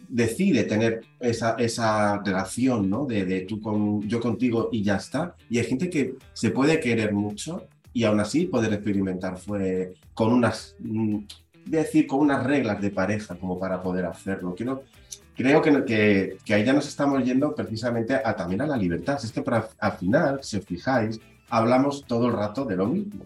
decide 0.08 0.64
tener 0.66 1.02
esa, 1.20 1.56
esa 1.56 2.22
relación, 2.24 2.90
¿no? 2.90 3.06
De, 3.06 3.26
de, 3.26 3.42
tú 3.42 3.60
con, 3.60 4.08
yo 4.08 4.20
contigo 4.20 4.70
y 4.72 4.84
ya 4.84 4.98
está. 4.98 5.36
Y 5.50 5.58
hay 5.58 5.66
gente 5.66 5.90
que 5.90 6.16
se 6.34 6.52
puede 6.52 6.80
querer 6.80 7.14
mucho 7.14 7.68
y 7.94 8.04
aún 8.04 8.20
así 8.20 8.46
poder 8.46 8.74
experimentar 8.74 9.38
fue 9.38 9.94
con 10.14 10.32
unas, 10.32 10.76
mm, 10.80 11.20
decir, 11.66 12.08
con 12.08 12.20
unas 12.20 12.44
reglas 12.46 12.82
de 12.82 12.92
pareja 12.92 13.36
como 13.36 13.60
para 13.60 13.82
poder 13.82 14.06
hacerlo. 14.06 14.54
Quiero, 14.56 14.84
creo 15.36 15.62
que, 15.62 16.38
que, 16.44 16.54
ahí 16.54 16.64
ya 16.64 16.74
nos 16.74 16.88
estamos 16.88 17.24
yendo 17.24 17.54
precisamente 17.54 18.16
a, 18.16 18.36
también 18.36 18.62
a 18.62 18.68
la 18.68 18.78
libertad. 18.78 19.20
Es 19.24 19.32
que 19.32 19.42
para, 19.42 19.68
al 19.80 19.92
final, 19.94 20.40
si 20.42 20.58
os 20.58 20.66
fijáis, 20.66 21.20
hablamos 21.50 22.06
todo 22.06 22.28
el 22.28 22.34
rato 22.34 22.66
de 22.66 22.76
lo 22.78 22.88
mismo. 22.88 23.26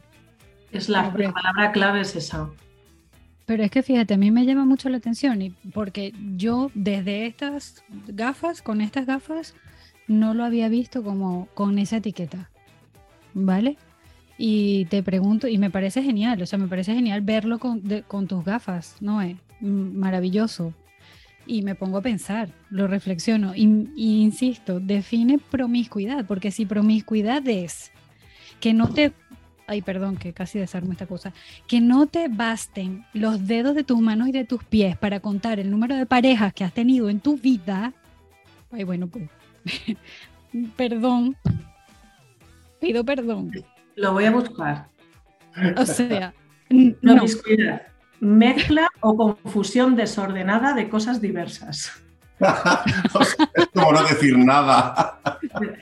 Es 0.72 0.89
la, 0.89 1.12
palabra 1.12 1.72
clave 1.72 2.01
es 2.01 2.16
esa. 2.16 2.49
Pero 3.45 3.64
es 3.64 3.72
que 3.72 3.82
fíjate, 3.82 4.14
a 4.14 4.18
mí 4.18 4.30
me 4.30 4.45
llama 4.45 4.66
mucho 4.66 4.89
la 4.89 4.97
atención 4.97 5.41
y 5.41 5.49
porque 5.74 6.14
yo 6.36 6.70
desde 6.76 7.26
estas 7.26 7.84
gafas, 8.07 8.62
con 8.62 8.82
estas 8.82 9.07
gafas, 9.07 9.55
no 10.07 10.34
lo 10.34 10.43
había 10.43 10.70
visto 10.70 11.03
como 11.03 11.47
con 11.55 11.80
esa 11.80 11.97
etiqueta. 11.97 12.49
¿Vale? 13.34 13.78
Y 14.38 14.86
te 14.86 15.03
pregunto, 15.03 15.47
y 15.47 15.57
me 15.57 15.70
parece 15.70 16.01
genial, 16.01 16.41
o 16.41 16.45
sea, 16.45 16.60
me 16.60 16.68
parece 16.68 16.93
genial 16.93 17.22
verlo 17.22 17.60
con, 17.60 17.82
con 18.07 18.28
tus 18.28 18.45
gafas, 18.45 18.95
¿no? 19.01 19.22
es 19.22 19.36
maravilloso. 19.60 20.74
Y 21.49 21.63
me 21.63 21.73
pongo 21.73 21.97
a 21.97 22.01
pensar, 22.01 22.49
lo 22.69 22.85
reflexiono 22.85 23.55
y, 23.55 23.89
y 23.95 24.21
insisto, 24.21 24.79
define 24.79 25.39
promiscuidad, 25.39 26.25
porque 26.25 26.51
si 26.51 26.67
promiscuidad 26.67 27.47
es 27.47 27.91
que 28.59 28.73
no 28.73 28.93
te 28.93 29.13
ay, 29.69 29.83
perdón, 29.83 30.17
que 30.17 30.33
casi 30.33 30.57
desarmo 30.57 30.91
esta 30.91 31.05
cosa, 31.05 31.31
que 31.67 31.79
no 31.79 32.07
te 32.07 32.27
basten 32.27 33.05
los 33.13 33.45
dedos 33.45 33.75
de 33.75 33.83
tus 33.83 33.99
manos 33.99 34.27
y 34.27 34.31
de 34.31 34.43
tus 34.43 34.63
pies 34.63 34.97
para 34.97 35.19
contar 35.19 35.59
el 35.59 35.69
número 35.69 35.95
de 35.95 36.07
parejas 36.07 36.53
que 36.53 36.63
has 36.63 36.73
tenido 36.73 37.07
en 37.07 37.19
tu 37.19 37.37
vida, 37.37 37.93
ay, 38.71 38.83
bueno, 38.83 39.07
pues, 39.07 39.29
perdón, 40.75 41.37
pido 42.79 43.03
perdón. 43.03 43.51
Lo 43.95 44.13
voy 44.13 44.25
a 44.25 44.31
buscar. 44.31 44.87
O 45.77 45.85
sea, 45.85 46.33
no. 46.69 47.15
Promiscuidad. 47.15 47.83
Mezcla 48.20 48.89
o 48.99 49.15
confusión 49.15 49.95
desordenada 49.95 50.74
de 50.74 50.89
cosas 50.89 51.22
diversas. 51.22 52.03
es 52.39 53.67
como 53.74 53.91
no 53.91 54.03
decir 54.03 54.38
nada. 54.38 55.20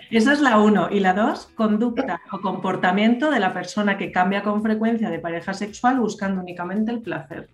Esa 0.10 0.34
es 0.34 0.42
la 0.42 0.58
uno. 0.58 0.90
Y 0.92 1.00
la 1.00 1.14
dos, 1.14 1.50
conducta 1.56 2.22
o 2.32 2.42
comportamiento 2.42 3.30
de 3.30 3.40
la 3.40 3.54
persona 3.54 3.98
que 3.98 4.12
cambia 4.12 4.44
con 4.44 4.62
frecuencia 4.62 5.10
de 5.10 5.20
pareja 5.20 5.54
sexual 5.54 6.00
buscando 6.00 6.42
únicamente 6.42 6.92
el 6.92 7.02
placer. 7.02 7.50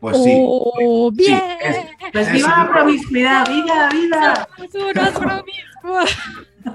Pues 0.00 0.16
sí. 0.22 0.34
Oh, 0.36 1.10
bien. 1.12 1.40
pues 2.12 2.32
viva 2.32 2.48
la 2.48 2.72
promiscuidad, 2.72 3.48
viva 3.48 3.74
la 3.74 3.88
vida. 3.88 4.48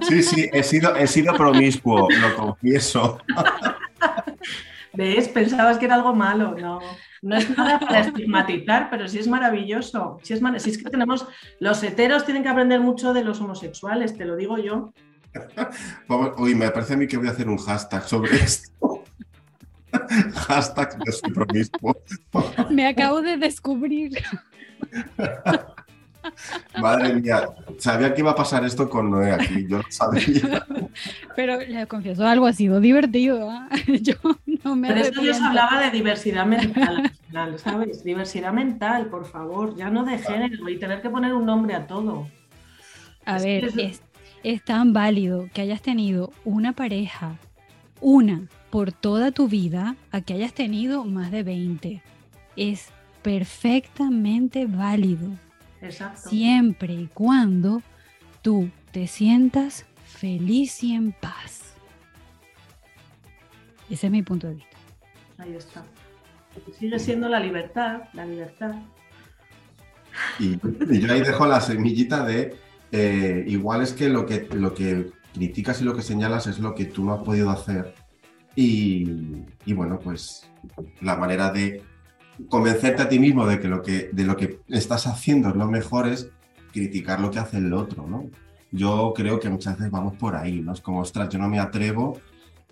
Sí, 0.02 0.24
sí, 0.24 0.50
he 0.52 0.64
sido, 0.64 0.96
he 0.96 1.08
sido 1.08 1.34
promiscuo, 1.34 2.08
lo 2.10 2.36
confieso. 2.36 3.20
¿Ves? 4.94 5.28
Pensabas 5.28 5.78
que 5.78 5.86
era 5.86 5.96
algo 5.96 6.16
malo, 6.16 6.56
no. 6.58 6.80
No 7.22 7.38
es 7.38 7.56
nada 7.58 7.80
para 7.82 8.00
estigmatizar, 8.02 8.90
pero 8.90 9.08
sí 9.08 9.20
es 9.20 9.28
maravilloso. 9.28 10.20
Sí 10.24 10.34
es, 10.34 10.42
si 10.64 10.70
es 10.70 10.78
que 10.78 10.90
tenemos, 10.90 11.28
los 11.60 11.82
heteros 11.84 12.26
tienen 12.26 12.44
que 12.44 12.50
aprender 12.50 12.80
mucho 12.80 13.14
de 13.14 13.24
los 13.24 13.40
homosexuales, 13.42 14.18
te 14.18 14.26
lo 14.26 14.36
digo 14.36 14.58
yo. 14.58 14.94
Uy, 16.38 16.56
me 16.56 16.72
parece 16.72 16.94
a 16.94 16.98
mí 16.98 17.08
que 17.08 17.18
voy 17.18 17.28
a 17.28 17.32
hacer 17.32 17.48
un 17.48 17.58
hashtag 17.58 18.04
sobre 18.04 18.36
esto. 18.44 19.04
hashtag 20.34 20.98
de 21.04 21.12
su 21.12 21.34
promiscuo. 21.34 21.96
me 22.70 22.88
acabo 22.88 23.22
de 23.22 23.38
descubrir. 23.38 24.18
Madre 26.82 27.14
mía, 27.14 27.50
sabía 27.78 28.14
que 28.14 28.22
iba 28.22 28.32
a 28.32 28.36
pasar 28.36 28.66
esto 28.66 28.90
con 28.90 29.10
Noé 29.10 29.32
aquí, 29.32 29.66
yo 29.68 29.78
lo 29.78 29.84
sabía. 29.90 30.66
Pero 31.36 31.60
le 31.60 31.88
confieso 31.88 32.26
algo, 32.26 32.46
ha 32.46 32.54
sido 32.54 32.80
divertido. 32.80 33.50
¿ah? 33.50 33.70
Yo 34.02 34.16
no 34.64 34.76
me 34.76 34.88
Pero 34.90 35.02
esto 35.02 35.22
yo 35.22 35.32
os 35.32 35.42
hablaba 35.42 35.82
de 35.82 35.92
diversidad 35.92 36.46
mental, 36.46 37.12
¿sabes? 37.58 38.04
Diversidad 38.04 38.54
mental, 38.54 39.08
por 39.08 39.26
favor, 39.26 39.76
ya 39.76 39.90
no 39.90 40.04
de 40.04 40.18
género 40.18 40.68
y 40.70 40.78
tener 40.78 41.02
que 41.02 41.10
poner 41.10 41.34
un 41.34 41.46
nombre 41.46 41.76
a 41.76 41.86
todo. 41.86 42.28
A 43.26 43.40
ver, 43.40 43.66
es, 43.78 44.02
es 44.44 44.64
tan 44.64 44.94
válido 44.94 45.50
que 45.54 45.62
hayas 45.62 45.82
tenido 45.82 46.32
una 46.44 46.74
pareja, 46.74 47.36
una 48.02 48.48
por 48.70 48.92
toda 48.92 49.32
tu 49.32 49.48
vida, 49.48 49.96
a 50.12 50.22
que 50.22 50.34
hayas 50.34 50.54
tenido 50.54 51.04
más 51.06 51.32
de 51.32 51.44
20. 51.44 52.02
Es 52.56 52.90
perfectamente 53.22 54.66
válido. 54.66 55.30
Siempre 56.16 56.94
y 56.94 57.08
cuando 57.08 57.82
tú 58.42 58.70
te 58.92 59.08
sientas 59.08 59.86
feliz 60.06 60.84
y 60.84 60.94
en 60.94 61.12
paz. 61.12 61.74
Ese 63.90 64.08
es 64.08 64.12
mi 64.12 64.24
punto 64.24 64.48
de 64.48 64.56
vista. 64.56 64.78
Ahí 65.38 65.56
está. 65.56 65.84
Sigue 66.78 67.00
siendo 67.00 67.30
la 67.30 67.40
libertad, 67.40 68.04
la 68.14 68.26
libertad. 68.26 68.76
Y, 70.40 70.58
yo 71.00 71.14
ahí 71.14 71.22
dejo 71.22 71.46
la 71.46 71.62
semillita 71.62 72.26
de 72.26 72.56
eh, 72.92 73.44
igual 73.48 73.84
es 73.84 73.94
que 73.94 74.10
lo, 74.10 74.26
que 74.26 74.48
lo 74.54 74.74
que 74.74 75.12
criticas 75.34 75.82
y 75.82 75.84
lo 75.84 75.96
que 75.96 76.02
señalas 76.02 76.48
es 76.48 76.58
lo 76.58 76.74
que 76.74 76.86
tú 76.86 77.04
no 77.04 77.14
has 77.14 77.24
podido 77.24 77.50
hacer. 77.52 77.94
Y, 78.56 79.44
y 79.66 79.74
bueno, 79.74 80.00
pues 80.00 80.50
la 81.02 81.16
manera 81.16 81.52
de 81.52 81.84
convencerte 82.50 83.02
a 83.02 83.10
ti 83.10 83.20
mismo 83.20 83.46
de 83.46 83.60
que 83.60 83.68
lo 83.68 83.82
que, 83.82 84.10
de 84.12 84.24
lo 84.24 84.36
que 84.38 84.60
estás 84.70 85.08
haciendo 85.08 85.50
es 85.50 85.56
lo 85.56 85.68
mejor 85.68 86.08
es 86.08 86.30
criticar 86.72 87.20
lo 87.20 87.32
que 87.32 87.40
hace 87.40 87.58
el 87.58 87.74
otro, 87.74 88.08
¿no? 88.08 88.26
Yo 88.72 89.14
creo 89.16 89.40
que 89.40 89.50
muchas 89.50 89.78
veces 89.78 89.92
vamos 89.92 90.16
por 90.16 90.36
ahí, 90.36 90.62
¿no? 90.62 90.74
Es 90.74 90.82
como, 90.82 91.00
ostras, 91.00 91.30
yo 91.30 91.40
no 91.40 91.48
me 91.48 91.60
atrevo, 91.60 92.20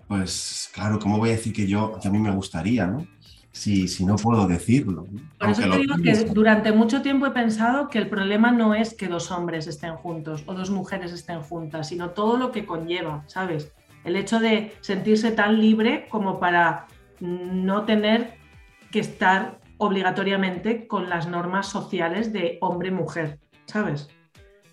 pues 0.06 0.70
claro, 0.72 0.98
¿cómo 0.98 1.18
voy 1.18 1.30
a 1.30 1.32
decir 1.32 1.52
que 1.52 1.66
yo, 1.66 1.98
que 2.00 2.08
a 2.08 2.10
mí 2.10 2.18
me 2.18 2.30
gustaría, 2.30 2.86
¿no? 2.86 3.06
Si, 3.50 3.88
si 3.88 4.04
no 4.04 4.16
puedo 4.16 4.46
decirlo. 4.46 5.06
Por 5.38 5.48
eso 5.48 5.62
te 5.62 5.78
digo 5.78 5.94
que 6.02 6.12
durante 6.26 6.72
mucho 6.72 7.00
tiempo 7.00 7.26
he 7.26 7.30
pensado 7.30 7.88
que 7.88 7.96
el 7.96 8.08
problema 8.08 8.52
no 8.52 8.74
es 8.74 8.92
que 8.92 9.08
dos 9.08 9.30
hombres 9.30 9.66
estén 9.66 9.94
juntos 9.94 10.44
o 10.46 10.52
dos 10.52 10.68
mujeres 10.68 11.10
estén 11.10 11.40
juntas, 11.40 11.88
sino 11.88 12.10
todo 12.10 12.36
lo 12.36 12.52
que 12.52 12.66
conlleva, 12.66 13.24
¿sabes? 13.26 13.72
El 14.04 14.16
hecho 14.16 14.40
de 14.40 14.76
sentirse 14.82 15.32
tan 15.32 15.58
libre 15.58 16.06
como 16.10 16.38
para 16.38 16.86
no 17.20 17.84
tener 17.84 18.34
que 18.90 19.00
estar 19.00 19.60
obligatoriamente 19.78 20.86
con 20.86 21.08
las 21.08 21.26
normas 21.26 21.68
sociales 21.68 22.32
de 22.32 22.58
hombre-mujer, 22.60 23.38
¿sabes? 23.66 24.08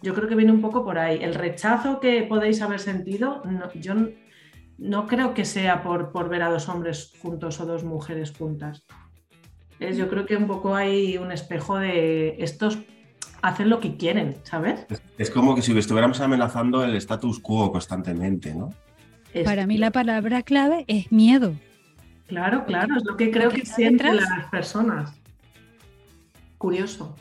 Yo 0.01 0.13
creo 0.13 0.27
que 0.27 0.35
viene 0.35 0.51
un 0.51 0.61
poco 0.61 0.83
por 0.83 0.97
ahí. 0.97 1.19
El 1.21 1.33
rechazo 1.33 1.99
que 1.99 2.23
podéis 2.23 2.61
haber 2.61 2.79
sentido, 2.79 3.41
yo 3.75 3.93
no 4.77 5.07
creo 5.07 5.33
que 5.33 5.45
sea 5.45 5.81
por, 5.81 6.11
por 6.11 6.29
ver 6.29 6.43
a 6.43 6.49
dos 6.49 6.67
hombres 6.67 7.13
juntos 7.21 7.59
o 7.59 7.65
dos 7.65 7.83
mujeres 7.83 8.33
juntas. 8.37 8.83
yo 9.79 10.09
creo 10.09 10.25
que 10.25 10.35
un 10.35 10.47
poco 10.47 10.75
hay 10.75 11.17
un 11.17 11.31
espejo 11.31 11.77
de 11.77 12.35
estos 12.39 12.79
hacen 13.41 13.69
lo 13.69 13.79
que 13.79 13.97
quieren, 13.97 14.35
¿sabes? 14.43 14.85
Es, 15.17 15.29
como 15.29 15.53
que 15.53 15.61
si 15.61 15.77
estuviéramos 15.77 16.21
amenazando 16.21 16.83
el 16.83 16.95
status 16.95 17.39
quo 17.39 17.71
constantemente, 17.71 18.55
¿no? 18.55 18.69
Para 19.43 19.67
mí 19.67 19.77
la 19.77 19.91
palabra 19.91 20.43
clave 20.43 20.85
es 20.87 21.11
miedo. 21.11 21.53
Claro, 22.27 22.65
claro, 22.65 22.97
es 22.97 23.05
lo 23.05 23.17
que 23.17 23.31
creo 23.31 23.49
que 23.49 23.65
sienten 23.65 24.17
las 24.17 24.49
personas. 24.49 25.13
Curioso. 26.57 27.15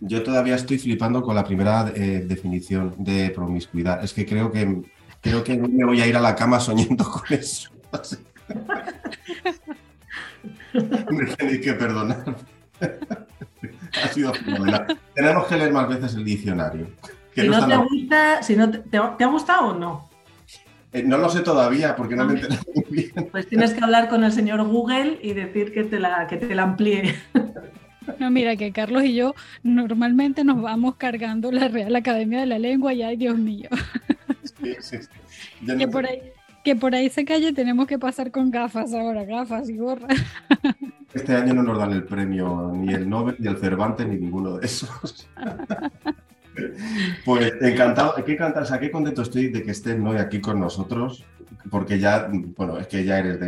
Yo 0.00 0.22
todavía 0.22 0.54
estoy 0.54 0.78
flipando 0.78 1.22
con 1.22 1.34
la 1.34 1.44
primera 1.44 1.92
eh, 1.94 2.24
definición 2.26 2.94
de 2.98 3.30
promiscuidad. 3.30 4.02
Es 4.02 4.14
que 4.14 4.24
creo 4.24 4.50
que 4.50 4.82
creo 5.20 5.44
que 5.44 5.58
me 5.58 5.84
voy 5.84 6.00
a 6.00 6.06
ir 6.06 6.16
a 6.16 6.20
la 6.20 6.34
cama 6.34 6.60
soñando 6.60 7.04
con 7.04 7.24
eso. 7.30 7.70
me 11.10 11.26
tenéis 11.26 11.60
que 11.60 11.74
perdonar. 11.74 12.36
ha 14.02 14.08
sido 14.08 14.32
fenomenal. 14.32 14.98
Tenemos 15.14 15.46
que 15.46 15.56
leer 15.56 15.72
más 15.72 15.88
veces 15.88 16.14
el 16.14 16.24
diccionario. 16.24 16.88
si 17.34 17.48
no, 17.48 17.66
te 17.66 17.76
gusta, 17.76 18.42
si 18.42 18.56
no 18.56 18.70
te 18.70 18.96
ha 18.96 19.26
gustado 19.26 19.68
o 19.68 19.78
no. 19.78 20.09
Eh, 20.92 21.04
no 21.04 21.18
lo 21.18 21.28
sé 21.28 21.40
todavía 21.40 21.94
porque 21.94 22.16
no 22.16 22.24
me 22.24 22.32
he 22.32 22.36
enterado 22.36 22.62
muy 22.74 22.84
bien. 22.90 23.28
Pues 23.30 23.46
tienes 23.46 23.72
que 23.72 23.84
hablar 23.84 24.08
con 24.08 24.24
el 24.24 24.32
señor 24.32 24.62
Google 24.66 25.18
y 25.22 25.34
decir 25.34 25.72
que 25.72 25.84
te 25.84 26.00
la, 26.00 26.26
que 26.26 26.36
te 26.36 26.54
la 26.54 26.64
amplíe. 26.64 27.14
No, 28.18 28.30
mira, 28.30 28.56
que 28.56 28.72
Carlos 28.72 29.04
y 29.04 29.14
yo 29.14 29.34
normalmente 29.62 30.42
nos 30.42 30.60
vamos 30.60 30.96
cargando 30.96 31.52
la 31.52 31.68
Real 31.68 31.94
Academia 31.94 32.40
de 32.40 32.46
la 32.46 32.58
Lengua 32.58 32.92
y 32.92 33.02
ay, 33.02 33.16
Dios 33.16 33.38
mío. 33.38 33.68
Sí, 34.42 34.74
sí, 34.80 34.98
sí. 34.98 35.76
que, 35.78 35.86
por 35.86 36.06
ahí, 36.06 36.20
que 36.64 36.74
por 36.74 36.94
ahí 36.94 37.08
se 37.08 37.24
calle 37.24 37.52
tenemos 37.52 37.86
que 37.86 37.98
pasar 37.98 38.30
con 38.30 38.50
gafas 38.50 38.92
ahora, 38.92 39.24
gafas 39.24 39.68
y 39.68 39.76
gorras. 39.76 40.16
Este 41.14 41.34
año 41.34 41.54
no 41.54 41.62
nos 41.62 41.78
dan 41.78 41.92
el 41.92 42.04
premio 42.04 42.72
ni 42.74 42.92
el 42.92 43.08
Nobel, 43.08 43.36
ni 43.38 43.48
el 43.48 43.58
Cervantes, 43.58 44.06
ni 44.06 44.16
ninguno 44.16 44.58
de 44.58 44.66
esos. 44.66 45.28
Pues 47.24 47.52
encantado, 47.60 48.14
qué 48.24 48.32
encantado, 48.32 48.78
qué 48.78 48.90
contento 48.90 49.22
estoy 49.22 49.48
de 49.48 49.62
que 49.62 49.70
estés 49.70 49.98
hoy 50.00 50.16
aquí 50.16 50.40
con 50.40 50.60
nosotros, 50.60 51.24
porque 51.70 51.98
ya, 51.98 52.28
bueno, 52.56 52.78
es 52.78 52.86
que 52.86 53.04
ya 53.04 53.18
eres 53.18 53.38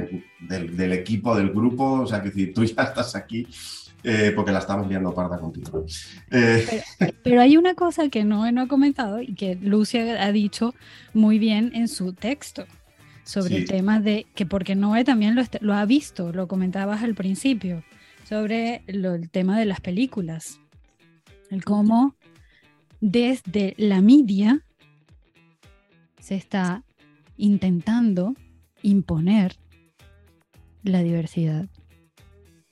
del, 0.41 0.93
equipo, 0.93 1.37
del 1.37 1.51
grupo, 1.51 2.03
o 2.03 2.07
sea, 2.07 2.23
que 2.23 2.31
si 2.31 2.49
tú 2.49 2.65
ya 2.65 2.83
estás 2.83 3.15
aquí, 3.17 3.47
eh, 4.05 4.33
porque 4.35 4.53
la 4.53 4.59
estamos 4.59 4.89
viendo 4.89 5.15
parda 5.15 5.39
contigo. 5.39 5.85
Eh, 6.31 6.83
pero, 7.23 7.41
hay 7.41 7.57
una 7.57 7.75
cosa 7.75 8.09
que 8.09 8.25
no, 8.25 8.51
no 8.51 8.63
ha 8.63 8.69
comentado 8.69 9.21
y 9.21 9.35
que 9.35 9.55
Lucia 9.55 10.23
ha 10.23 10.33
dicho 10.33 10.75
muy 11.15 11.39
bien 11.39 11.73
en 11.75 11.89
su 11.89 12.13
texto 12.13 12.67
sobre 13.25 13.57
el 13.57 13.69
tema 13.69 14.01
de 14.01 14.27
que 14.35 14.47
porque 14.47 14.75
Noé 14.75 15.05
también 15.05 15.37
lo, 15.37 15.43
lo, 15.61 15.75
ha 15.75 15.85
visto, 15.85 16.33
lo 16.33 16.49
comentabas 16.49 17.03
al 17.03 17.15
principio, 17.15 17.85
sobre 18.29 18.83
el 18.87 19.31
tema 19.31 19.59
de 19.59 19.67
las 19.67 19.81
películas, 19.81 20.59
el 21.51 21.65
cómo 21.65 22.17
desde 23.03 23.75
la 23.79 24.01
media 24.01 24.61
se 26.21 26.37
está 26.37 26.85
intentando 27.37 28.35
imponer 28.83 29.57
la 30.85 31.03
diversidad 31.03 31.67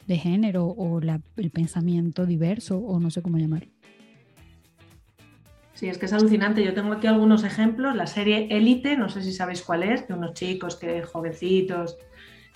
de 0.06 0.16
género 0.16 0.66
o 0.66 1.00
el 1.00 1.50
pensamiento 1.50 2.26
diverso 2.26 2.78
o 2.78 3.00
no 3.00 3.10
sé 3.10 3.22
cómo 3.22 3.38
llamarlo. 3.38 3.72
Sí, 5.74 5.88
es 5.88 5.98
que 5.98 6.06
es 6.06 6.12
alucinante. 6.12 6.62
Yo 6.62 6.74
tengo 6.74 6.92
aquí 6.92 7.08
algunos 7.08 7.42
ejemplos. 7.42 7.96
La 7.96 8.06
serie 8.06 8.46
Elite, 8.50 8.96
no 8.96 9.08
sé 9.08 9.22
si 9.22 9.32
sabéis 9.32 9.62
cuál 9.62 9.82
es, 9.82 10.06
de 10.06 10.14
unos 10.14 10.34
chicos 10.34 10.76
que 10.76 11.02
jovencitos 11.02 11.96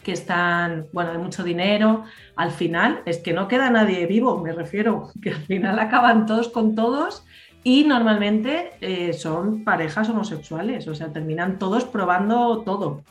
que 0.05 0.12
están, 0.12 0.87
bueno, 0.93 1.11
de 1.11 1.18
mucho 1.18 1.43
dinero. 1.43 2.05
Al 2.37 2.53
final 2.53 3.03
es 3.05 3.18
que 3.18 3.33
no 3.33 3.49
queda 3.49 3.70
nadie 3.70 4.07
vivo, 4.07 4.41
me 4.41 4.53
refiero, 4.53 5.11
que 5.20 5.31
al 5.31 5.43
final 5.43 5.79
acaban 5.81 6.27
todos 6.27 6.51
con 6.51 6.77
todos 6.77 7.25
y 7.65 7.85
normalmente 7.85 8.73
eh, 8.83 9.15
son 9.15 9.65
parejas 9.65 10.11
homosexuales, 10.11 10.87
o 10.87 10.95
sea, 10.95 11.12
terminan 11.12 11.59
todos 11.59 11.85
probando 11.85 12.62
todo. 12.62 13.03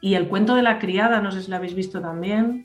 Y 0.00 0.14
el 0.14 0.28
cuento 0.28 0.54
de 0.54 0.62
la 0.62 0.78
criada, 0.78 1.20
no 1.20 1.32
sé 1.32 1.42
si 1.42 1.50
lo 1.50 1.56
habéis 1.56 1.74
visto 1.74 2.00
también, 2.00 2.64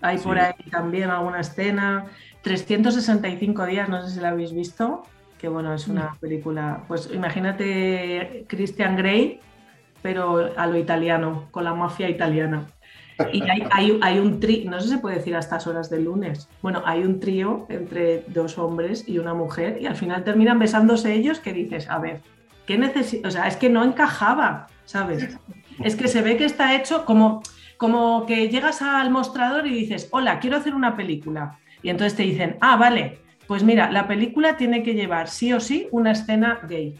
hay 0.00 0.18
por 0.18 0.38
ahí 0.38 0.54
también 0.70 1.10
alguna 1.10 1.40
escena. 1.40 2.06
365 2.42 3.66
días, 3.66 3.88
no 3.88 4.02
sé 4.02 4.14
si 4.14 4.20
lo 4.20 4.28
habéis 4.28 4.54
visto, 4.54 5.02
que 5.38 5.48
bueno, 5.48 5.74
es 5.74 5.88
una 5.88 6.12
mm. 6.12 6.18
película, 6.18 6.84
pues 6.88 7.10
imagínate 7.12 8.46
Christian 8.48 8.96
Grey, 8.96 9.40
pero 10.00 10.52
a 10.56 10.66
lo 10.66 10.78
italiano, 10.78 11.48
con 11.50 11.64
la 11.64 11.74
mafia 11.74 12.08
italiana. 12.08 12.66
Y 13.32 13.42
hay, 13.42 14.20
un 14.20 14.38
trío, 14.38 14.70
no 14.70 14.80
sé 14.80 14.88
si 14.88 14.94
se 14.94 14.98
puede 14.98 15.16
decir 15.16 15.34
a 15.34 15.40
estas 15.40 15.66
horas 15.66 15.90
del 15.90 16.04
lunes. 16.04 16.48
Bueno, 16.62 16.82
hay 16.86 17.02
un 17.02 17.18
trío 17.18 17.66
entre 17.68 18.24
dos 18.28 18.58
hombres 18.58 19.04
y 19.08 19.18
una 19.18 19.34
mujer 19.34 19.78
y 19.80 19.86
al 19.86 19.96
final 19.96 20.22
terminan 20.22 20.58
besándose 20.58 21.12
ellos 21.14 21.40
que 21.40 21.52
dices, 21.52 21.90
a 21.90 21.98
ver, 21.98 22.20
¿qué 22.66 22.78
necesito? 22.78 23.26
O 23.26 23.30
sea, 23.30 23.48
es 23.48 23.56
que 23.56 23.68
no 23.68 23.82
encajaba, 23.82 24.68
¿sabes? 24.84 25.36
Es 25.82 25.96
que 25.96 26.06
se 26.06 26.22
ve 26.22 26.36
que 26.36 26.44
está 26.44 26.76
hecho 26.76 27.04
como, 27.04 27.42
como 27.76 28.24
que 28.24 28.48
llegas 28.48 28.82
al 28.82 29.10
mostrador 29.10 29.66
y 29.66 29.70
dices, 29.70 30.08
hola, 30.12 30.38
quiero 30.38 30.56
hacer 30.56 30.74
una 30.74 30.96
película. 30.96 31.58
Y 31.82 31.90
entonces 31.90 32.16
te 32.16 32.22
dicen, 32.22 32.56
ah, 32.60 32.76
vale, 32.76 33.18
pues 33.48 33.64
mira, 33.64 33.90
la 33.90 34.06
película 34.06 34.56
tiene 34.56 34.82
que 34.84 34.94
llevar 34.94 35.28
sí 35.28 35.52
o 35.52 35.58
sí 35.58 35.88
una 35.90 36.12
escena 36.12 36.60
gay. 36.68 36.94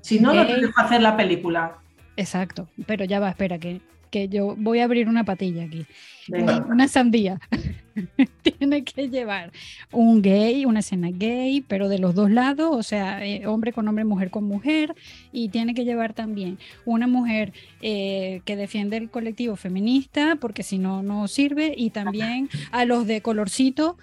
Si 0.00 0.18
no, 0.18 0.34
no 0.34 0.46
te 0.46 0.60
dejo 0.60 0.80
hacer 0.80 1.02
la 1.02 1.16
película. 1.16 1.78
Exacto, 2.16 2.68
pero 2.86 3.04
ya 3.04 3.20
va, 3.20 3.30
espera, 3.30 3.58
que 3.58 3.80
que 4.10 4.28
yo 4.28 4.54
voy 4.56 4.80
a 4.80 4.84
abrir 4.84 5.08
una 5.08 5.24
patilla 5.24 5.64
aquí, 5.64 5.86
una 6.28 6.88
sandía. 6.88 7.40
Tiene 8.42 8.84
que 8.84 9.08
llevar 9.08 9.52
un 9.90 10.20
gay, 10.20 10.66
una 10.66 10.80
escena 10.80 11.08
gay, 11.10 11.62
pero 11.66 11.88
de 11.88 11.98
los 11.98 12.14
dos 12.14 12.30
lados, 12.30 12.76
o 12.76 12.82
sea, 12.82 13.24
eh, 13.24 13.46
hombre 13.46 13.72
con 13.72 13.88
hombre, 13.88 14.04
mujer 14.04 14.30
con 14.30 14.44
mujer, 14.44 14.94
y 15.32 15.48
tiene 15.48 15.72
que 15.72 15.84
llevar 15.84 16.12
también 16.12 16.58
una 16.84 17.06
mujer 17.06 17.54
eh, 17.80 18.42
que 18.44 18.56
defiende 18.56 18.98
el 18.98 19.08
colectivo 19.10 19.56
feminista, 19.56 20.36
porque 20.38 20.62
si 20.62 20.76
no, 20.76 21.02
no 21.02 21.26
sirve, 21.26 21.74
y 21.76 21.90
también 21.90 22.50
a 22.70 22.84
los 22.84 23.06
de 23.06 23.22
colorcito 23.22 23.96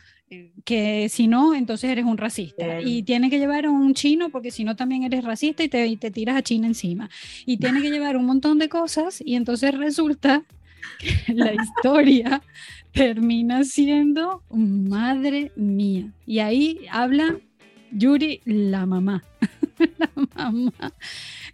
que 0.65 1.09
si 1.09 1.27
no, 1.27 1.53
entonces 1.53 1.89
eres 1.89 2.05
un 2.05 2.17
racista. 2.17 2.81
Y 2.81 3.03
tiene 3.03 3.29
que 3.29 3.39
llevar 3.39 3.65
a 3.65 3.71
un 3.71 3.93
chino 3.93 4.29
porque 4.29 4.51
si 4.51 4.63
no 4.63 4.75
también 4.75 5.03
eres 5.03 5.23
racista 5.23 5.63
y 5.63 5.69
te, 5.69 5.97
te 5.97 6.11
tiras 6.11 6.35
a 6.35 6.41
China 6.41 6.67
encima. 6.67 7.09
Y 7.45 7.57
tiene 7.57 7.81
que 7.81 7.89
llevar 7.89 8.17
un 8.17 8.25
montón 8.25 8.59
de 8.59 8.69
cosas 8.69 9.21
y 9.23 9.35
entonces 9.35 9.77
resulta 9.77 10.43
que 10.99 11.33
la 11.33 11.53
historia 11.53 12.41
termina 12.91 13.63
siendo 13.63 14.43
madre 14.51 15.51
mía. 15.55 16.11
Y 16.25 16.39
ahí 16.39 16.81
habla 16.89 17.37
Yuri, 17.91 18.41
la 18.45 18.85
mamá. 18.85 19.23
la 19.97 20.09
mamá 20.35 20.93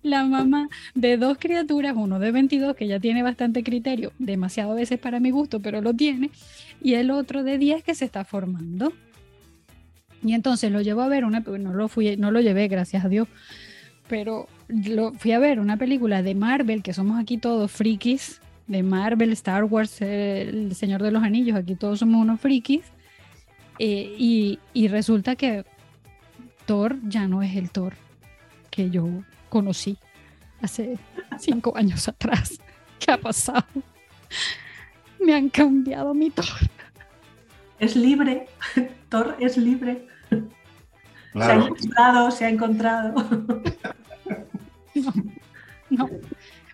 la 0.02 0.24
mamá 0.24 0.70
de 0.96 1.18
dos 1.18 1.38
criaturas, 1.38 1.94
uno 1.96 2.20
de 2.20 2.32
22 2.32 2.76
que 2.76 2.88
ya 2.88 3.00
tiene 3.00 3.24
bastante 3.24 3.64
criterio, 3.64 4.14
demasiado 4.18 4.76
veces 4.76 5.00
para 5.00 5.20
mi 5.20 5.32
gusto, 5.32 5.60
pero 5.60 5.82
lo 5.82 5.94
tiene, 5.94 6.32
y 6.82 6.94
el 6.94 7.12
otro 7.12 7.44
de 7.44 7.58
10 7.58 7.84
que 7.84 7.96
se 7.96 8.06
está 8.06 8.24
formando. 8.24 8.94
Y 10.24 10.34
entonces 10.34 10.72
lo 10.72 10.82
llevo 10.82 11.02
a 11.02 11.08
ver 11.08 11.26
una, 11.26 11.40
no 11.40 11.74
lo 11.74 11.88
fui, 11.88 12.18
no 12.18 12.32
lo 12.32 12.42
llevé, 12.42 12.68
gracias 12.68 13.06
a 13.06 13.10
Dios, 13.10 13.28
pero 14.08 14.48
lo 14.68 15.14
fui 15.14 15.32
a 15.32 15.40
ver 15.40 15.60
una 15.60 15.78
película 15.78 16.24
de 16.24 16.36
Marvel, 16.36 16.84
que 16.84 16.94
somos 16.94 17.20
aquí 17.20 17.38
todos 17.38 17.72
frikis, 17.72 18.42
de 18.68 18.84
Marvel, 18.84 19.32
Star 19.32 19.64
Wars, 19.64 20.02
El 20.02 20.76
Señor 20.76 21.02
de 21.02 21.12
los 21.12 21.24
Anillos, 21.24 21.58
aquí 21.58 21.76
todos 21.76 22.00
somos 22.00 22.22
unos 22.22 22.40
frikis, 22.40 22.84
eh, 23.80 24.16
y 24.18 24.88
resulta 24.90 25.36
que 25.36 25.66
Thor 26.66 26.98
ya 27.08 27.28
no 27.28 27.42
es 27.42 27.56
el 27.56 27.72
Thor 27.72 27.94
que 28.70 28.90
yo 28.90 29.08
conocí 29.50 29.98
hace 30.62 30.98
cinco 31.40 31.76
años 31.76 32.08
atrás. 32.08 32.60
¿Qué 33.00 33.12
ha 33.12 33.18
pasado? 33.18 33.66
Me 35.20 35.34
han 35.34 35.50
cambiado 35.50 36.14
mi 36.14 36.30
Thor. 36.30 36.46
Es 37.80 37.96
libre. 37.96 38.48
Thor 39.10 39.36
es 39.40 39.58
libre. 39.58 40.08
Se 41.34 41.44
ha 41.44 41.54
encontrado, 41.54 42.32
se 42.32 42.46
ha 42.46 42.50
encontrado. 42.50 43.14
No, 44.96 45.14
no. 45.90 46.10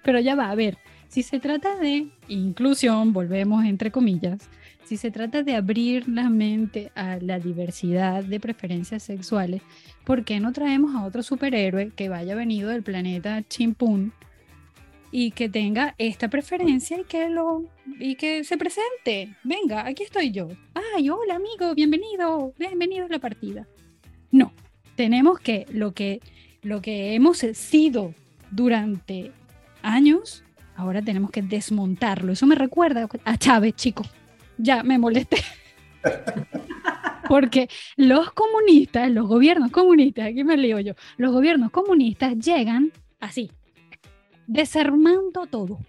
Pero 0.04 0.20
ya 0.20 0.36
va, 0.36 0.50
a 0.50 0.56
ver, 0.56 0.78
si 1.10 1.24
se 1.24 1.40
trata 1.40 1.76
de 1.76 2.08
inclusión, 2.28 3.14
volvemos 3.14 3.66
entre 3.66 3.92
comillas, 3.92 4.50
si 4.86 4.98
se 4.98 5.10
trata 5.10 5.42
de 5.42 5.56
abrir 5.56 6.08
la 6.08 6.30
mente 6.30 6.92
a 6.96 7.18
la 7.18 7.40
diversidad 7.40 8.24
de 8.24 8.40
preferencias 8.40 9.02
sexuales, 9.02 9.64
¿por 10.04 10.24
qué 10.24 10.40
no 10.40 10.54
traemos 10.54 10.96
a 10.96 11.06
otro 11.06 11.24
superhéroe 11.24 11.92
que 11.96 12.08
vaya 12.08 12.36
venido 12.36 12.70
del 12.70 12.84
planeta 12.84 13.42
Chimpún 13.50 14.14
y 15.12 15.32
que 15.32 15.50
tenga 15.50 15.96
esta 15.98 16.30
preferencia 16.30 17.00
y 17.00 17.04
que 17.04 17.30
lo 17.30 17.66
y 18.00 18.16
que 18.16 18.44
se 18.44 18.58
presente? 18.58 19.36
Venga, 19.44 19.88
aquí 19.88 20.04
estoy 20.04 20.32
yo. 20.32 20.50
Ay, 20.96 21.10
hola 21.10 21.36
amigo, 21.36 21.74
bienvenido, 21.74 22.54
bienvenido 22.60 23.06
a 23.06 23.10
la 23.10 23.20
partida. 23.20 23.68
No, 24.32 24.54
tenemos 24.96 25.40
que 25.40 25.66
lo 25.72 25.94
que 25.94 26.22
lo 26.62 26.82
que 26.82 27.16
hemos 27.16 27.40
sido 27.40 28.14
durante 28.52 29.32
años, 29.82 30.44
ahora 30.76 31.02
tenemos 31.02 31.32
que 31.32 31.42
desmontarlo. 31.42 32.34
Eso 32.34 32.46
me 32.46 32.56
recuerda 32.56 33.08
a 33.24 33.38
Chávez, 33.38 33.76
chicos 33.76 34.12
ya 34.58 34.84
me 34.84 34.98
molesté. 34.98 35.38
Porque 37.28 37.70
los 37.96 38.32
comunistas, 38.32 39.12
los 39.12 39.28
gobiernos 39.28 39.72
comunistas, 39.72 40.28
aquí 40.28 40.44
me 40.44 40.58
lío 40.58 40.80
yo, 40.80 40.94
los 41.18 41.32
gobiernos 41.32 41.72
comunistas 41.72 42.38
llegan 42.38 42.92
así, 43.20 43.52
desarmando 44.48 45.48
todo, 45.48 45.80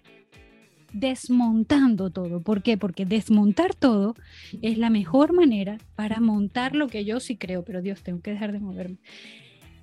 desmontando 0.93 2.09
todo. 2.09 2.41
¿Por 2.41 2.63
qué? 2.63 2.77
Porque 2.77 3.05
desmontar 3.05 3.75
todo 3.75 4.15
es 4.61 4.77
la 4.77 4.89
mejor 4.89 5.33
manera 5.33 5.77
para 5.95 6.19
montar 6.19 6.75
lo 6.75 6.87
que 6.87 7.05
yo 7.05 7.19
sí 7.19 7.35
creo, 7.35 7.63
pero 7.63 7.81
Dios, 7.81 8.01
tengo 8.01 8.21
que 8.21 8.31
dejar 8.31 8.51
de 8.51 8.59
moverme. 8.59 8.97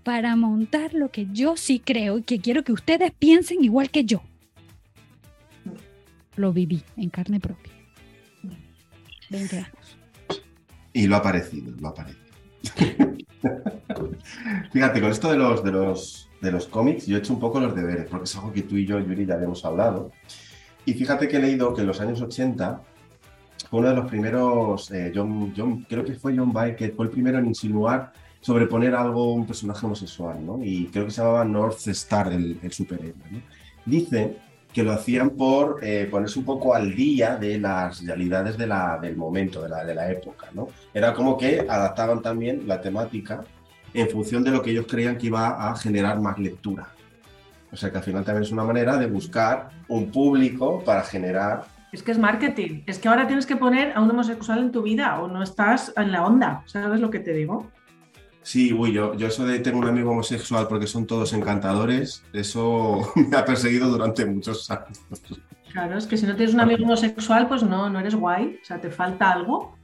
Para 0.02 0.36
montar 0.36 0.92
lo 0.92 1.10
que 1.10 1.28
yo 1.32 1.56
sí 1.56 1.78
creo 1.78 2.18
y 2.18 2.22
que 2.22 2.40
quiero 2.40 2.62
que 2.62 2.72
ustedes 2.72 3.12
piensen 3.12 3.64
igual 3.64 3.90
que 3.90 4.04
yo. 4.04 4.22
Lo 6.36 6.52
viví 6.52 6.82
en 6.96 7.10
carne 7.10 7.38
propia. 7.38 7.73
20 9.34 9.56
años. 9.56 9.98
Y 10.92 11.06
lo 11.06 11.16
ha 11.16 11.22
parecido, 11.22 11.72
lo 11.80 11.88
ha 11.88 11.94
parecido. 11.94 12.24
Fíjate, 14.72 15.00
con 15.00 15.10
esto 15.10 15.30
de 15.30 15.36
los, 15.36 15.62
de, 15.62 15.72
los, 15.72 16.30
de 16.40 16.52
los 16.52 16.66
cómics, 16.66 17.06
yo 17.06 17.16
he 17.16 17.18
hecho 17.20 17.32
un 17.32 17.40
poco 17.40 17.60
los 17.60 17.74
deberes, 17.74 18.06
porque 18.08 18.24
es 18.24 18.36
algo 18.36 18.52
que 18.52 18.62
tú 18.62 18.76
y 18.76 18.86
yo, 18.86 18.98
Yuri, 18.98 19.26
ya 19.26 19.34
habíamos 19.34 19.64
hablado. 19.64 20.12
Y 20.86 20.94
fíjate 20.94 21.28
que 21.28 21.36
he 21.36 21.40
leído 21.40 21.74
que 21.74 21.80
en 21.80 21.86
los 21.86 22.00
años 22.00 22.20
80 22.20 22.80
fue 23.70 23.80
uno 23.80 23.88
de 23.88 23.96
los 23.96 24.06
primeros, 24.08 24.90
eh, 24.90 25.12
creo 25.88 26.04
que 26.04 26.14
fue 26.14 26.36
John 26.36 26.52
Byrne, 26.52 26.76
que 26.76 26.90
fue 26.90 27.06
el 27.06 27.10
primero 27.10 27.38
en 27.38 27.46
insinuar 27.46 28.12
sobreponer 28.44 28.94
algo 28.94 29.32
un 29.32 29.46
personaje 29.46 29.86
homosexual, 29.86 30.44
¿no? 30.44 30.62
Y 30.62 30.88
creo 30.88 31.06
que 31.06 31.10
se 31.10 31.22
llamaba 31.22 31.46
North 31.46 31.88
Star, 31.88 32.30
el, 32.30 32.60
superhéroe. 32.70 33.42
Dice 33.86 34.36
que 34.74 34.82
lo 34.82 34.92
hacían 34.92 35.30
por 35.30 35.78
eh, 35.82 36.08
ponerse 36.10 36.36
un 36.40 36.44
poco 36.44 36.74
al 36.74 36.96
día 36.96 37.36
de 37.36 37.60
las 37.60 38.04
realidades 38.04 38.58
del 38.58 39.16
momento, 39.16 39.62
de 39.62 39.68
la, 39.68 39.84
de 39.84 39.94
la 39.94 40.10
época. 40.10 40.48
¿no? 40.52 40.68
Era 40.92 41.14
como 41.14 41.38
que 41.38 41.60
adaptaban 41.60 42.20
también 42.20 42.66
la 42.66 42.80
temática 42.80 43.44
en 43.94 44.10
función 44.10 44.42
de 44.42 44.50
lo 44.50 44.60
que 44.60 44.72
ellos 44.72 44.86
creían 44.88 45.16
que 45.16 45.28
iba 45.28 45.70
a 45.70 45.76
generar 45.76 46.20
más 46.20 46.36
lectura. 46.40 46.88
O 47.70 47.76
sea 47.76 47.92
que 47.92 47.98
al 47.98 48.02
final 48.02 48.24
también 48.24 48.42
es 48.42 48.50
una 48.50 48.64
manera 48.64 48.96
de 48.96 49.06
buscar 49.06 49.70
un 49.86 50.10
público 50.10 50.82
para 50.84 51.02
generar... 51.02 51.62
Es 51.92 52.02
que 52.02 52.10
es 52.10 52.18
marketing, 52.18 52.82
es 52.86 52.98
que 52.98 53.06
ahora 53.06 53.28
tienes 53.28 53.46
que 53.46 53.54
poner 53.54 53.92
a 53.96 54.00
un 54.00 54.10
homosexual 54.10 54.58
en 54.58 54.72
tu 54.72 54.82
vida 54.82 55.20
o 55.20 55.28
no 55.28 55.40
estás 55.40 55.92
en 55.96 56.10
la 56.10 56.26
onda, 56.26 56.64
¿sabes 56.66 56.98
lo 56.98 57.10
que 57.10 57.20
te 57.20 57.32
digo? 57.32 57.70
Sí, 58.44 58.74
uy, 58.74 58.92
yo, 58.92 59.14
yo 59.14 59.26
eso 59.26 59.46
de 59.46 59.58
tener 59.58 59.80
un 59.80 59.88
amigo 59.88 60.10
homosexual 60.10 60.68
porque 60.68 60.86
son 60.86 61.06
todos 61.06 61.32
encantadores, 61.32 62.22
eso 62.34 63.10
me 63.30 63.36
ha 63.38 63.44
perseguido 63.44 63.88
durante 63.88 64.26
muchos 64.26 64.70
años. 64.70 65.00
Claro, 65.72 65.96
es 65.96 66.06
que 66.06 66.18
si 66.18 66.26
no 66.26 66.36
tienes 66.36 66.54
un 66.54 66.60
amigo 66.60 66.84
homosexual, 66.84 67.48
pues 67.48 67.62
no, 67.62 67.88
no 67.88 67.98
eres 67.98 68.14
guay, 68.14 68.60
o 68.62 68.64
sea, 68.64 68.78
te 68.78 68.90
falta 68.90 69.32
algo. 69.32 69.76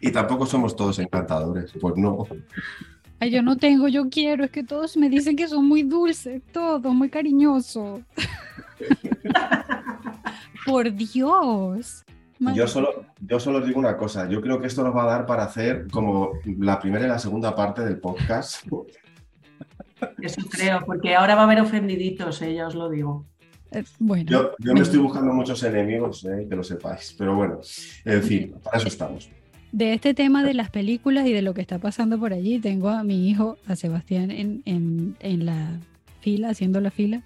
y 0.00 0.10
tampoco 0.10 0.46
somos 0.46 0.74
todos 0.74 0.98
encantadores, 0.98 1.72
pues 1.78 1.94
no. 1.96 2.26
Ay, 3.20 3.30
yo 3.30 3.42
no 3.42 3.58
tengo, 3.58 3.86
yo 3.86 4.08
quiero, 4.08 4.44
es 4.44 4.50
que 4.50 4.64
todos 4.64 4.96
me 4.96 5.10
dicen 5.10 5.36
que 5.36 5.46
son 5.46 5.68
muy 5.68 5.82
dulces, 5.82 6.42
todos, 6.52 6.92
muy 6.94 7.10
cariñosos. 7.10 8.00
Por 10.66 10.90
Dios. 10.92 12.02
Yo 12.54 12.66
solo, 12.66 13.06
yo 13.20 13.38
solo 13.38 13.58
os 13.58 13.66
digo 13.66 13.78
una 13.78 13.96
cosa, 13.96 14.28
yo 14.28 14.40
creo 14.40 14.60
que 14.60 14.66
esto 14.66 14.82
nos 14.82 14.94
va 14.94 15.04
a 15.04 15.06
dar 15.06 15.26
para 15.26 15.44
hacer 15.44 15.86
como 15.90 16.32
la 16.44 16.80
primera 16.80 17.04
y 17.04 17.08
la 17.08 17.18
segunda 17.18 17.54
parte 17.54 17.82
del 17.82 17.98
podcast. 17.98 18.66
Eso 20.20 20.42
creo, 20.50 20.82
porque 20.84 21.14
ahora 21.14 21.36
va 21.36 21.42
a 21.42 21.44
haber 21.44 21.60
ofendiditos, 21.60 22.42
eh, 22.42 22.54
ya 22.54 22.66
os 22.66 22.74
lo 22.74 22.88
digo. 22.90 23.24
Eh, 23.70 23.84
bueno. 24.00 24.28
Yo, 24.58 24.74
me 24.74 24.80
estoy 24.80 24.98
buscando 24.98 25.32
muchos 25.32 25.62
enemigos, 25.62 26.24
eh, 26.24 26.46
que 26.48 26.56
lo 26.56 26.64
sepáis, 26.64 27.14
pero 27.16 27.36
bueno, 27.36 27.60
en 28.04 28.22
fin, 28.22 28.54
para 28.62 28.78
eso 28.78 28.88
estamos. 28.88 29.30
De 29.70 29.94
este 29.94 30.12
tema 30.12 30.42
de 30.42 30.54
las 30.54 30.70
películas 30.70 31.26
y 31.26 31.32
de 31.32 31.42
lo 31.42 31.54
que 31.54 31.60
está 31.60 31.78
pasando 31.78 32.18
por 32.18 32.32
allí, 32.32 32.58
tengo 32.58 32.88
a 32.88 33.04
mi 33.04 33.28
hijo, 33.30 33.56
a 33.66 33.76
Sebastián, 33.76 34.30
en, 34.32 34.62
en 34.64 35.46
la 35.46 35.78
fila, 36.20 36.50
haciendo 36.50 36.80
la 36.80 36.90
fila 36.90 37.22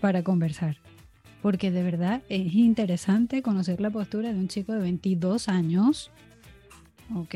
para 0.00 0.22
conversar. 0.22 0.76
Porque 1.42 1.70
de 1.70 1.82
verdad 1.82 2.22
es 2.28 2.54
interesante 2.54 3.42
conocer 3.42 3.80
la 3.80 3.90
postura 3.90 4.32
de 4.32 4.38
un 4.38 4.48
chico 4.48 4.72
de 4.72 4.80
22 4.80 5.48
años, 5.48 6.10
¿ok? 7.14 7.34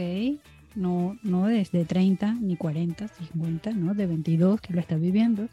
No, 0.75 1.17
no 1.23 1.47
desde 1.47 1.85
30, 1.85 2.35
ni 2.41 2.57
40, 2.57 3.09
50, 3.09 3.71
¿no? 3.73 3.95
De 3.95 4.07
22 4.07 4.61
que 4.61 4.75
lo 4.75 4.81
está 4.81 4.97
viviendo. 4.97 5.49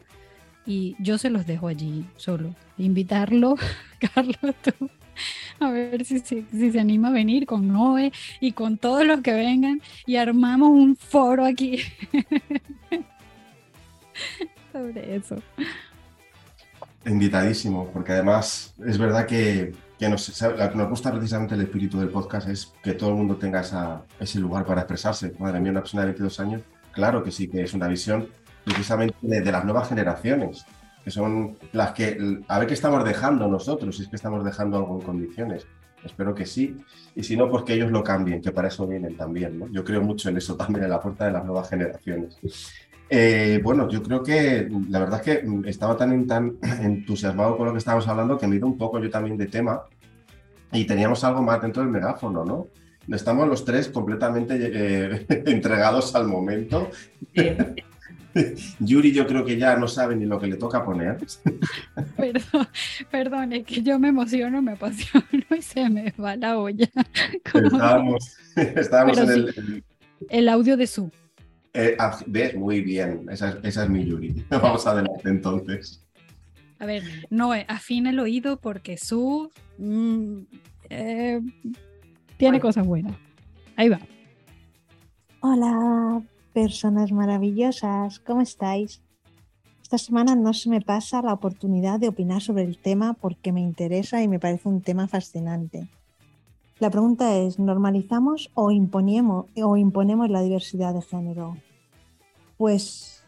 Y 0.66 0.96
yo 0.98 1.18
se 1.18 1.30
los 1.30 1.46
dejo 1.46 1.68
allí 1.68 2.04
solo. 2.16 2.54
Invitarlo, 2.78 3.56
Carlos, 4.14 4.54
tú, 4.62 4.90
a 5.60 5.70
ver 5.70 6.04
si, 6.04 6.20
si, 6.20 6.44
se 6.50 6.80
anima 6.80 7.08
a 7.08 7.12
venir 7.12 7.46
con 7.46 7.68
Noé 7.68 8.12
y 8.40 8.52
con 8.52 8.78
todos 8.78 9.06
los 9.06 9.20
que 9.20 9.32
vengan 9.32 9.80
y 10.06 10.16
armamos 10.16 10.70
un 10.70 10.96
foro 10.96 11.44
aquí 11.44 11.78
sobre 14.72 15.16
eso. 15.16 15.36
Invitadísimo, 17.04 17.90
porque 17.92 18.12
además 18.12 18.74
es 18.86 18.96
verdad 18.96 19.26
que, 19.26 19.74
que 19.98 20.08
nos, 20.08 20.42
nos, 20.74 20.88
gusta 20.88 21.10
precisamente 21.10 21.54
el 21.54 21.62
espíritu 21.62 21.98
del 21.98 22.10
podcast 22.10 22.48
es 22.48 22.72
que 22.82 22.92
todo 22.92 23.10
el 23.10 23.16
mundo 23.16 23.36
tenga 23.36 23.60
esa, 23.60 24.04
ese 24.20 24.38
lugar 24.38 24.64
para 24.64 24.82
expresarse. 24.82 25.32
Madre 25.38 25.58
mía, 25.58 25.72
una 25.72 25.80
persona 25.80 26.02
de 26.02 26.08
22 26.08 26.40
años, 26.40 26.62
claro 26.92 27.24
que 27.24 27.32
sí, 27.32 27.48
que 27.48 27.62
es 27.62 27.74
una 27.74 27.88
visión 27.88 28.28
precisamente 28.64 29.16
de, 29.20 29.52
las 29.52 29.64
nuevas 29.64 29.88
generaciones, 29.88 30.64
que 31.04 31.10
son 31.10 31.56
las 31.72 31.92
que, 31.92 32.40
a 32.46 32.58
ver 32.58 32.68
qué 32.68 32.74
estamos 32.74 33.04
dejando 33.04 33.48
nosotros, 33.48 33.96
si 33.96 34.02
es 34.02 34.08
que 34.08 34.16
estamos 34.16 34.44
dejando 34.44 34.76
algo 34.76 35.00
en 35.00 35.06
condiciones. 35.06 35.66
Espero 36.04 36.34
que 36.34 36.46
sí. 36.46 36.76
Y 37.14 37.22
si 37.22 37.36
no, 37.36 37.48
pues 37.48 37.64
que 37.64 37.74
ellos 37.74 37.90
lo 37.90 38.02
cambien, 38.02 38.40
que 38.40 38.52
para 38.52 38.68
eso 38.68 38.86
vienen 38.86 39.16
también. 39.16 39.58
¿no? 39.58 39.68
Yo 39.68 39.84
creo 39.84 40.02
mucho 40.02 40.28
en 40.28 40.36
eso 40.36 40.56
también, 40.56 40.84
en 40.84 40.90
la 40.90 41.00
puerta 41.00 41.26
de 41.26 41.32
las 41.32 41.44
nuevas 41.44 41.68
generaciones. 41.68 42.38
Eh, 43.14 43.60
bueno, 43.62 43.90
yo 43.90 44.02
creo 44.02 44.22
que 44.22 44.70
la 44.88 45.00
verdad 45.00 45.20
es 45.20 45.42
que 45.42 45.68
estaba 45.68 45.98
tan, 45.98 46.26
tan 46.26 46.56
entusiasmado 46.80 47.58
con 47.58 47.66
lo 47.66 47.72
que 47.72 47.78
estábamos 47.78 48.08
hablando 48.08 48.38
que 48.38 48.46
me 48.46 48.54
he 48.54 48.58
ido 48.58 48.66
un 48.66 48.78
poco 48.78 48.98
yo 48.98 49.10
también 49.10 49.36
de 49.36 49.48
tema 49.48 49.82
y 50.72 50.86
teníamos 50.86 51.22
algo 51.22 51.42
más 51.42 51.60
dentro 51.60 51.82
del 51.82 51.92
megáfono, 51.92 52.42
¿no? 52.42 52.68
Estamos 53.14 53.46
los 53.46 53.66
tres 53.66 53.88
completamente 53.88 54.56
eh, 54.58 55.26
entregados 55.46 56.14
al 56.14 56.26
momento. 56.26 56.88
Yuri 58.78 59.12
yo 59.12 59.26
creo 59.26 59.44
que 59.44 59.58
ya 59.58 59.76
no 59.76 59.88
sabe 59.88 60.16
ni 60.16 60.24
lo 60.24 60.40
que 60.40 60.46
le 60.46 60.56
toca 60.56 60.82
poner. 60.82 61.18
Perdón, 62.16 62.68
perdón, 63.10 63.52
es 63.52 63.66
que 63.66 63.82
yo 63.82 63.98
me 63.98 64.08
emociono, 64.08 64.62
me 64.62 64.72
apasiono 64.72 65.26
y 65.54 65.60
se 65.60 65.90
me 65.90 66.14
va 66.18 66.34
la 66.36 66.56
olla. 66.56 66.88
Estábamos, 68.54 69.18
en 69.18 69.30
el, 69.30 69.84
el... 70.30 70.48
audio 70.48 70.78
de 70.78 70.86
su. 70.86 71.10
Eh, 71.74 71.96
ah, 71.98 72.18
¿Ves? 72.26 72.54
Muy 72.54 72.80
bien. 72.82 73.26
Esa, 73.30 73.58
es 73.62 73.88
mi 73.88 74.04
Yuri. 74.04 74.44
Vamos 74.50 74.86
adelante 74.86 75.28
entonces. 75.28 76.04
A 76.78 76.86
ver, 76.86 77.02
no, 77.30 77.52
afina 77.52 78.10
el 78.10 78.18
oído 78.18 78.58
porque 78.60 78.98
su 78.98 79.50
mm, 79.78 80.38
eh, 80.90 81.40
tiene 82.36 82.60
cosas 82.60 82.86
buenas. 82.86 83.14
Ahí 83.76 83.88
va. 83.88 84.00
Hola, 85.40 86.22
personas 86.52 87.12
maravillosas. 87.12 88.18
¿Cómo 88.18 88.40
estáis? 88.40 89.00
Esta 89.80 89.96
semana 89.98 90.34
no 90.34 90.52
se 90.54 90.70
me 90.70 90.80
pasa 90.80 91.22
la 91.22 91.32
oportunidad 91.32 92.00
de 92.00 92.08
opinar 92.08 92.42
sobre 92.42 92.64
el 92.64 92.78
tema 92.78 93.14
porque 93.14 93.52
me 93.52 93.60
interesa 93.60 94.22
y 94.22 94.28
me 94.28 94.38
parece 94.38 94.68
un 94.68 94.82
tema 94.82 95.06
fascinante. 95.06 95.88
La 96.82 96.90
pregunta 96.90 97.36
es, 97.36 97.60
¿normalizamos 97.60 98.50
o 98.54 98.72
imponemos, 98.72 99.46
o 99.54 99.76
imponemos 99.76 100.28
la 100.30 100.42
diversidad 100.42 100.92
de 100.92 101.00
género? 101.00 101.56
Pues 102.56 103.22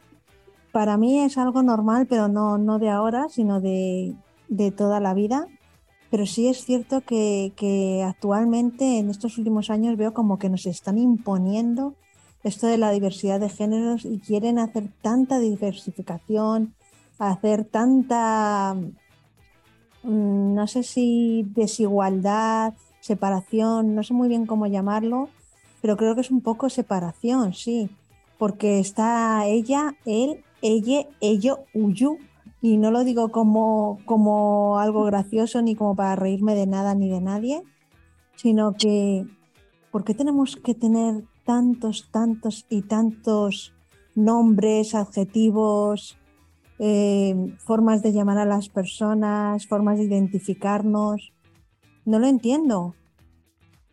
para 0.73 0.97
mí 0.97 1.21
es 1.21 1.39
algo 1.39 1.63
normal, 1.63 2.09
pero 2.09 2.27
no, 2.27 2.59
no 2.59 2.81
de 2.81 2.91
ahora, 2.91 3.29
sino 3.29 3.61
de, 3.61 4.17
toda 4.77 4.99
la 4.99 5.15
vida. 5.15 5.47
Pero 6.11 6.27
sí 6.27 6.49
es 6.49 6.65
cierto 6.65 7.03
que, 7.03 7.53
que, 7.55 8.03
actualmente, 8.03 8.99
en 8.99 9.09
estos 9.09 9.39
últimos 9.39 9.71
años, 9.71 9.97
veo 9.97 10.13
como 10.13 10.41
que 10.41 10.51
nos 10.51 10.67
están 10.67 10.99
imponiendo 10.99 11.95
esto 12.43 12.67
de 12.67 12.77
la 12.77 12.91
diversidad 12.91 13.39
de 13.39 13.51
géneros 13.51 14.05
y 14.05 14.19
quieren 14.19 14.59
hacer 14.59 14.91
tanta 15.01 15.39
diversificación, 15.39 16.75
hacer 17.21 17.65
tanta, 17.67 18.75
mm, 20.03 20.55
no 20.55 20.67
sé 20.67 20.83
si 20.83 21.47
desigualdad, 21.55 22.75
separación, 23.05 23.95
no 23.95 24.03
sé 24.03 24.15
muy 24.15 24.29
bien 24.29 24.47
cómo 24.47 24.67
llamarlo, 24.67 25.29
pero 25.83 25.99
creo 25.99 26.15
que 26.15 26.23
es 26.23 26.31
un 26.31 26.41
poco 26.41 26.71
separación, 26.71 27.53
sí, 27.53 27.91
porque 28.39 28.79
está 28.79 29.45
ella, 29.47 29.95
él, 30.07 30.43
ella, 30.63 31.07
ello, 31.21 31.59
uyu, 31.75 32.17
y 32.63 32.79
no 32.79 32.91
lo 32.91 33.05
digo 33.05 33.31
como, 33.31 33.99
como 34.07 34.79
algo 34.79 35.05
gracioso 35.05 35.61
ni 35.61 35.75
como 35.75 35.95
para 35.95 36.17
reírme 36.17 36.55
de 36.55 36.67
nada 36.67 36.95
ni 36.95 37.11
de 37.11 37.21
nadie, 37.21 37.63
sino 38.37 38.73
que, 38.73 39.27
¿por 39.93 40.05
qué 40.05 40.15
tenemos 40.15 40.57
que 40.57 40.75
tener 40.75 41.25
tantos, 41.45 42.09
tantos 42.11 42.65
y 42.71 42.81
tantos 42.81 43.75
nombres, 44.15 44.95
adjetivos, 44.95 46.17
eh, 46.79 47.55
formas 47.59 48.03
de 48.03 48.15
llamar 48.15 48.39
a 48.39 48.47
las 48.47 48.71
personas, 48.71 49.67
formas 49.67 49.99
de 49.99 50.05
identificarnos? 50.05 51.34
No 52.05 52.19
lo 52.19 52.27
entiendo. 52.27 52.95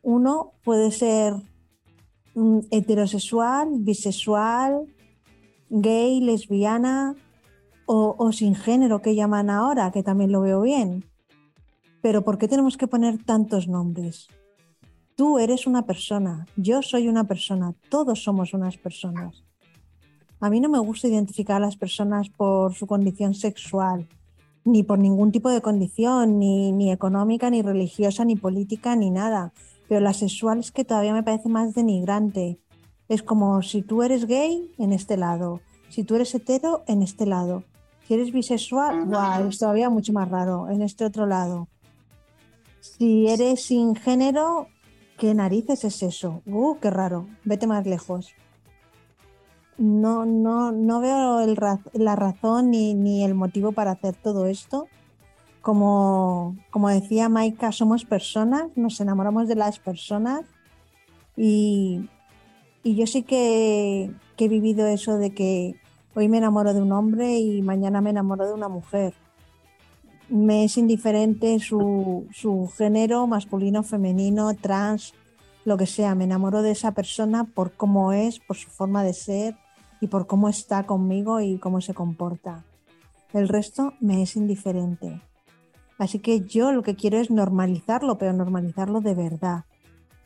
Uno 0.02 0.54
puede 0.64 0.92
ser 0.92 1.36
mm, 2.36 2.60
heterosexual, 2.72 3.70
bisexual, 3.80 4.88
gay, 5.70 6.20
lesbiana 6.20 7.16
o, 7.94 8.32
sin 8.32 8.56
género 8.56 9.02
que 9.02 9.16
llaman 9.16 9.50
ahora, 9.50 9.92
que 9.92 10.02
también 10.02 10.32
lo 10.32 10.42
veo 10.42 10.62
bien. 10.62 11.04
Pero 12.02 12.24
¿por 12.24 12.38
qué 12.38 12.48
tenemos 12.48 12.78
que 12.78 12.88
poner 12.88 13.22
tantos 13.24 13.68
nombres? 13.68 14.28
Tú 15.16 15.40
eres 15.40 15.68
una 15.68 15.86
persona, 15.86 16.46
yo 16.56 16.82
soy 16.82 17.10
una 17.10 17.26
persona, 17.26 17.76
todos 17.90 18.24
somos 18.24 18.54
unas 18.54 18.78
personas. 18.78 19.44
A 20.40 20.50
mí 20.50 20.62
no 20.62 20.70
me 20.70 20.80
gusta 20.80 21.10
identificar 21.10 21.58
a 21.58 21.66
las 21.66 21.76
personas 21.76 22.30
por 22.30 22.74
su 22.74 22.88
condición 22.88 23.34
sexual, 23.34 24.08
ni 24.64 24.84
por 24.84 25.00
ningún 25.00 25.32
tipo 25.32 25.50
de 25.50 25.62
condición, 25.62 26.40
ni, 26.40 26.72
ni 26.72 26.92
económica, 26.92 27.50
ni 27.50 27.62
religiosa, 27.62 28.26
ni 28.26 28.36
política, 28.36 28.96
ni 28.96 29.10
nada. 29.10 29.54
Pero 29.88 30.02
la 30.02 30.14
sexual 30.14 30.60
es 30.60 30.72
que 30.72 30.86
todavía 30.86 31.14
me 31.14 31.24
parece 31.24 31.50
más 31.50 31.74
denigrante. 31.74 32.60
Es 33.10 33.24
como 33.24 33.62
si 33.62 33.82
tú 33.82 34.04
eres 34.04 34.26
gay, 34.26 34.72
en 34.78 34.94
este 34.94 35.18
lado. 35.18 35.62
Si 35.90 36.04
tú 36.04 36.16
eres 36.16 36.34
hetero, 36.34 36.84
en 36.88 37.02
este 37.02 37.26
lado. 37.26 37.64
Si 38.08 38.14
eres 38.14 38.32
bisexual, 38.32 39.06
wow, 39.06 39.48
es 39.48 39.58
todavía 39.58 39.90
mucho 39.90 40.14
más 40.14 40.30
raro, 40.30 40.70
en 40.70 40.82
este 40.82 41.06
otro 41.06 41.26
lado. 41.26 41.68
Si 42.80 43.28
eres 43.28 43.64
sin 43.64 43.96
género, 43.96 44.68
¿qué 45.18 45.34
narices 45.34 45.84
es 45.84 46.02
eso? 46.04 46.42
Uh, 46.46 46.78
qué 46.80 46.90
raro, 46.90 47.28
vete 47.44 47.68
más 47.68 47.86
lejos 47.86 48.34
no, 49.78 50.26
no, 50.26 50.72
no 50.72 51.00
veo 51.00 51.46
la 51.94 52.16
razón 52.16 52.72
ni, 52.72 53.24
el 53.24 53.34
motivo 53.34 53.72
para 53.72 53.92
hacer 53.92 54.16
todo 54.16 54.46
esto. 54.46 54.88
Como, 55.62 56.56
como 56.72 56.90
decía 56.90 57.30
Maika, 57.30 57.72
somos 57.72 58.04
personas, 58.04 58.66
nos 58.76 59.00
enamoramos 59.00 59.48
de 59.48 59.56
las 59.56 59.80
personas 59.80 60.42
y, 61.38 62.10
yo 62.84 63.06
sí 63.06 63.24
que, 63.24 64.12
he 64.38 64.48
vivido 64.48 64.88
eso 64.88 65.20
de 65.20 65.36
que 65.36 65.76
hoy 66.16 66.28
me 66.28 66.40
enamoro 66.40 66.74
de 66.74 66.82
un 66.82 66.92
hombre 66.92 67.38
y 67.38 67.62
mañana 67.62 68.02
me 68.02 68.10
enamoro 68.10 68.48
de 68.48 68.54
una 68.54 68.70
mujer. 68.70 69.14
Me 70.30 70.64
es 70.64 70.78
indiferente 70.78 71.60
su, 71.60 72.28
su 72.34 72.72
género, 72.76 73.28
masculino, 73.28 73.84
femenino, 73.84 74.56
trans, 74.56 75.14
lo 75.64 75.78
que 75.78 75.86
sea. 75.86 76.16
Me 76.16 76.24
enamoro 76.24 76.64
de 76.64 76.72
esa 76.72 76.94
persona 76.94 77.44
por 77.44 77.74
cómo 77.74 78.14
es, 78.14 78.40
por 78.40 78.58
su 78.58 78.70
forma 78.70 79.04
de 79.04 79.14
ser, 79.14 79.56
y 80.02 80.08
por 80.08 80.28
cómo 80.28 80.50
está 80.50 80.86
conmigo 80.86 81.40
y 81.40 81.60
cómo 81.60 81.80
se 81.80 81.94
comporta. 81.94 82.66
El 83.32 83.48
resto 83.48 83.94
me 84.02 84.22
es 84.22 84.36
indiferente. 84.36 85.22
Así 85.98 86.20
que 86.20 86.42
yo 86.42 86.74
lo 86.74 86.82
que 86.82 86.96
quiero 86.96 87.20
es 87.20 87.30
normalizarlo, 87.30 88.18
pero 88.18 88.34
normalizarlo 88.34 89.00
de 89.00 89.14
verdad, 89.14 89.66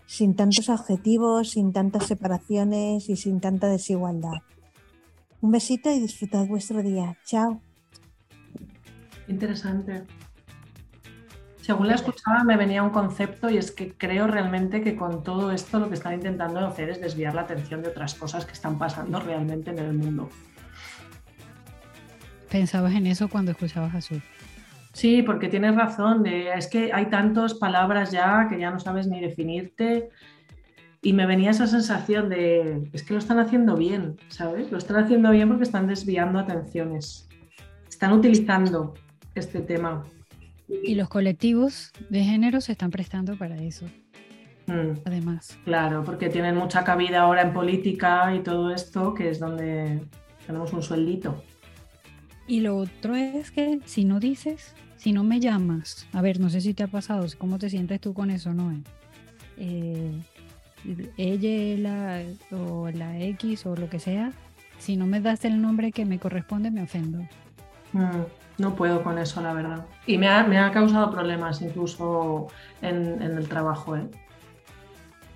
sin 0.07 0.35
tantos 0.35 0.69
adjetivos, 0.69 1.51
sin 1.51 1.73
tantas 1.73 2.05
separaciones 2.05 3.09
y 3.09 3.17
sin 3.17 3.41
tanta 3.41 3.67
desigualdad. 3.67 4.41
Un 5.41 5.51
besito 5.51 5.91
y 5.91 5.99
disfrutad 5.99 6.47
vuestro 6.47 6.81
día. 6.81 7.17
Chao. 7.25 7.61
Interesante. 9.27 10.05
Según 11.65 11.87
la 11.87 11.95
escuchaba 11.95 12.43
me 12.43 12.57
venía 12.57 12.83
un 12.83 12.91
concepto 12.91 13.49
y 13.49 13.57
es 13.57 13.71
que 13.71 13.91
creo 13.91 14.27
realmente 14.27 14.83
que 14.83 14.95
con 14.95 15.23
todo 15.23 15.51
esto 15.51 15.79
lo 15.79 15.87
que 15.89 15.95
están 15.95 16.13
intentando 16.13 16.59
hacer 16.59 16.91
es 16.91 17.01
desviar 17.01 17.33
la 17.33 17.41
atención 17.41 17.81
de 17.81 17.89
otras 17.89 18.13
cosas 18.13 18.45
que 18.45 18.53
están 18.53 18.77
pasando 18.77 19.19
realmente 19.19 19.71
en 19.71 19.79
el 19.79 19.93
mundo. 19.93 20.29
¿Pensabas 22.51 22.93
en 22.93 23.07
eso 23.07 23.29
cuando 23.29 23.49
escuchabas 23.49 23.95
a 23.95 24.01
Su? 24.01 24.21
Sí, 24.93 25.23
porque 25.23 25.47
tienes 25.47 25.73
razón. 25.73 26.23
es 26.27 26.67
que 26.67 26.93
hay 26.93 27.07
tantas 27.07 27.55
palabras 27.55 28.11
ya 28.11 28.45
que 28.47 28.59
ya 28.59 28.69
no 28.69 28.79
sabes 28.79 29.07
ni 29.07 29.19
definirte. 29.19 30.09
Y 31.01 31.13
me 31.13 31.25
venía 31.25 31.49
esa 31.49 31.65
sensación 31.65 32.29
de, 32.29 32.87
es 32.93 33.01
que 33.01 33.13
lo 33.13 33.19
están 33.19 33.39
haciendo 33.39 33.75
bien, 33.75 34.17
¿sabes? 34.27 34.71
Lo 34.71 34.77
están 34.77 35.03
haciendo 35.03 35.31
bien 35.31 35.47
porque 35.47 35.63
están 35.63 35.87
desviando 35.87 36.37
atenciones. 36.37 37.27
Están 37.89 38.13
utilizando 38.13 38.93
este 39.33 39.61
tema. 39.61 40.05
Y 40.67 40.95
los 40.95 41.09
colectivos 41.09 41.91
de 42.09 42.23
género 42.23 42.61
se 42.61 42.71
están 42.71 42.91
prestando 42.91 43.37
para 43.37 43.55
eso. 43.61 43.85
Mm. 44.67 44.99
Además. 45.05 45.57
Claro, 45.63 46.03
porque 46.03 46.29
tienen 46.29 46.55
mucha 46.55 46.83
cabida 46.83 47.21
ahora 47.21 47.43
en 47.43 47.53
política 47.53 48.33
y 48.35 48.39
todo 48.41 48.71
esto, 48.71 49.13
que 49.13 49.29
es 49.29 49.39
donde 49.39 50.01
tenemos 50.45 50.73
un 50.73 50.81
sueldito. 50.81 51.43
Y 52.47 52.61
lo 52.61 52.77
otro 52.77 53.15
es 53.15 53.51
que 53.51 53.79
si 53.85 54.05
no 54.05 54.19
dices, 54.19 54.73
si 54.97 55.11
no 55.11 55.23
me 55.23 55.39
llamas, 55.39 56.07
a 56.13 56.21
ver, 56.21 56.39
no 56.39 56.49
sé 56.49 56.61
si 56.61 56.73
te 56.73 56.83
ha 56.83 56.87
pasado, 56.87 57.25
cómo 57.37 57.57
te 57.59 57.69
sientes 57.69 57.99
tú 58.01 58.13
con 58.13 58.29
eso, 58.29 58.53
¿no? 58.53 58.73
Eh, 59.57 60.11
ella 61.17 61.79
la, 61.79 62.23
o 62.51 62.89
la 62.89 63.19
X 63.19 63.65
o 63.65 63.75
lo 63.75 63.89
que 63.89 63.99
sea, 63.99 64.31
si 64.77 64.97
no 64.97 65.07
me 65.07 65.21
das 65.21 65.45
el 65.45 65.61
nombre 65.61 65.91
que 65.91 66.05
me 66.05 66.19
corresponde, 66.19 66.69
me 66.69 66.83
ofendo. 66.83 67.19
Mm. 67.93 68.23
No 68.57 68.75
puedo 68.75 69.03
con 69.03 69.17
eso, 69.17 69.41
la 69.41 69.53
verdad. 69.53 69.85
Y 70.05 70.17
me 70.17 70.29
ha, 70.29 70.71
causado 70.71 71.11
problemas 71.11 71.61
incluso 71.61 72.47
en, 72.81 73.21
el 73.21 73.47
trabajo, 73.47 73.95
¿eh? 73.97 74.07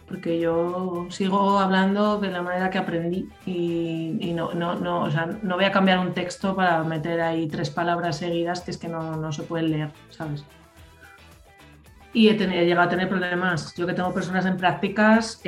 porque 0.08 0.40
yo 0.40 1.06
sigo 1.12 1.60
hablando 1.60 2.20
de 2.20 2.32
la 2.32 2.42
manera 2.42 2.72
que 2.72 2.80
aprendí 2.80 3.30
y, 3.46 4.34
no, 4.34 4.54
no, 4.54 4.74
no, 4.74 5.04
o 5.04 5.12
sea, 5.12 5.28
no 5.44 5.56
voy 5.56 5.66
a 5.66 5.72
cambiar 5.72 6.00
un 6.00 6.14
texto 6.14 6.56
para 6.56 6.84
meter 6.84 7.22
ahí 7.22 7.48
tres 7.48 7.70
palabras 7.70 8.18
seguidas 8.18 8.62
que 8.62 8.72
es 8.72 8.78
que 8.78 8.88
no, 8.88 9.32
se 9.32 9.44
pueden 9.44 9.70
leer, 9.70 9.92
¿sabes? 10.10 10.44
Y 12.12 12.30
he, 12.30 12.34
llegado 12.34 12.88
a 12.88 12.90
tener 12.90 13.08
problemas. 13.08 13.76
Yo 13.76 13.86
que 13.86 13.94
tengo 13.94 14.12
personas 14.12 14.48
en 14.48 14.58
prácticas, 14.58 15.40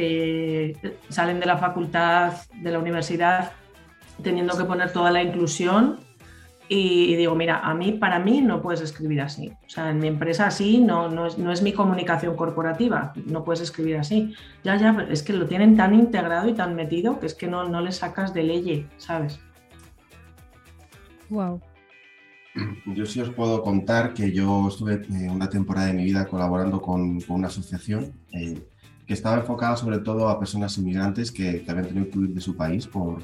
salen 1.10 1.40
de 1.40 1.46
la 1.48 1.58
facultad, 1.58 2.34
de 2.54 2.72
la 2.72 2.78
universidad, 2.78 3.54
teniendo 4.22 4.56
que 4.56 4.66
poner 4.66 4.94
toda 4.94 5.10
la 5.10 5.24
inclusión 5.24 6.00
y 6.74 7.18
digo, 7.18 7.36
mira, 7.36 7.60
a 7.60 7.74
mí, 7.74 7.92
para 7.92 8.18
mí 8.18 8.40
no 8.40 8.62
puedes 8.62 8.80
escribir 8.80 9.20
así. 9.20 9.52
O 9.66 9.70
sea, 9.70 9.90
en 9.90 10.00
mi 10.00 10.08
empresa 10.08 10.48
así 10.48 10.80
no, 10.80 11.10
no, 11.10 11.26
es, 11.26 11.38
no 11.38 11.52
es 11.52 11.62
mi 11.62 11.74
comunicación 11.74 12.38
corporativa, 12.38 13.12
no 13.26 13.44
puedes 13.44 13.60
escribir 13.60 13.98
así. 13.98 14.34
Ya, 14.64 14.78
ya, 14.78 15.06
es 15.10 15.22
que 15.22 15.34
lo 15.34 15.48
tienen 15.48 15.76
tan 15.76 15.94
integrado 15.94 16.48
y 16.48 16.54
tan 16.54 16.74
metido 16.74 17.20
que 17.20 17.26
es 17.26 17.34
que 17.34 17.48
no, 17.48 17.68
no 17.68 17.82
le 17.82 17.92
sacas 17.92 18.34
de 18.34 18.44
ley, 18.44 18.88
¿sabes? 18.96 19.38
Wow. 21.30 21.60
Yo 22.86 23.06
sí 23.06 23.20
os 23.20 23.32
puedo 23.32 23.62
contar 23.64 24.14
que 24.14 24.32
yo 24.32 24.70
estuve 24.70 24.94
eh, 24.94 25.30
una 25.30 25.50
temporada 25.50 25.88
de 25.88 25.94
mi 25.94 26.06
vida 26.06 26.26
colaborando 26.26 26.82
con, 26.82 27.20
con 27.20 27.36
una 27.36 27.48
asociación 27.48 28.14
eh, 28.32 28.66
que 29.06 29.14
estaba 29.14 29.36
enfocada 29.36 29.76
sobre 29.76 30.00
todo 30.00 30.30
a 30.30 30.40
personas 30.40 30.78
inmigrantes 30.78 31.34
que, 31.34 31.64
que 31.64 31.70
habían 31.70 31.88
tenido 31.88 32.10
que 32.10 32.18
huir 32.18 32.30
de 32.30 32.40
su 32.40 32.56
país 32.56 32.88
por, 32.88 33.22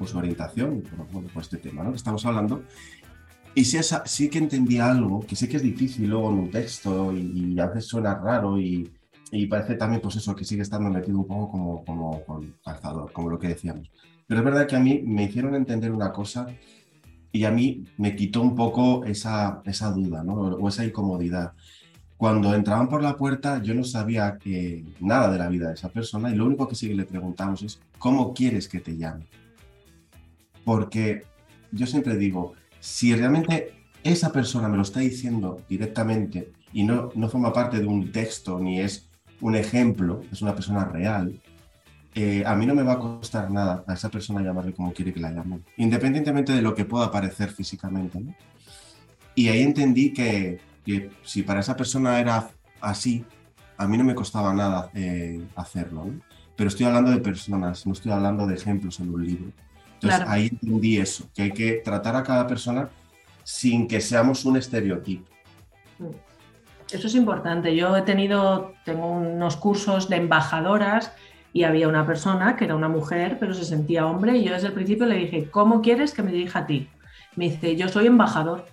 por 0.00 0.08
su 0.08 0.16
orientación, 0.16 0.82
por, 1.12 1.24
por 1.26 1.42
este 1.42 1.58
tema 1.58 1.84
¿no? 1.84 1.90
que 1.90 1.98
estamos 1.98 2.24
hablando. 2.24 2.62
Y 3.54 3.66
sí, 3.66 3.78
sí 4.06 4.30
que 4.30 4.38
entendí 4.38 4.78
algo, 4.78 5.20
que 5.20 5.36
sé 5.36 5.46
que 5.46 5.58
es 5.58 5.62
difícil 5.62 6.08
luego 6.08 6.30
en 6.30 6.38
un 6.38 6.50
texto 6.50 7.12
y, 7.12 7.60
a 7.60 7.66
veces 7.66 7.84
suena 7.84 8.14
raro 8.14 8.58
y, 8.58 8.90
y, 9.30 9.46
parece 9.46 9.74
también 9.74 10.00
pues 10.00 10.16
eso, 10.16 10.34
que 10.34 10.46
sigue 10.46 10.62
estando 10.62 10.88
metido 10.88 11.18
un 11.18 11.26
poco 11.26 11.50
como, 11.50 11.84
como 11.84 12.24
con 12.24 12.56
calzador, 12.64 13.12
como 13.12 13.28
lo 13.28 13.38
que 13.38 13.48
decíamos. 13.48 13.90
Pero 14.26 14.40
es 14.40 14.44
verdad 14.44 14.66
que 14.66 14.76
a 14.76 14.80
mí 14.80 15.02
me 15.04 15.24
hicieron 15.24 15.54
entender 15.54 15.92
una 15.92 16.12
cosa 16.12 16.46
y 17.30 17.44
a 17.44 17.50
mí 17.50 17.84
me 17.98 18.16
quitó 18.16 18.40
un 18.40 18.54
poco 18.54 19.04
esa, 19.04 19.60
esa 19.66 19.90
duda 19.90 20.24
¿no? 20.24 20.32
o 20.34 20.68
esa 20.68 20.86
incomodidad. 20.86 21.52
Cuando 22.16 22.54
entraban 22.54 22.88
por 22.88 23.02
la 23.02 23.16
puerta 23.18 23.60
yo 23.62 23.74
no 23.74 23.84
sabía 23.84 24.38
que, 24.38 24.82
nada 25.00 25.30
de 25.30 25.38
la 25.38 25.48
vida 25.48 25.68
de 25.68 25.74
esa 25.74 25.90
persona 25.90 26.30
y 26.30 26.36
lo 26.36 26.46
único 26.46 26.66
que 26.66 26.74
sí 26.74 26.94
le 26.94 27.04
preguntamos 27.04 27.62
es, 27.62 27.80
¿cómo 27.98 28.32
quieres 28.32 28.66
que 28.66 28.80
te 28.80 28.96
llame? 28.96 29.26
Porque 30.64 31.24
yo 31.72 31.86
siempre 31.86 32.16
digo, 32.16 32.54
si 32.80 33.14
realmente 33.14 33.72
esa 34.02 34.32
persona 34.32 34.68
me 34.68 34.76
lo 34.76 34.82
está 34.82 35.00
diciendo 35.00 35.62
directamente 35.68 36.52
y 36.72 36.84
no, 36.84 37.10
no 37.14 37.28
forma 37.28 37.52
parte 37.52 37.78
de 37.78 37.86
un 37.86 38.12
texto 38.12 38.58
ni 38.58 38.80
es 38.80 39.08
un 39.40 39.56
ejemplo, 39.56 40.22
es 40.30 40.42
una 40.42 40.54
persona 40.54 40.84
real, 40.84 41.40
eh, 42.14 42.42
a 42.44 42.56
mí 42.56 42.66
no 42.66 42.74
me 42.74 42.82
va 42.82 42.94
a 42.94 42.98
costar 42.98 43.50
nada 43.50 43.84
a 43.86 43.94
esa 43.94 44.08
persona 44.08 44.42
llamarle 44.42 44.72
como 44.72 44.92
quiere 44.92 45.12
que 45.12 45.20
la 45.20 45.30
llamen, 45.30 45.64
independientemente 45.76 46.52
de 46.52 46.62
lo 46.62 46.74
que 46.74 46.84
pueda 46.84 47.10
parecer 47.10 47.50
físicamente. 47.50 48.20
Y 49.34 49.48
ahí 49.48 49.62
entendí 49.62 50.12
que, 50.12 50.60
si 51.22 51.42
para 51.42 51.60
esa 51.60 51.76
persona 51.76 52.18
era 52.18 52.50
así, 52.80 53.24
a 53.76 53.86
mí 53.86 53.96
no 53.96 54.04
me 54.04 54.14
costaba 54.14 54.52
nada 54.52 54.90
eh, 54.94 55.40
hacerlo. 55.54 56.10
Pero 56.56 56.68
estoy 56.68 56.86
hablando 56.86 57.10
de 57.10 57.18
personas, 57.18 57.86
no 57.86 57.92
estoy 57.92 58.12
hablando 58.12 58.46
de 58.46 58.54
ejemplos 58.54 58.98
en 59.00 59.14
un 59.14 59.24
libro. 59.24 59.52
Entonces 60.02 60.28
ahí 60.28 60.48
entendí 60.48 60.98
eso, 60.98 61.28
que 61.34 61.42
hay 61.42 61.52
que 61.52 61.72
tratar 61.84 62.16
a 62.16 62.22
cada 62.22 62.46
persona 62.46 62.88
sin 63.44 63.86
que 63.86 64.00
seamos 64.00 64.44
un 64.44 64.56
estereotipo. 64.56 65.28
Mm. 65.98 66.30
Eso 66.92 67.06
es 67.06 67.14
importante. 67.14 67.76
Yo 67.76 67.96
he 67.96 68.02
tenido, 68.02 68.74
tengo 68.84 69.10
unos 69.12 69.56
cursos 69.56 70.08
de 70.08 70.16
embajadoras 70.16 71.12
y 71.52 71.62
había 71.62 71.88
una 71.88 72.06
persona 72.06 72.56
que 72.56 72.64
era 72.64 72.74
una 72.74 72.88
mujer, 72.88 73.36
pero 73.38 73.54
se 73.54 73.64
sentía 73.64 74.06
hombre 74.06 74.36
y 74.36 74.44
yo 74.44 74.54
desde 74.54 74.68
el 74.68 74.72
principio 74.72 75.06
le 75.06 75.16
dije, 75.16 75.48
¿cómo 75.50 75.82
quieres 75.82 76.12
que 76.12 76.22
me 76.22 76.32
dirija 76.32 76.60
a 76.60 76.66
ti? 76.66 76.88
Me 77.36 77.50
dice, 77.50 77.76
yo 77.76 77.88
soy 77.88 78.06
embajador, 78.06 78.66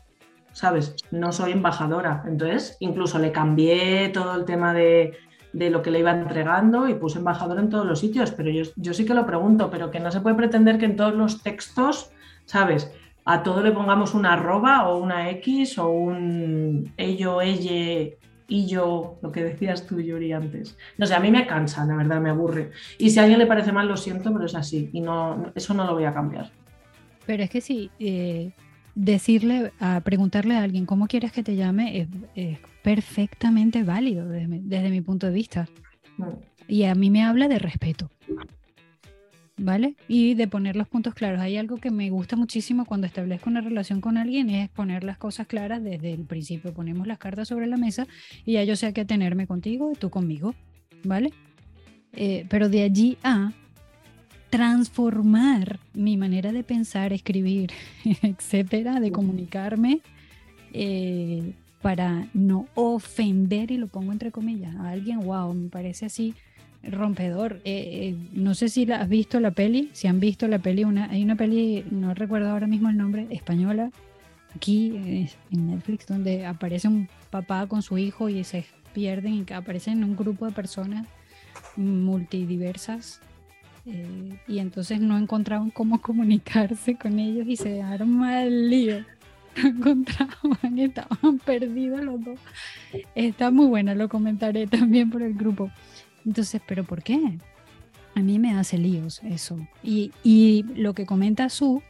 ¿sabes? 0.52 0.96
No 1.12 1.32
soy 1.32 1.52
embajadora. 1.52 2.24
Entonces, 2.28 2.78
incluso 2.80 3.20
le 3.20 3.32
cambié 3.32 4.10
todo 4.10 4.36
el 4.36 4.46
tema 4.46 4.74
de 4.74 5.16
de 5.58 5.70
lo 5.70 5.82
que 5.82 5.91
le 5.91 5.99
iba 5.99 6.12
entregando 6.12 6.88
y 6.88 6.93
puse 6.93 7.18
embajador 7.18 7.60
en 7.60 7.70
todos 7.70 7.86
los 7.86 7.99
sitios, 7.99 8.32
pero 8.32 8.49
yo, 8.49 8.64
yo 8.76 8.93
sí 8.93 9.05
que 9.05 9.14
lo 9.14 9.26
pregunto, 9.26 9.70
pero 9.70 9.89
que 9.89 9.99
no 9.99 10.12
se 10.12 10.22
puede 10.22 10.36
pretender 10.36 10.78
que 10.78 10.86
en 10.86 10.95
todos 10.95 11.16
los 11.16 11.41
textos, 11.41 12.12
¿sabes? 12.45 12.91
A 13.26 13.43
todo 13.43 13.62
le 13.62 13.72
pongamos 13.72 14.14
una 14.14 14.34
arroba 14.34 14.88
o 14.88 14.97
una 14.97 15.30
X 15.32 15.78
o 15.80 15.89
un 15.89 16.93
ello, 16.97 17.41
elle, 17.41 18.18
y 18.47 18.68
yo, 18.68 19.18
lo 19.22 19.32
que 19.32 19.43
decías 19.43 19.86
tú, 19.86 19.99
Yuri, 19.99 20.32
antes. 20.32 20.78
No 20.97 21.05
sé, 21.05 21.16
a 21.16 21.20
mí 21.20 21.32
me 21.32 21.45
cansa, 21.45 21.86
la 21.86 21.95
verdad, 21.95 22.22
me 22.22 22.30
aburre. 22.30 22.72
Y 22.97 23.10
si 23.10 23.20
a 23.20 23.24
alguien 23.24 23.39
le 23.39 23.45
parece 23.45 23.74
mal, 23.74 23.88
lo 23.88 23.97
siento, 23.97 24.32
pero 24.32 24.45
es 24.45 24.55
así. 24.55 24.89
Y 24.93 25.01
no, 25.01 25.51
eso 25.53 25.74
no 25.74 25.86
lo 25.86 25.93
voy 25.93 26.05
a 26.05 26.14
cambiar. 26.14 26.51
Pero 27.26 27.43
es 27.43 27.49
que 27.49 27.60
sí, 27.60 27.91
eh, 27.99 28.51
decirle, 28.98 29.72
a 29.80 30.02
preguntarle 30.02 30.56
a 30.56 30.64
alguien 30.64 30.88
cómo 30.88 31.08
quieres 31.08 31.32
que 31.32 31.43
te 31.43 31.56
llame 31.56 32.08
es 32.36 32.58
perfectamente 32.82 33.84
válido 33.84 34.28
desde, 34.28 34.89
mi 34.89 35.02
punto 35.02 35.28
de 35.28 35.34
vista. 35.34 35.70
Y 36.68 36.84
a 36.84 36.95
mí 36.95 37.12
me 37.12 37.24
habla 37.24 37.48
de 37.48 37.60
respeto. 37.60 38.10
¿Vale? 39.60 39.95
Y 40.08 40.36
de 40.36 40.48
poner 40.48 40.76
los 40.76 40.88
puntos 40.88 41.16
claros. 41.16 41.41
Hay 41.41 41.58
algo 41.58 41.78
que 41.78 41.89
me 41.89 42.10
gusta 42.12 42.36
muchísimo 42.36 42.86
cuando 42.86 43.08
establezco 43.08 43.50
una 43.50 43.62
relación 43.62 44.02
con 44.02 44.18
alguien 44.18 44.52
es 44.52 44.70
poner 44.70 45.04
las 45.04 45.18
cosas 45.18 45.48
claras 45.48 45.84
desde 45.84 46.14
el 46.14 46.26
principio. 46.26 46.74
Ponemos 46.74 47.08
las 47.08 47.18
cartas 47.18 47.48
sobre 47.48 47.66
la 47.66 47.78
mesa 47.78 48.08
y 48.45 48.54
ya 48.54 48.64
yo 48.64 48.76
sé 48.76 48.88
a 48.88 48.93
qué 48.93 49.06
tenerme 49.06 49.48
contigo 49.48 49.91
y 49.91 49.95
tú 49.95 50.10
conmigo. 50.10 50.54
¿Vale? 51.04 51.34
Eh, 52.14 52.45
pero 52.50 52.70
de 52.70 52.84
allí 52.84 53.18
a 53.24 53.52
transformar 54.50 55.80
mi 55.93 56.18
manera 56.18 56.52
de 56.52 56.64
pensar, 56.64 57.14
escribir, 57.14 57.72
etcétera, 58.22 59.00
de 59.00 59.12
comunicarme, 59.12 60.00
eh, 60.74 61.54
para 61.82 62.28
no 62.34 62.66
ofender, 62.76 63.72
y 63.72 63.78
lo 63.78 63.88
pongo 63.88 64.12
entre 64.12 64.32
comillas, 64.32 64.76
a 64.76 64.89
alguien, 64.89 65.20
wow, 65.20 65.54
me 65.54 65.70
parece 65.70 66.06
así 66.06 66.34
rompedor. 66.84 67.62
Eh, 67.66 68.14
eh, 68.14 68.16
no 68.34 68.56
sé 68.56 68.70
si 68.70 68.86
la, 68.86 69.02
has 69.02 69.10
visto 69.10 69.39
la 69.39 69.52
peli, 69.52 69.89
si 69.93 70.08
han 70.08 70.20
visto 70.20 70.48
la 70.48 70.60
peli, 70.60 70.84
una, 70.84 71.10
hay 71.10 71.24
una 71.24 71.36
peli, 71.36 71.86
no 71.91 72.14
recuerdo 72.14 72.50
ahora 72.50 72.68
mismo 72.68 72.89
el 72.89 72.98
nombre, 72.98 73.28
española, 73.30 73.91
aquí 74.56 75.30
en 75.52 75.68
Netflix, 75.68 76.08
donde 76.08 76.45
aparece 76.45 76.88
un 76.88 77.08
papá 77.30 77.68
con 77.68 77.82
su 77.82 77.98
hijo 77.98 78.30
y 78.30 78.43
se 78.43 78.66
pierden 78.93 79.45
y 79.48 79.54
aparecen 79.54 80.00
en 80.00 80.04
un 80.06 80.16
grupo 80.16 80.45
de 80.45 80.52
personas 80.52 81.06
multidiversas 81.76 83.22
y 84.48 84.60
entonces 84.60 85.00
no 85.00 85.18
encontraban 85.18 85.70
cómo 85.72 86.02
comunicarse 86.02 86.96
con 86.96 87.20
ellos 87.20 87.48
y 87.48 87.56
se 87.56 87.82
arma 87.82 88.44
el 88.44 88.70
lío 88.70 89.06
encontraban, 89.64 90.58
estaban 90.80 91.40
perdidos 91.40 92.04
los 92.04 92.24
dos. 92.24 92.40
Está 93.16 93.52
muy 93.52 93.68
buena, 93.68 93.96
lo 93.96 94.10
comentaré 94.10 94.68
también 94.68 95.10
por 95.10 95.22
el 95.22 95.34
grupo. 95.34 95.72
Entonces, 96.26 96.62
¿pero 96.68 96.84
por 96.84 97.04
qué? 97.04 97.38
A 98.16 98.22
mí 98.22 98.40
me 98.40 98.54
hace 98.54 98.78
líos 98.78 99.22
eso. 99.24 99.58
Y, 99.84 100.12
y 100.24 100.64
lo 100.76 100.94
que 100.94 101.06
comenta 101.06 101.50
Su, 101.50 101.82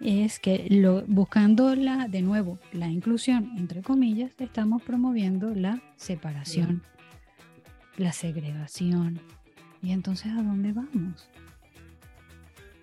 es 0.00 0.38
que 0.38 0.66
lo, 0.70 1.02
buscando 1.06 1.74
la, 1.74 2.08
de 2.08 2.22
nuevo 2.22 2.58
la 2.72 2.88
inclusión, 2.88 3.52
entre 3.56 3.82
comillas, 3.82 4.32
estamos 4.38 4.82
promoviendo 4.82 5.54
la 5.54 5.82
separación, 5.96 6.82
la 7.96 8.12
segregación. 8.12 9.20
¿Y 9.84 9.92
entonces 9.92 10.32
a 10.32 10.36
dónde 10.36 10.72
vamos? 10.72 11.28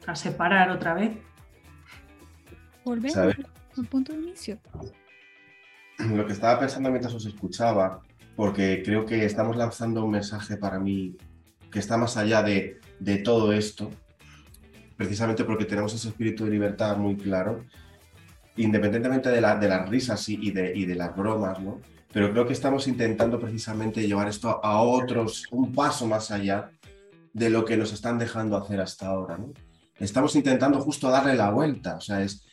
A 0.05 0.15
separar 0.15 0.69
otra 0.69 0.93
vez. 0.93 1.17
Volvemos 2.85 3.17
al 3.17 3.85
punto 3.87 4.13
de 4.13 4.19
inicio. 4.19 4.59
Lo 5.97 6.27
que 6.27 6.33
estaba 6.33 6.59
pensando 6.59 6.91
mientras 6.91 7.15
os 7.15 7.25
escuchaba, 7.25 8.01
porque 8.35 8.83
creo 8.85 9.07
que 9.07 9.25
estamos 9.25 9.57
lanzando 9.57 10.05
un 10.05 10.11
mensaje 10.11 10.57
para 10.57 10.79
mí 10.79 11.17
que 11.71 11.79
está 11.79 11.97
más 11.97 12.17
allá 12.17 12.43
de, 12.43 12.79
de 12.99 13.17
todo 13.17 13.51
esto, 13.51 13.89
precisamente 14.95 15.43
porque 15.43 15.65
tenemos 15.65 15.95
ese 15.95 16.09
espíritu 16.09 16.45
de 16.45 16.51
libertad 16.51 16.97
muy 16.97 17.17
claro, 17.17 17.65
independientemente 18.57 19.29
de, 19.29 19.41
la, 19.41 19.55
de 19.55 19.69
las 19.69 19.89
risas 19.89 20.29
y, 20.29 20.51
de, 20.51 20.71
y 20.75 20.85
de 20.85 20.95
las 20.95 21.15
bromas, 21.15 21.59
¿no? 21.59 21.79
Pero 22.13 22.31
creo 22.31 22.45
que 22.45 22.53
estamos 22.53 22.87
intentando 22.87 23.39
precisamente 23.39 24.05
llevar 24.05 24.27
esto 24.27 24.63
a 24.63 24.81
otros, 24.81 25.47
un 25.49 25.71
paso 25.73 26.05
más 26.05 26.29
allá 26.29 26.69
de 27.33 27.49
lo 27.49 27.65
que 27.65 27.77
nos 27.77 27.93
están 27.93 28.17
dejando 28.17 28.57
hacer 28.57 28.79
hasta 28.81 29.07
ahora, 29.07 29.37
¿no? 29.37 29.53
Estamos 29.99 30.35
intentando 30.35 30.79
justo 30.81 31.09
darle 31.09 31.35
la 31.35 31.51
vuelta, 31.51 31.95
o 31.95 32.01
sea, 32.01 32.21
es 32.23 32.45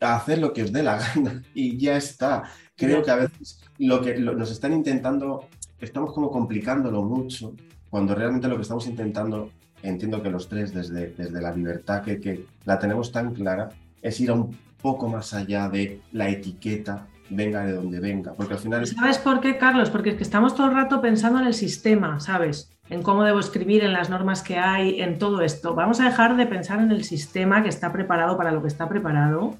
hacer 0.00 0.38
lo 0.38 0.52
que 0.52 0.62
os 0.62 0.72
dé 0.72 0.82
la 0.82 0.98
gana 1.14 1.42
y 1.54 1.76
ya 1.76 1.96
está. 1.96 2.44
Creo 2.76 3.02
que 3.02 3.10
a 3.10 3.16
veces 3.16 3.60
lo 3.78 4.00
que 4.00 4.18
nos 4.18 4.50
están 4.50 4.72
intentando, 4.72 5.48
estamos 5.80 6.12
como 6.14 6.30
complicándolo 6.30 7.02
mucho, 7.02 7.54
cuando 7.90 8.14
realmente 8.14 8.48
lo 8.48 8.56
que 8.56 8.62
estamos 8.62 8.86
intentando 8.86 9.50
entiendo 9.82 10.22
que 10.22 10.30
los 10.30 10.48
tres, 10.48 10.74
desde, 10.74 11.08
desde 11.08 11.40
la 11.40 11.52
libertad 11.52 12.02
que, 12.02 12.20
que 12.20 12.46
la 12.64 12.78
tenemos 12.78 13.12
tan 13.12 13.34
clara, 13.34 13.70
es 14.02 14.20
ir 14.20 14.30
a 14.30 14.34
un 14.34 14.56
poco 14.80 15.08
más 15.08 15.34
allá 15.34 15.68
de 15.68 16.00
la 16.12 16.28
etiqueta, 16.28 17.06
venga 17.30 17.64
de 17.64 17.72
donde 17.72 18.00
venga, 18.00 18.32
porque 18.34 18.54
al 18.54 18.60
final... 18.60 18.86
¿Sabes 18.86 19.18
por 19.18 19.40
qué, 19.40 19.56
Carlos? 19.56 19.90
Porque 19.90 20.10
es 20.10 20.16
que 20.16 20.22
estamos 20.22 20.54
todo 20.54 20.68
el 20.68 20.74
rato 20.74 21.00
pensando 21.00 21.38
en 21.38 21.46
el 21.46 21.54
sistema, 21.54 22.20
¿sabes? 22.20 22.72
En 22.90 23.02
cómo 23.02 23.24
debo 23.24 23.38
escribir, 23.38 23.84
en 23.84 23.92
las 23.92 24.10
normas 24.10 24.42
que 24.42 24.58
hay, 24.58 25.00
en 25.00 25.18
todo 25.18 25.40
esto. 25.40 25.74
Vamos 25.74 26.00
a 26.00 26.04
dejar 26.04 26.36
de 26.36 26.46
pensar 26.46 26.80
en 26.80 26.90
el 26.90 27.04
sistema 27.04 27.62
que 27.62 27.68
está 27.68 27.92
preparado 27.92 28.36
para 28.36 28.52
lo 28.52 28.60
que 28.60 28.68
está 28.68 28.88
preparado 28.88 29.56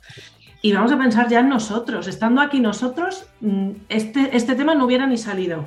y 0.63 0.73
vamos 0.73 0.93
a 0.93 0.99
pensar 0.99 1.29
ya 1.29 1.41
en 1.41 1.49
nosotros. 1.49 2.07
Estando 2.07 2.41
aquí 2.41 2.61
nosotros, 2.61 3.27
mm, 3.41 3.71
este, 3.89 4.37
este 4.37 4.55
tema 4.55 4.75
no 4.75 4.85
hubiera 4.85 5.07
ni 5.07 5.17
salido. 5.17 5.67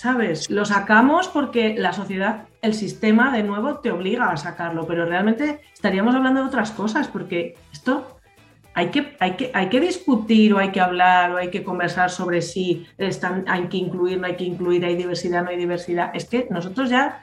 ¿sabes? 0.00 0.48
Lo 0.48 0.64
sacamos 0.64 1.28
porque 1.28 1.74
la 1.76 1.92
sociedad, 1.92 2.48
el 2.62 2.72
sistema, 2.72 3.32
de 3.32 3.42
nuevo, 3.42 3.80
te 3.80 3.90
obliga 3.90 4.30
a 4.30 4.36
sacarlo, 4.38 4.86
pero 4.86 5.04
realmente 5.04 5.60
estaríamos 5.74 6.14
hablando 6.14 6.40
de 6.40 6.46
otras 6.46 6.70
cosas, 6.70 7.08
porque 7.08 7.58
esto 7.70 8.19
hay 8.80 8.88
que, 8.88 9.14
hay 9.20 9.32
que, 9.32 9.50
hay 9.52 9.68
que 9.68 9.78
discutir 9.78 10.54
o 10.54 10.58
hay 10.58 10.70
que 10.70 10.80
hablar 10.80 11.32
o 11.32 11.36
hay 11.36 11.50
que 11.50 11.62
conversar 11.62 12.08
sobre 12.08 12.40
si 12.40 12.86
están, 12.96 13.44
hay 13.46 13.64
que 13.64 13.76
incluir, 13.76 14.18
no 14.18 14.26
hay 14.26 14.36
que 14.36 14.44
incluir, 14.44 14.86
hay 14.86 14.96
diversidad, 14.96 15.44
no 15.44 15.50
hay 15.50 15.58
diversidad. 15.58 16.10
Es 16.14 16.24
que 16.24 16.46
nosotros 16.50 16.88
ya, 16.88 17.22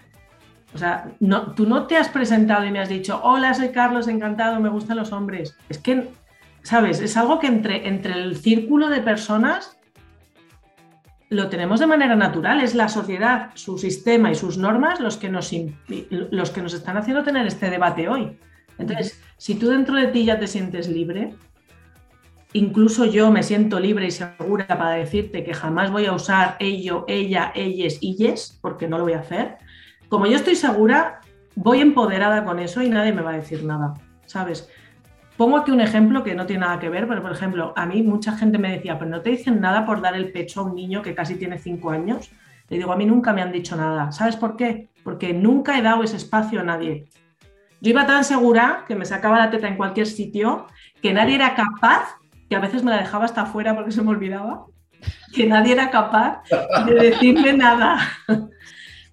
o 0.76 0.78
sea, 0.78 1.10
tú 1.56 1.66
no 1.66 1.88
te 1.88 1.98
has 1.98 2.10
presentado 2.10 2.64
y 2.64 2.70
me 2.70 2.80
has 2.80 2.90
dicho, 2.90 3.20
hola, 3.24 3.56
soy 3.56 3.70
Carlos, 3.70 4.08
encantado, 4.08 4.60
me 4.60 4.70
gustan 4.70 4.98
los 4.98 5.12
hombres. 5.12 5.58
Es 5.68 5.80
que, 5.80 6.10
¿sabes? 6.62 7.02
Es 7.02 7.18
algo 7.18 7.40
que 7.40 7.48
entre, 7.48 7.88
entre 7.88 8.14
el 8.14 8.38
círculo 8.38 8.90
de 8.90 9.02
personas 9.02 9.80
lo 11.30 11.50
tenemos 11.50 11.80
de 11.80 11.88
manera 11.88 12.16
natural, 12.16 12.62
es 12.62 12.76
la 12.76 12.88
sociedad, 12.88 13.50
su 13.56 13.80
sistema 13.80 14.30
y 14.30 14.36
sus 14.36 14.60
normas 14.60 15.00
los 15.00 15.18
que 15.18 15.30
nos, 15.30 15.52
los 16.10 16.52
que 16.52 16.62
nos 16.62 16.74
están 16.76 16.98
haciendo 16.98 17.24
tener 17.24 17.48
este 17.48 17.72
debate 17.72 18.08
hoy. 18.08 18.38
Entonces, 18.78 19.20
si 19.38 19.56
tú 19.56 19.70
dentro 19.70 19.96
de 19.96 20.08
ti 20.08 20.24
ya 20.24 20.40
te 20.40 20.48
sientes 20.48 20.88
libre, 20.88 21.34
incluso 22.54 23.06
yo 23.06 23.32
me 23.32 23.44
siento 23.44 23.80
libre 23.80 24.08
y 24.08 24.12
segura 24.12 24.68
para 24.68 24.92
decirte 24.92 25.44
que 25.44 25.54
jamás 25.54 25.92
voy 25.92 26.06
a 26.06 26.14
usar 26.14 26.56
ello, 26.60 27.06
ella, 27.08 27.52
ellas, 27.56 28.00
ellas, 28.02 28.58
porque 28.62 28.88
no 28.88 28.98
lo 28.98 29.04
voy 29.04 29.14
a 29.14 29.20
hacer, 29.20 29.58
como 30.10 30.26
yo 30.26 30.38
estoy 30.38 30.56
segura, 30.56 31.20
voy 31.56 31.82
empoderada 31.82 32.46
con 32.46 32.60
eso 32.60 32.82
y 32.82 32.90
nadie 32.90 33.12
me 33.12 33.22
va 33.22 33.32
a 33.32 33.38
decir 33.38 33.64
nada, 33.64 33.94
¿sabes? 34.26 34.70
Pongo 35.36 35.58
aquí 35.58 35.72
un 35.72 35.82
ejemplo 35.82 36.24
que 36.24 36.34
no 36.34 36.46
tiene 36.46 36.62
nada 36.62 36.80
que 36.80 36.90
ver, 36.90 37.08
pero 37.08 37.22
por 37.22 37.32
ejemplo, 37.32 37.74
a 37.76 37.86
mí 37.86 38.02
mucha 38.02 38.36
gente 38.36 38.58
me 38.58 38.72
decía, 38.72 38.98
pero 38.98 39.12
no 39.12 39.22
te 39.22 39.30
dicen 39.30 39.62
nada 39.62 39.86
por 39.86 40.02
dar 40.02 40.16
el 40.16 40.32
pecho 40.32 40.62
a 40.62 40.64
un 40.64 40.76
niño 40.76 41.04
que 41.04 41.14
casi 41.14 41.36
tiene 41.36 41.60
cinco 41.60 41.92
años. 41.92 42.32
Le 42.70 42.78
digo, 42.78 42.92
a 42.92 42.96
mí 42.98 43.06
nunca 43.06 43.34
me 43.34 43.44
han 43.44 43.52
dicho 43.52 43.76
nada. 43.76 44.12
¿Sabes 44.12 44.36
por 44.36 44.58
qué? 44.58 44.90
Porque 45.04 45.34
nunca 45.34 45.78
he 45.78 45.84
dado 45.84 46.04
ese 46.04 46.18
espacio 46.18 46.62
a 46.62 46.64
nadie. 46.64 47.06
Yo 47.82 47.92
iba 47.92 48.08
tan 48.08 48.24
segura 48.24 48.84
que 48.88 48.96
me 48.96 49.06
sacaba 49.06 49.38
la 49.38 49.52
teta 49.52 49.68
en 49.68 49.78
cualquier 49.78 50.08
sitio, 50.08 50.66
que 51.04 51.14
nadie 51.14 51.36
era 51.36 51.54
capaz, 51.54 52.18
que 52.50 52.56
a 52.56 52.60
veces 52.60 52.84
me 52.84 52.92
la 52.92 52.98
dejaba 52.98 53.26
hasta 53.26 53.42
afuera 53.42 53.76
porque 53.76 53.92
se 53.92 54.02
me 54.02 54.10
olvidaba, 54.10 54.66
que 55.34 55.48
nadie 55.48 55.74
era 55.74 55.90
capaz 55.90 56.42
de 56.86 56.94
decirme 56.94 57.54
nada. 57.54 58.00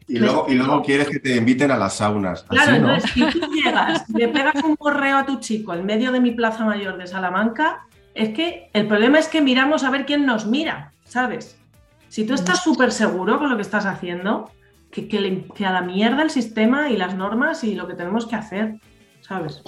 Y 0.07 0.19
luego, 0.19 0.47
y 0.49 0.55
luego 0.55 0.83
quieres 0.83 1.09
que 1.09 1.19
te 1.19 1.37
inviten 1.37 1.71
a 1.71 1.79
las 1.79 1.95
saunas. 1.95 2.43
Claro, 2.45 2.75
entonces 2.75 3.11
si 3.11 3.25
tú 3.25 3.41
llegas, 3.53 4.09
le 4.11 4.29
pegas 4.29 4.63
un 4.63 4.77
correo 4.77 5.17
a 5.17 5.25
tu 5.25 5.41
chico 5.41 5.73
en 5.73 5.87
medio 5.87 6.13
de 6.13 6.21
mi 6.21 6.33
plaza 6.33 6.65
mayor 6.65 6.99
de 6.99 7.07
Salamanca, 7.07 7.87
es 8.15 8.31
que 8.31 8.69
el 8.73 8.87
problema 8.87 9.19
es 9.19 9.29
que 9.29 9.41
miramos 9.41 9.83
a 9.83 9.91
ver 9.91 10.05
quién 10.05 10.27
nos 10.27 10.47
mira, 10.47 10.93
¿sabes? 11.05 11.59
Si 12.09 12.25
tú 12.25 12.35
estás 12.35 12.63
súper 12.63 12.93
seguro 12.93 13.39
con 13.39 13.51
lo 13.51 13.57
que 13.57 13.63
estás 13.63 13.87
haciendo, 13.87 14.51
que, 14.91 15.09
que, 15.09 15.67
a 15.67 15.73
la 15.73 15.81
mierda 15.81 16.23
el 16.23 16.31
sistema 16.31 16.91
y 16.91 16.97
las 16.97 17.15
normas 17.15 17.65
y 17.65 17.75
lo 17.75 17.89
que 17.89 17.95
tenemos 17.95 18.27
que 18.27 18.37
hacer, 18.37 18.77
¿sabes? 19.21 19.63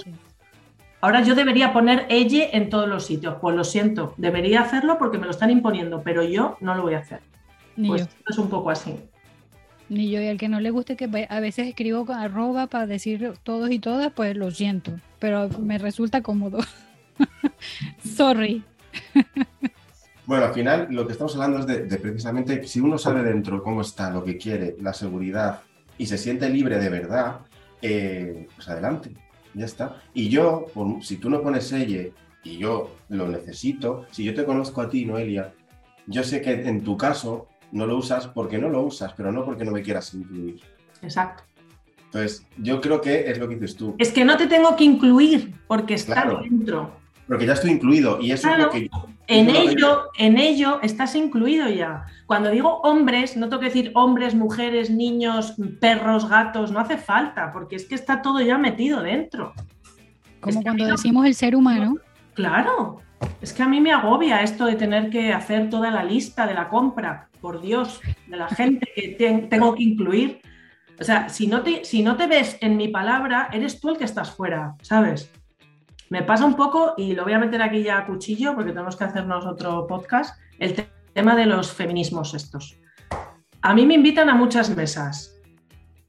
Ahora 0.99 1.21
yo 1.23 1.35
debería 1.35 1.73
poner 1.73 2.05
ella 2.09 2.45
en 2.51 2.69
todos 2.69 2.87
los 2.89 3.05
sitios. 3.05 3.35
Pues 3.39 3.55
lo 3.55 3.63
siento, 3.63 4.13
debería 4.17 4.61
hacerlo 4.61 4.97
porque 4.97 5.17
me 5.17 5.25
lo 5.25 5.31
están 5.31 5.51
imponiendo, 5.51 6.01
pero 6.03 6.23
yo 6.23 6.57
no 6.59 6.75
lo 6.75 6.83
voy 6.83 6.95
a 6.95 6.99
hacer. 6.99 7.19
pues 7.75 8.07
es 8.27 8.37
un 8.37 8.49
poco 8.49 8.71
así. 8.71 8.95
Ni 9.89 10.09
yo, 10.09 10.21
y 10.21 10.27
al 10.27 10.37
que 10.37 10.49
no 10.49 10.59
le 10.59 10.69
guste 10.71 10.97
que 10.97 11.27
a 11.29 11.39
veces 11.39 11.67
escribo 11.67 12.05
con 12.05 12.17
arroba 12.17 12.67
para 12.67 12.87
decir 12.87 13.33
todos 13.43 13.71
y 13.71 13.79
todas, 13.79 14.11
pues 14.11 14.35
lo 14.35 14.51
siento, 14.51 14.91
pero 15.19 15.49
me 15.59 15.77
resulta 15.77 16.21
cómodo. 16.21 16.59
Sorry. 18.03 18.63
Bueno, 20.25 20.45
al 20.45 20.53
final 20.53 20.87
lo 20.89 21.07
que 21.07 21.13
estamos 21.13 21.33
hablando 21.35 21.59
es 21.59 21.89
de, 21.89 21.97
precisamente 21.99 22.67
si 22.67 22.81
uno 22.81 22.97
sabe 22.97 23.23
dentro 23.23 23.63
cómo 23.63 23.79
está, 23.79 24.09
lo 24.09 24.25
que 24.25 24.37
quiere, 24.37 24.75
la 24.81 24.93
seguridad 24.93 25.61
y 25.97 26.05
se 26.05 26.17
siente 26.17 26.49
libre 26.49 26.79
de 26.79 26.89
verdad, 26.89 27.39
eh, 27.81 28.45
pues 28.53 28.67
adelante, 28.67 29.11
ya 29.57 29.65
está. 29.65 30.01
Y 30.13 30.29
yo, 30.29 30.67
si 31.01 31.17
tú 31.17 31.29
no 31.29 31.41
pones 31.41 31.71
ella 31.71 32.09
y 32.43 32.57
yo 32.57 32.95
lo 33.09 33.27
necesito, 33.27 34.05
si 34.11 34.23
yo 34.23 34.33
te 34.33 34.45
conozco 34.45 34.81
a 34.81 34.89
ti, 34.89 35.05
Noelia, 35.05 35.53
yo 36.05 36.23
sé 36.23 36.41
que 36.41 36.51
en 36.51 36.83
tu 36.83 36.95
caso 36.95 37.47
no 37.71 37.85
lo 37.85 37.97
usas 37.97 38.27
porque 38.27 38.57
no 38.57 38.69
lo 38.69 38.83
usas, 38.83 39.13
pero 39.13 39.31
no 39.31 39.43
porque 39.43 39.65
no 39.65 39.71
me 39.71 39.81
quieras 39.81 40.13
incluir. 40.13 40.61
Exacto. 41.01 41.43
Entonces, 42.05 42.45
yo 42.57 42.79
creo 42.79 43.01
que 43.01 43.29
es 43.29 43.37
lo 43.37 43.49
que 43.49 43.55
dices 43.55 43.75
tú. 43.75 43.95
Es 43.97 44.13
que 44.13 44.23
no 44.23 44.37
te 44.37 44.47
tengo 44.47 44.75
que 44.77 44.85
incluir 44.85 45.53
porque 45.67 45.95
está 45.95 46.39
dentro. 46.41 46.95
Porque 47.27 47.45
ya 47.45 47.53
estoy 47.53 47.71
incluido 47.71 48.19
y 48.21 48.31
eso 48.31 48.49
es 48.49 48.57
lo 48.57 48.69
que 48.69 48.89
En 49.27 49.49
ello, 49.49 50.09
en 50.17 50.37
ello 50.37 50.79
estás 50.81 51.15
incluido 51.15 51.69
ya. 51.69 52.05
Cuando 52.25 52.49
digo 52.49 52.79
hombres, 52.81 53.35
no 53.35 53.49
tengo 53.49 53.59
que 53.59 53.67
decir 53.67 53.91
hombres, 53.95 54.33
mujeres, 54.33 54.89
niños, 54.89 55.55
perros, 55.81 56.29
gatos, 56.29 56.71
no 56.71 56.79
hace 56.79 56.97
falta, 56.97 57.51
porque 57.51 57.75
es 57.75 57.85
que 57.85 57.95
está 57.95 58.21
todo 58.21 58.39
ya 58.41 58.57
metido 58.57 59.01
dentro. 59.01 59.53
Como 60.39 60.61
cuando 60.61 60.85
decimos 60.85 61.25
el 61.25 61.35
ser 61.35 61.55
humano. 61.55 61.97
Claro, 62.33 63.01
es 63.41 63.51
que 63.51 63.63
a 63.63 63.67
mí 63.67 63.81
me 63.81 63.91
agobia 63.91 64.41
esto 64.41 64.65
de 64.65 64.75
tener 64.75 65.09
que 65.09 65.33
hacer 65.33 65.69
toda 65.69 65.91
la 65.91 66.03
lista 66.03 66.47
de 66.47 66.53
la 66.53 66.69
compra 66.69 67.27
por 67.41 67.61
Dios, 67.61 68.01
de 68.27 68.37
la 68.37 68.47
gente 68.47 68.87
que 68.95 69.47
tengo 69.49 69.75
que 69.75 69.83
incluir. 69.83 70.41
O 70.99 71.03
sea, 71.03 71.29
si 71.29 71.47
no, 71.47 71.61
te, 71.61 71.85
si 71.85 72.01
no 72.01 72.15
te 72.15 72.27
ves 72.27 72.57
en 72.61 72.77
mi 72.77 72.87
palabra, 72.87 73.49
eres 73.51 73.79
tú 73.79 73.89
el 73.89 73.97
que 73.97 74.05
estás 74.05 74.31
fuera, 74.31 74.75
¿sabes? 74.81 75.31
Me 76.09 76.23
pasa 76.23 76.45
un 76.45 76.55
poco, 76.55 76.93
y 76.97 77.13
lo 77.13 77.23
voy 77.23 77.33
a 77.33 77.39
meter 77.39 77.61
aquí 77.61 77.83
ya 77.83 77.97
a 77.97 78.05
cuchillo, 78.05 78.55
porque 78.55 78.71
tenemos 78.71 78.95
que 78.95 79.03
hacernos 79.03 79.45
otro 79.45 79.87
podcast, 79.87 80.39
el 80.59 80.87
tema 81.13 81.35
de 81.35 81.45
los 81.45 81.71
feminismos 81.71 82.33
estos. 82.33 82.77
A 83.61 83.73
mí 83.73 83.85
me 83.85 83.95
invitan 83.95 84.29
a 84.29 84.35
muchas 84.35 84.75
mesas, 84.75 85.35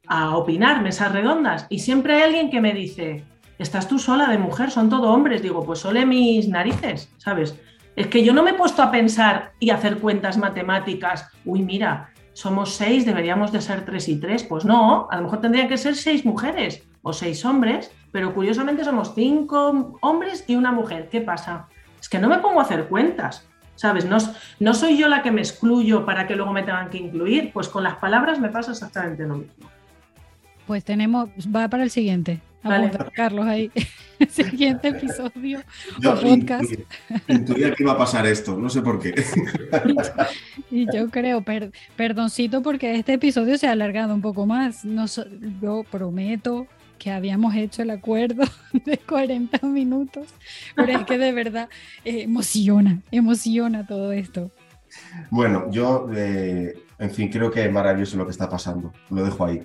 a 0.07 0.37
opinar, 0.37 0.83
mesas 0.83 1.13
redondas, 1.13 1.67
y 1.69 1.81
siempre 1.81 2.15
hay 2.15 2.23
alguien 2.23 2.51
que 2.51 2.61
me 2.61 2.73
dice, 2.73 3.25
estás 3.59 3.89
tú 3.89 3.99
sola 3.99 4.29
de 4.29 4.39
mujer, 4.39 4.71
son 4.71 4.89
todo 4.89 5.13
hombres. 5.13 5.43
Digo, 5.43 5.65
pues 5.65 5.81
sole 5.81 6.07
mis 6.07 6.49
narices, 6.49 7.13
¿sabes? 7.19 7.59
Es 7.97 8.07
que 8.07 8.25
yo 8.25 8.33
no 8.33 8.43
me 8.43 8.51
he 8.51 8.55
puesto 8.55 8.83
a 8.83 8.91
pensar 8.91 9.53
y 9.59 9.71
hacer 9.71 9.99
cuentas 9.99 10.39
matemáticas. 10.39 11.29
Uy, 11.45 11.63
mira, 11.63 12.11
somos 12.33 12.75
seis, 12.75 13.05
deberíamos 13.05 13.51
de 13.51 13.61
ser 13.61 13.85
tres 13.85 14.09
y 14.09 14.21
tres. 14.21 14.45
Pues 14.45 14.65
no, 14.65 15.09
a 15.11 15.17
lo 15.17 15.23
mejor 15.23 15.41
tendrían 15.41 15.69
que 15.69 15.77
ser 15.77 15.97
seis 15.97 16.25
mujeres 16.25 16.87
o 17.03 17.13
seis 17.13 17.45
hombres, 17.45 17.91
pero 18.13 18.35
curiosamente 18.35 18.85
somos 18.85 19.15
cinco 19.15 19.99
hombres 20.01 20.45
y 20.47 20.57
una 20.57 20.73
mujer. 20.73 21.09
¿Qué 21.11 21.21
pasa? 21.21 21.69
Es 22.01 22.09
que 22.09 22.19
no 22.19 22.29
me 22.29 22.39
pongo 22.39 22.61
a 22.61 22.63
hacer 22.63 22.87
cuentas, 22.87 23.47
¿sabes? 23.75 24.05
No, 24.05 24.19
no 24.61 24.75
soy 24.75 24.97
yo 24.97 25.09
la 25.09 25.23
que 25.23 25.31
me 25.31 25.41
excluyo 25.41 26.05
para 26.05 26.27
que 26.27 26.37
luego 26.37 26.53
me 26.53 26.63
tengan 26.63 26.91
que 26.91 26.99
incluir. 26.99 27.53
Pues 27.53 27.69
con 27.69 27.85
las 27.85 27.97
palabras 27.97 28.41
me 28.41 28.49
pasa 28.49 28.73
exactamente 28.73 29.27
lo 29.27 29.37
mismo. 29.37 29.69
Pues 30.67 30.85
tenemos, 30.85 31.31
va 31.55 31.69
para 31.69 31.83
el 31.83 31.91
siguiente. 31.91 32.41
a 32.63 32.91
Carlos 33.15 33.47
ahí. 33.47 33.71
Siguiente 34.29 34.89
episodio 34.89 35.61
o 36.05 36.15
podcast. 36.21 36.73
Intuía 37.29 37.73
que 37.73 37.85
iba 37.85 37.93
a 37.93 37.99
pasar 37.99 38.27
esto, 38.27 38.57
no 38.57 38.69
sé 38.69 38.83
por 38.83 39.01
qué. 39.01 39.15
y, 40.71 40.87
yo 40.93 41.09
creo, 41.09 41.45
perdoncito 41.97 42.63
porque 42.63 42.97
este 42.97 43.15
episodio 43.15 43.57
se 43.59 43.69
ha 43.69 43.73
alargado 43.73 44.13
un 44.13 44.21
poco 44.21 44.45
más. 44.45 44.85
No, 44.85 45.07
yo 45.63 45.85
prometo 45.91 46.67
que 46.99 47.11
habíamos 47.11 47.55
hecho 47.55 47.83
el 47.83 47.91
acuerdo 47.91 48.45
de 48.85 48.99
40 48.99 49.67
minutos, 49.67 50.27
pero 50.75 50.93
es 50.93 51.05
que 51.07 51.19
de 51.19 51.33
verdad 51.33 51.69
eh, 52.05 52.23
emociona, 52.23 53.01
emociona 53.11 53.87
todo 53.87 54.13
esto. 54.13 54.51
Bueno, 55.31 55.71
yo, 55.71 56.09
eh, 56.15 56.83
en 56.99 57.11
fin, 57.11 57.31
creo 57.31 57.51
que 57.51 57.65
es 57.65 57.73
maravilloso 57.73 58.17
lo 58.17 58.25
que 58.25 58.33
está 58.33 58.49
pasando, 58.49 58.93
lo 59.11 59.25
dejo 59.25 59.45
ahí. 59.45 59.63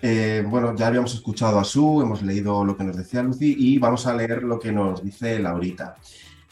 Eh, 0.00 0.44
bueno, 0.48 0.76
ya 0.76 0.86
habíamos 0.86 1.12
escuchado 1.14 1.58
a 1.58 1.64
Su, 1.64 2.00
hemos 2.00 2.22
leído 2.22 2.64
lo 2.64 2.76
que 2.76 2.84
nos 2.84 2.96
decía 2.96 3.22
Lucy 3.22 3.56
y 3.58 3.78
vamos 3.78 4.06
a 4.06 4.14
leer 4.14 4.44
lo 4.44 4.58
que 4.58 4.70
nos 4.70 5.02
dice 5.02 5.38
Laurita. 5.40 5.96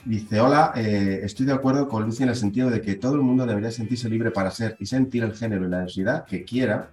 Dice, 0.05 0.41
hola, 0.41 0.72
estoy 0.77 1.47
de 1.47 1.53
acuerdo 1.53 1.89
con 1.89 2.05
Lucy 2.05 2.22
en 2.22 2.29
el 2.29 2.37
sentido 2.37 2.70
de 2.70 2.81
que 2.81 2.95
todo 2.95 3.14
el 3.14 3.22
mundo 3.22 3.45
debería 3.45 3.72
sentirse 3.72 4.09
libre 4.09 4.31
para 4.31 4.53
ser 4.53 4.77
y 4.79 4.87
sentir 4.87 5.24
el 5.24 5.35
género 5.35 5.66
y 5.66 5.68
la 5.68 5.81
densidad 5.81 6.24
que 6.24 6.45
quiera 6.45 6.91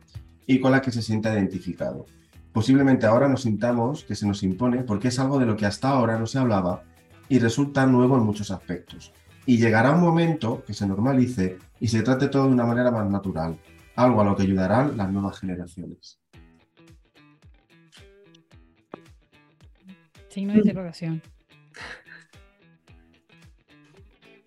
y 0.47 0.59
con 0.59 0.71
la 0.71 0.81
que 0.81 0.91
se 0.91 1.01
sienta 1.01 1.33
identificado. 1.33 2.07
Posiblemente 2.53 3.07
ahora 3.07 3.27
nos 3.27 3.41
sintamos 3.41 4.03
que 4.03 4.13
se 4.13 4.27
nos 4.27 4.43
impone 4.43 4.83
porque 4.83 5.07
es 5.07 5.17
algo 5.17 5.39
de 5.39 5.47
lo 5.47 5.57
que 5.57 5.65
hasta 5.65 5.89
ahora 5.89 6.19
no 6.19 6.27
se 6.27 6.37
hablaba 6.37 6.83
y 7.27 7.39
resulta 7.39 7.87
nuevo 7.87 8.15
en 8.15 8.23
muchos 8.23 8.51
aspectos. 8.51 9.11
Y 9.47 9.57
llegará 9.57 9.91
un 9.91 10.01
momento 10.01 10.63
que 10.63 10.75
se 10.75 10.85
normalice 10.85 11.57
y 11.79 11.87
se 11.87 12.03
trate 12.03 12.27
todo 12.27 12.45
de 12.45 12.53
una 12.53 12.67
manera 12.67 12.91
más 12.91 13.09
natural, 13.09 13.57
algo 13.95 14.21
a 14.21 14.23
lo 14.23 14.35
que 14.35 14.43
ayudarán 14.43 14.95
las 14.95 15.11
nuevas 15.11 15.39
generaciones. 15.39 16.19
Signo 20.29 20.53
de 20.53 20.59
interrogación. 20.59 21.23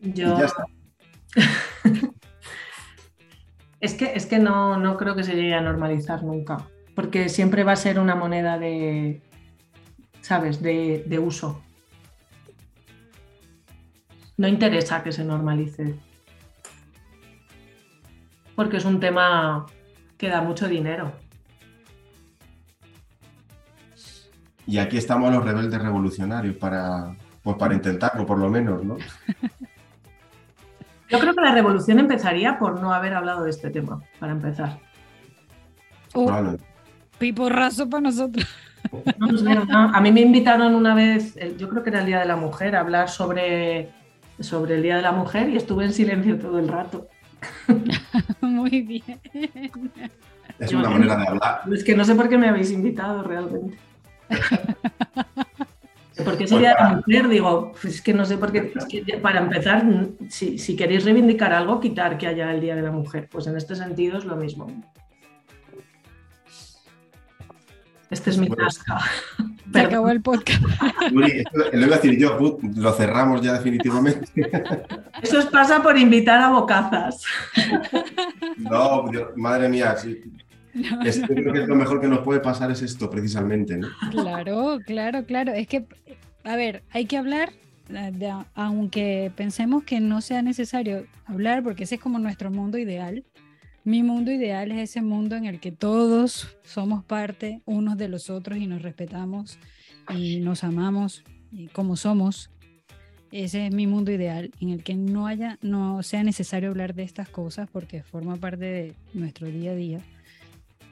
Yo. 0.00 0.36
es 3.80 3.94
que, 3.94 4.12
es 4.14 4.26
que 4.26 4.38
no, 4.38 4.78
no 4.78 4.96
creo 4.96 5.16
que 5.16 5.24
se 5.24 5.34
llegue 5.34 5.54
a 5.54 5.60
normalizar 5.60 6.22
nunca 6.22 6.68
porque 6.96 7.28
siempre 7.28 7.62
va 7.62 7.72
a 7.72 7.76
ser 7.76 8.00
una 8.00 8.14
moneda 8.14 8.58
de, 8.58 9.20
¿sabes?, 10.22 10.62
de, 10.62 11.18
uso. 11.22 11.62
No 14.38 14.48
interesa 14.48 15.02
que 15.02 15.12
se 15.12 15.22
normalice, 15.22 15.94
porque 18.56 18.78
es 18.78 18.84
un 18.86 18.98
tema 18.98 19.66
que 20.16 20.28
da 20.28 20.40
mucho 20.40 20.66
dinero. 20.68 21.12
Y 24.66 24.78
aquí 24.78 24.96
estamos 24.96 25.32
los 25.32 25.44
rebeldes 25.44 25.80
revolucionarios 25.80 26.56
para, 26.56 27.14
pues 27.42 27.56
para 27.56 27.74
intentarlo, 27.74 28.26
por 28.26 28.38
lo 28.38 28.48
menos, 28.48 28.82
¿no? 28.82 28.96
Yo 31.08 31.20
creo 31.20 31.34
que 31.34 31.40
la 31.42 31.52
revolución 31.52 31.98
empezaría 31.98 32.58
por 32.58 32.80
no 32.80 32.92
haber 32.92 33.14
hablado 33.14 33.44
de 33.44 33.50
este 33.50 33.70
tema, 33.70 34.02
para 34.18 34.32
empezar. 34.32 34.80
Piporrazo 37.18 37.88
para 37.88 38.02
nosotros. 38.02 38.46
A 39.92 40.00
mí 40.00 40.12
me 40.12 40.20
invitaron 40.20 40.74
una 40.74 40.94
vez, 40.94 41.36
yo 41.58 41.68
creo 41.68 41.82
que 41.82 41.90
era 41.90 42.00
el 42.00 42.06
Día 42.06 42.20
de 42.20 42.26
la 42.26 42.36
Mujer, 42.36 42.76
a 42.76 42.80
hablar 42.80 43.08
sobre, 43.08 43.90
sobre 44.40 44.76
el 44.76 44.82
Día 44.82 44.96
de 44.96 45.02
la 45.02 45.12
Mujer 45.12 45.48
y 45.48 45.56
estuve 45.56 45.84
en 45.84 45.92
silencio 45.92 46.38
todo 46.38 46.58
el 46.58 46.68
rato. 46.68 47.08
Muy 48.40 48.82
bien. 48.82 49.20
Es 50.58 50.72
una 50.72 50.90
manera 50.90 51.16
de 51.16 51.26
hablar. 51.26 51.60
Es 51.72 51.84
que 51.84 51.96
no 51.96 52.04
sé 52.04 52.14
por 52.14 52.28
qué 52.28 52.38
me 52.38 52.48
habéis 52.48 52.70
invitado 52.70 53.22
realmente. 53.22 53.78
Porque 56.24 56.44
ese 56.44 56.58
Día 56.58 56.70
de 56.70 56.82
la 56.82 56.94
Mujer, 56.96 57.28
digo, 57.28 57.72
pues 57.72 57.96
es 57.96 58.02
que 58.02 58.14
no 58.14 58.24
sé 58.24 58.38
por 58.38 58.52
qué. 58.52 58.72
para 59.20 59.40
empezar, 59.40 59.84
si, 60.28 60.58
si 60.58 60.76
queréis 60.76 61.04
reivindicar 61.04 61.52
algo, 61.52 61.80
quitar 61.80 62.16
que 62.16 62.26
haya 62.26 62.52
el 62.52 62.60
Día 62.60 62.74
de 62.74 62.82
la 62.82 62.90
Mujer. 62.90 63.28
Pues 63.30 63.46
en 63.46 63.56
este 63.56 63.74
sentido 63.74 64.16
es 64.16 64.24
lo 64.24 64.36
mismo. 64.36 64.66
Este 68.10 68.30
es 68.30 68.38
mi 68.38 68.48
tasca. 68.48 68.98
Se 69.72 69.80
acabó 69.80 70.08
el 70.10 70.22
podcast. 70.22 70.62
lo 71.12 71.26
iba 71.26 71.96
a 71.96 71.98
decir 71.98 72.18
yo, 72.18 72.38
lo 72.76 72.92
cerramos 72.92 73.42
ya 73.42 73.54
definitivamente. 73.54 74.28
Eso 75.22 75.38
os 75.38 75.46
pasa 75.46 75.82
por 75.82 75.98
invitar 75.98 76.40
a 76.40 76.50
bocazas. 76.50 77.22
No, 78.56 79.04
madre 79.34 79.68
mía, 79.68 79.96
sí. 79.96 80.22
creo 81.26 81.52
que 81.52 81.66
lo 81.66 81.74
mejor 81.74 82.00
que 82.00 82.08
nos 82.08 82.20
puede 82.20 82.40
pasar 82.40 82.70
es 82.70 82.80
esto, 82.82 83.10
precisamente. 83.10 83.76
¿no? 83.76 83.88
Claro, 84.12 84.78
claro, 84.86 85.26
claro. 85.26 85.52
Es 85.52 85.66
que, 85.66 85.86
a 86.44 86.56
ver, 86.56 86.84
hay 86.90 87.06
que 87.06 87.18
hablar, 87.18 87.52
aunque 88.54 89.32
pensemos 89.34 89.82
que 89.82 90.00
no 90.00 90.20
sea 90.20 90.42
necesario 90.42 91.06
hablar, 91.26 91.62
porque 91.62 91.84
ese 91.84 91.96
es 91.96 92.00
como 92.00 92.18
nuestro 92.18 92.50
mundo 92.50 92.78
ideal. 92.78 93.24
Mi 93.86 94.02
mundo 94.02 94.32
ideal 94.32 94.72
es 94.72 94.90
ese 94.90 95.00
mundo 95.00 95.36
en 95.36 95.44
el 95.44 95.60
que 95.60 95.70
todos 95.70 96.58
somos 96.64 97.04
parte 97.04 97.62
unos 97.66 97.96
de 97.96 98.08
los 98.08 98.30
otros 98.30 98.58
y 98.58 98.66
nos 98.66 98.82
respetamos 98.82 99.60
y 100.12 100.40
nos 100.40 100.64
amamos 100.64 101.22
como 101.72 101.94
somos. 101.94 102.50
Ese 103.30 103.68
es 103.68 103.72
mi 103.72 103.86
mundo 103.86 104.10
ideal, 104.10 104.50
en 104.60 104.70
el 104.70 104.82
que 104.82 104.96
no 104.96 105.28
haya, 105.28 105.56
no 105.62 106.02
sea 106.02 106.24
necesario 106.24 106.70
hablar 106.70 106.94
de 106.96 107.04
estas 107.04 107.28
cosas 107.28 107.68
porque 107.70 108.02
forma 108.02 108.34
parte 108.34 108.64
de 108.64 108.94
nuestro 109.14 109.46
día 109.46 109.70
a 109.70 109.76
día. 109.76 110.00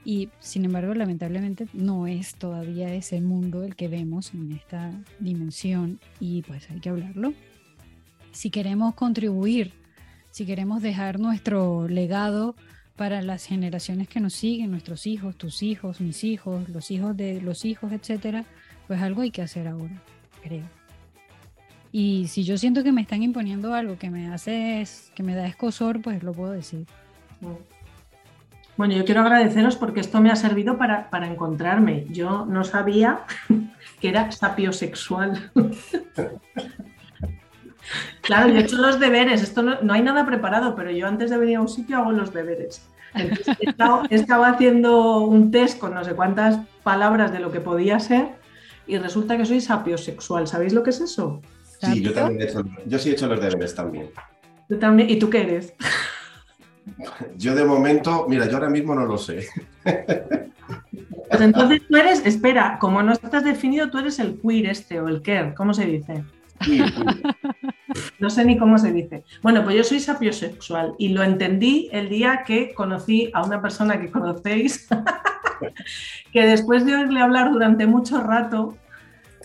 Y 0.04 0.28
sin 0.38 0.64
embargo, 0.64 0.94
lamentablemente 0.94 1.66
no 1.72 2.06
es 2.06 2.36
todavía 2.36 2.94
ese 2.94 3.20
mundo 3.20 3.64
el 3.64 3.74
que 3.74 3.88
vemos 3.88 4.32
en 4.34 4.52
esta 4.52 4.92
dimensión 5.18 5.98
y 6.20 6.42
pues 6.42 6.70
hay 6.70 6.78
que 6.78 6.90
hablarlo. 6.90 7.34
Si 8.30 8.50
queremos 8.50 8.94
contribuir, 8.94 9.72
si 10.30 10.46
queremos 10.46 10.80
dejar 10.80 11.18
nuestro 11.18 11.88
legado 11.88 12.54
para 12.96 13.22
las 13.22 13.46
generaciones 13.46 14.08
que 14.08 14.20
nos 14.20 14.34
siguen, 14.34 14.70
nuestros 14.70 15.06
hijos, 15.06 15.36
tus 15.36 15.62
hijos, 15.62 16.00
mis 16.00 16.22
hijos, 16.24 16.68
los 16.68 16.90
hijos 16.90 17.16
de 17.16 17.40
los 17.40 17.64
hijos, 17.64 17.92
etcétera, 17.92 18.44
pues 18.86 19.02
algo 19.02 19.22
hay 19.22 19.30
que 19.30 19.42
hacer 19.42 19.66
ahora, 19.66 20.00
creo. 20.42 20.64
Y 21.90 22.26
si 22.28 22.44
yo 22.44 22.58
siento 22.58 22.82
que 22.82 22.92
me 22.92 23.02
están 23.02 23.22
imponiendo 23.22 23.74
algo 23.74 23.98
que 23.98 24.10
me 24.10 24.32
hace, 24.32 24.84
que 25.14 25.22
me 25.22 25.34
da 25.34 25.46
escosor, 25.46 26.02
pues 26.02 26.22
lo 26.22 26.32
puedo 26.32 26.52
decir. 26.52 26.86
Bueno, 28.76 28.94
yo 28.94 29.04
quiero 29.04 29.20
agradeceros 29.20 29.76
porque 29.76 30.00
esto 30.00 30.20
me 30.20 30.30
ha 30.30 30.36
servido 30.36 30.76
para, 30.76 31.08
para 31.10 31.28
encontrarme. 31.28 32.06
Yo 32.10 32.46
no 32.46 32.64
sabía 32.64 33.20
que 34.00 34.08
era 34.08 34.30
sapiosexual. 34.32 35.52
Claro, 38.22 38.48
yo 38.48 38.56
he 38.56 38.60
hecho 38.60 38.76
los 38.76 38.98
deberes, 38.98 39.42
esto 39.42 39.62
no, 39.62 39.92
hay 39.92 40.02
nada 40.02 40.24
preparado, 40.26 40.74
pero 40.74 40.90
yo 40.90 41.06
antes 41.06 41.30
de 41.30 41.38
venir 41.38 41.56
a 41.56 41.60
un 41.60 41.68
sitio 41.68 41.98
hago 41.98 42.12
los 42.12 42.32
deberes. 42.32 42.88
he, 43.14 44.14
estado, 44.14 44.44
haciendo 44.44 45.20
un 45.20 45.50
test 45.50 45.78
con 45.78 45.94
no 45.94 46.04
sé 46.04 46.14
cuántas 46.14 46.58
palabras 46.82 47.32
de 47.32 47.40
lo 47.40 47.52
que 47.52 47.60
podía 47.60 48.00
ser 48.00 48.28
y 48.86 48.98
resulta 48.98 49.36
que 49.36 49.46
soy 49.46 49.60
sapiosexual. 49.60 50.46
¿Sabéis 50.46 50.72
lo 50.72 50.82
que 50.82 50.90
es 50.90 51.00
eso? 51.00 51.40
Sí, 51.80 52.02
yo 52.02 52.12
también 52.12 52.40
he 52.40 52.44
hecho, 52.44 52.64
yo 52.86 52.98
sí 52.98 53.10
he 53.10 53.12
hecho 53.12 53.26
los 53.26 53.40
deberes 53.40 53.74
también. 53.74 54.10
también? 54.80 55.10
¿Y 55.10 55.18
tú 55.18 55.30
qué 55.30 55.42
eres? 55.42 55.74
Yo 57.36 57.54
de 57.54 57.64
momento, 57.64 58.26
mira, 58.28 58.46
yo 58.46 58.54
ahora 58.54 58.68
mismo 58.68 58.94
no 58.94 59.06
lo 59.06 59.16
sé. 59.16 59.48
Pues 61.28 61.40
entonces 61.40 61.82
tú 61.88 61.96
eres, 61.96 62.24
espera, 62.26 62.78
como 62.78 63.02
no 63.02 63.12
estás 63.12 63.44
definido, 63.44 63.90
tú 63.90 63.98
eres 63.98 64.18
el 64.18 64.38
queer 64.40 64.66
este 64.66 65.00
o 65.00 65.08
el 65.08 65.22
queer, 65.22 65.54
¿cómo 65.54 65.74
se 65.74 65.86
dice? 65.86 66.22
No 68.18 68.30
sé 68.30 68.44
ni 68.44 68.58
cómo 68.58 68.78
se 68.78 68.92
dice. 68.92 69.24
Bueno, 69.42 69.62
pues 69.62 69.76
yo 69.76 69.84
soy 69.84 70.00
sapiosexual 70.00 70.94
y 70.98 71.08
lo 71.08 71.22
entendí 71.22 71.88
el 71.92 72.08
día 72.08 72.42
que 72.44 72.74
conocí 72.74 73.30
a 73.32 73.44
una 73.44 73.60
persona 73.60 74.00
que 74.00 74.10
conocéis, 74.10 74.88
que 76.32 76.46
después 76.46 76.84
de 76.84 76.96
oírle 76.96 77.20
hablar 77.20 77.52
durante 77.52 77.86
mucho 77.86 78.20
rato, 78.20 78.76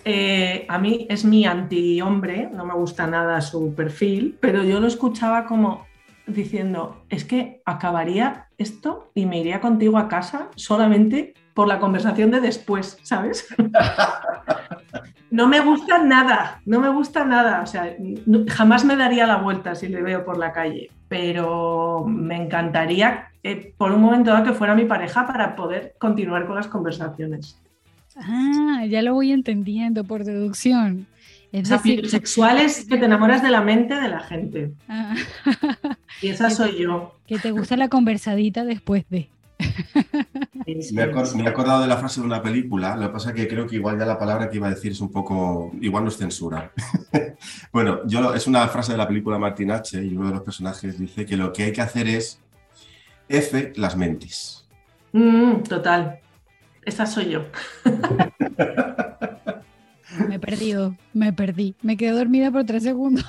eh, 0.05 0.65
a 0.67 0.79
mí 0.79 1.05
es 1.09 1.25
mi 1.25 1.45
anti-hombre, 1.45 2.49
no 2.51 2.65
me 2.65 2.73
gusta 2.73 3.05
nada 3.05 3.41
su 3.41 3.73
perfil, 3.75 4.37
pero 4.39 4.63
yo 4.63 4.79
lo 4.79 4.87
escuchaba 4.87 5.45
como 5.45 5.85
diciendo, 6.25 7.03
es 7.09 7.25
que 7.25 7.61
acabaría 7.65 8.47
esto 8.57 9.11
y 9.13 9.25
me 9.25 9.39
iría 9.39 9.61
contigo 9.61 9.97
a 9.97 10.07
casa 10.07 10.49
solamente 10.55 11.33
por 11.53 11.67
la 11.67 11.79
conversación 11.79 12.31
de 12.31 12.39
después, 12.39 12.97
¿sabes? 13.03 13.47
No 15.31 15.47
me 15.47 15.59
gusta 15.59 16.03
nada, 16.03 16.61
no 16.65 16.79
me 16.79 16.89
gusta 16.89 17.23
nada. 17.23 17.61
O 17.61 17.67
sea, 17.67 17.95
jamás 18.47 18.83
me 18.83 18.95
daría 18.95 19.27
la 19.27 19.37
vuelta 19.37 19.75
si 19.75 19.87
le 19.87 20.01
veo 20.01 20.25
por 20.25 20.37
la 20.37 20.51
calle, 20.51 20.89
pero 21.07 22.03
me 22.07 22.35
encantaría 22.35 23.27
eh, 23.43 23.73
por 23.77 23.91
un 23.91 24.01
momento 24.01 24.31
dado 24.31 24.43
que 24.43 24.53
fuera 24.53 24.75
mi 24.75 24.85
pareja 24.85 25.27
para 25.27 25.55
poder 25.55 25.95
continuar 25.99 26.47
con 26.47 26.55
las 26.55 26.67
conversaciones. 26.67 27.59
Ah, 28.15 28.85
ya 28.89 29.01
lo 29.01 29.13
voy 29.13 29.31
entendiendo 29.31 30.03
por 30.03 30.23
deducción. 30.23 31.07
Es 31.51 31.69
decir, 31.69 32.07
sexuales 32.09 32.85
que 32.87 32.97
te 32.97 33.05
enamoras 33.05 33.41
de 33.41 33.49
la 33.49 33.61
mente 33.61 33.95
de 33.95 34.07
la 34.07 34.19
gente. 34.19 34.71
Ah. 34.87 35.15
Y 36.21 36.27
esa 36.27 36.49
soy 36.49 36.79
yo. 36.79 37.15
Que 37.25 37.39
te 37.39 37.51
gusta 37.51 37.75
la 37.75 37.87
conversadita 37.87 38.65
después 38.65 39.05
de. 39.09 39.29
me, 40.93 41.01
he 41.01 41.47
acordado 41.47 41.81
de 41.81 41.87
la 41.87 41.97
frase 41.97 42.21
de 42.21 42.25
una 42.25 42.41
película, 42.41 42.95
lo 42.95 43.07
que 43.07 43.13
pasa 43.13 43.29
es 43.29 43.35
que 43.35 43.47
creo 43.47 43.67
que 43.67 43.75
igual 43.75 43.99
ya 43.99 44.05
la 44.05 44.17
palabra 44.17 44.49
que 44.49 44.57
iba 44.57 44.67
a 44.67 44.71
decir 44.71 44.91
es 44.91 45.01
un 45.01 45.11
poco, 45.11 45.71
igual 45.81 46.03
no 46.03 46.09
es 46.09 46.17
censura. 46.17 46.71
bueno, 47.71 47.99
yo 48.07 48.33
es 48.33 48.47
una 48.47 48.67
frase 48.67 48.93
de 48.93 48.97
la 48.97 49.07
película 49.07 49.37
Martin 49.37 49.71
H. 49.71 50.03
y 50.03 50.15
uno 50.15 50.27
de 50.27 50.35
los 50.35 50.43
personajes 50.43 50.97
dice 50.97 51.25
que 51.25 51.37
lo 51.37 51.51
que 51.51 51.63
hay 51.63 51.73
que 51.73 51.81
hacer 51.81 52.07
es 52.07 52.39
F 53.27 53.73
las 53.75 53.97
mentes. 53.97 54.65
Mm, 55.11 55.63
total, 55.63 56.19
esa 56.83 57.05
soy 57.05 57.31
yo. 57.31 57.45
me 60.27 60.35
he 60.35 60.39
perdido, 60.39 60.95
me 61.13 61.33
perdí, 61.33 61.75
me 61.81 61.97
quedé 61.97 62.11
dormida 62.11 62.51
por 62.51 62.65
tres 62.65 62.83
segundos. 62.83 63.25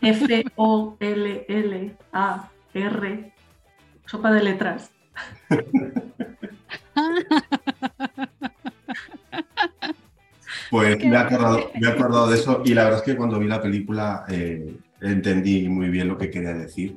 F-O-L-L-A-R, 0.00 0.94
sopa 4.06 4.32
de 4.32 4.42
letras. 4.42 4.93
Pues 10.70 10.98
me 11.04 11.14
he, 11.14 11.16
acordado, 11.16 12.28
de 12.28 12.36
eso 12.36 12.62
y 12.64 12.74
la 12.74 12.84
verdad 12.84 12.98
es 12.98 13.04
que 13.04 13.16
cuando 13.16 13.38
vi 13.38 13.46
la 13.46 13.62
película 13.62 14.24
eh, 14.28 14.76
entendí 15.00 15.68
muy 15.68 15.88
bien 15.88 16.08
lo 16.08 16.18
que 16.18 16.30
quería 16.30 16.52
decir. 16.54 16.96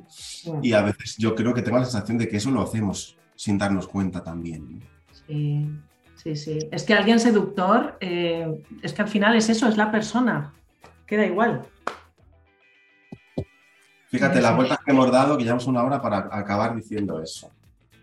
Y 0.62 0.72
a 0.72 0.82
veces 0.82 1.16
yo 1.16 1.34
creo 1.34 1.54
que 1.54 1.62
tengo 1.62 1.78
la 1.78 1.84
sensación 1.84 2.18
de 2.18 2.28
que 2.28 2.38
eso 2.38 2.50
lo 2.50 2.62
hacemos 2.62 3.16
sin 3.36 3.56
darnos 3.56 3.86
cuenta 3.86 4.24
también. 4.24 4.82
Sí, 5.26 5.68
sí, 6.16 6.34
sí. 6.34 6.58
Es 6.72 6.82
que 6.82 6.94
alguien 6.94 7.20
seductor, 7.20 7.96
eh, 8.00 8.64
es 8.82 8.92
que 8.92 9.02
al 9.02 9.08
final 9.08 9.36
es 9.36 9.48
eso, 9.48 9.68
es 9.68 9.76
la 9.76 9.92
persona. 9.92 10.52
Queda 11.06 11.26
igual. 11.26 11.62
Fíjate, 14.08 14.40
la 14.40 14.56
vuelta 14.56 14.80
que 14.84 14.90
hemos 14.90 15.12
dado, 15.12 15.36
que 15.36 15.44
llevamos 15.44 15.66
una 15.66 15.84
hora 15.84 16.00
para 16.00 16.28
acabar 16.32 16.74
diciendo 16.74 17.22
eso 17.22 17.52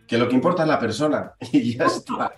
que 0.07 0.17
lo 0.17 0.27
que 0.29 0.35
importa 0.35 0.63
es 0.63 0.69
la 0.69 0.79
persona 0.79 1.33
y 1.51 1.77
ya 1.77 1.85
está. 1.85 2.33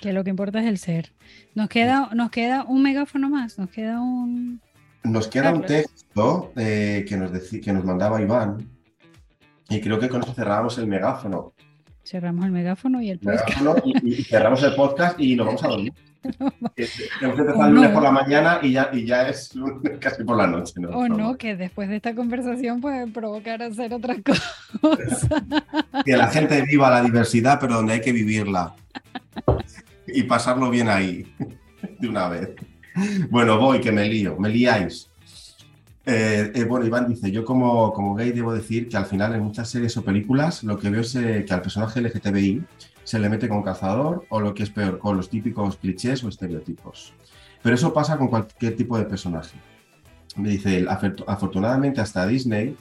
Que 0.00 0.12
lo 0.12 0.24
que 0.24 0.30
importa 0.30 0.60
es 0.60 0.66
el 0.66 0.78
ser. 0.78 1.12
Nos 1.54 1.68
queda, 1.68 2.10
nos 2.14 2.30
queda 2.30 2.64
un 2.64 2.82
megáfono 2.82 3.30
más, 3.30 3.58
nos 3.58 3.70
queda 3.70 4.00
un... 4.00 4.60
Nos 5.02 5.28
queda 5.28 5.52
un 5.52 5.62
texto 5.66 6.52
eh, 6.56 7.04
que, 7.06 7.16
nos 7.16 7.30
que 7.30 7.72
nos 7.72 7.84
mandaba 7.84 8.22
Iván 8.22 8.66
y 9.68 9.80
creo 9.80 9.98
que 9.98 10.08
con 10.08 10.22
eso 10.22 10.32
cerramos 10.32 10.78
el 10.78 10.86
megáfono. 10.86 11.52
Cerramos 12.04 12.44
el 12.46 12.52
megáfono 12.52 13.00
y 13.00 13.10
el 13.10 13.18
podcast. 13.18 13.50
y, 14.02 14.22
cerramos 14.24 14.62
el 14.62 14.74
podcast 14.74 15.20
y 15.20 15.36
nos 15.36 15.46
vamos 15.46 15.64
a 15.64 15.68
dormir. 15.68 15.92
Hemos 17.20 17.38
empezado 17.38 17.66
el 17.66 17.74
lunes 17.74 17.90
por 17.90 18.02
la 18.02 18.10
mañana 18.10 18.58
y 18.62 18.72
ya, 18.72 18.90
y 18.92 19.04
ya 19.04 19.28
es 19.28 19.52
casi 20.00 20.24
por 20.24 20.36
la 20.36 20.46
noche. 20.46 20.74
¿no? 20.76 20.90
O 20.90 21.08
no, 21.08 21.36
que 21.36 21.56
después 21.56 21.88
de 21.88 21.96
esta 21.96 22.14
conversación 22.14 22.80
puede 22.80 23.06
provocar 23.08 23.62
hacer 23.62 23.92
otras 23.92 24.18
cosas. 24.82 25.28
Que 26.04 26.16
la 26.16 26.28
gente 26.28 26.62
viva 26.62 26.90
la 26.90 27.02
diversidad, 27.02 27.58
pero 27.60 27.74
donde 27.74 27.94
hay 27.94 28.00
que 28.00 28.12
vivirla. 28.12 28.74
Y 30.06 30.22
pasarlo 30.24 30.70
bien 30.70 30.88
ahí, 30.88 31.26
de 31.98 32.08
una 32.08 32.28
vez. 32.28 32.50
Bueno, 33.30 33.58
voy, 33.58 33.80
que 33.80 33.92
me 33.92 34.08
lío, 34.08 34.36
me 34.38 34.48
liáis. 34.48 35.10
Eh, 36.06 36.52
eh, 36.54 36.64
bueno, 36.64 36.86
Iván 36.86 37.08
dice, 37.08 37.30
yo 37.30 37.44
como, 37.44 37.92
como 37.92 38.14
gay 38.14 38.30
debo 38.32 38.52
decir 38.52 38.88
que 38.88 38.96
al 38.96 39.06
final 39.06 39.34
en 39.34 39.42
muchas 39.42 39.70
series 39.70 39.96
o 39.96 40.04
películas 40.04 40.62
lo 40.62 40.78
que 40.78 40.90
veo 40.90 41.00
es 41.00 41.14
eh, 41.14 41.44
que 41.48 41.54
al 41.54 41.62
personaje 41.62 42.02
LGTBI 42.02 42.62
se 43.04 43.18
le 43.18 43.28
mete 43.28 43.48
con 43.48 43.62
cazador 43.62 44.24
o 44.28 44.40
lo 44.40 44.54
que 44.54 44.64
es 44.64 44.70
peor, 44.70 44.98
con 44.98 45.16
los 45.16 45.28
típicos 45.28 45.76
clichés 45.76 46.24
o 46.24 46.28
estereotipos. 46.28 47.12
Pero 47.62 47.76
eso 47.76 47.92
pasa 47.92 48.18
con 48.18 48.28
cualquier 48.28 48.76
tipo 48.76 48.98
de 48.98 49.04
personaje. 49.04 49.56
Me 50.36 50.48
dice 50.48 50.76
él, 50.76 50.88
afortunadamente 50.88 52.00
hasta 52.00 52.26
Disney 52.26 52.76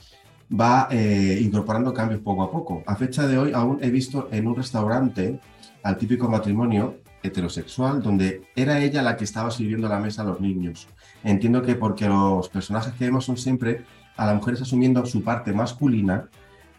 va 0.51 0.88
eh, 0.91 1.39
incorporando 1.41 1.93
cambios 1.93 2.21
poco 2.21 2.43
a 2.43 2.51
poco. 2.51 2.84
A 2.86 2.95
fecha 2.95 3.28
de 3.28 3.38
hoy 3.38 3.51
aún 3.53 3.80
he 3.82 3.89
visto 3.89 4.30
en 4.32 4.47
un 4.47 4.55
restaurante 4.55 5.39
al 5.84 5.97
típico 5.97 6.28
matrimonio 6.30 6.97
heterosexual 7.21 8.01
donde 8.01 8.43
era 8.55 8.80
ella 8.80 9.01
la 9.01 9.15
que 9.15 9.24
estaba 9.24 9.51
sirviendo 9.51 9.88
la 9.88 9.99
mesa 9.99 10.21
a 10.21 10.26
los 10.26 10.41
niños. 10.41 10.88
Entiendo 11.24 11.61
que 11.61 11.76
porque 11.76 12.07
los 12.07 12.49
personajes 12.49 12.93
que 12.93 13.05
vemos 13.05 13.26
son 13.26 13.38
siempre 13.38 13.86
a 14.17 14.26
las 14.26 14.36
mujeres 14.36 14.61
asumiendo 14.61 15.05
su 15.05 15.24
parte 15.24 15.53
masculina 15.53 16.28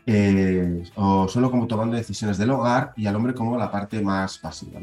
eh, 0.07 0.83
o 0.97 1.29
solo 1.29 1.51
como 1.51 1.67
tomando 1.67 1.97
decisiones 1.97 2.37
del 2.39 2.51
hogar 2.51 2.93
y 2.97 3.07
al 3.07 3.17
hombre 3.17 3.35
como 3.35 3.57
la 3.57 3.71
parte 3.71 4.03
más 4.03 4.39
pasiva. 4.39 4.81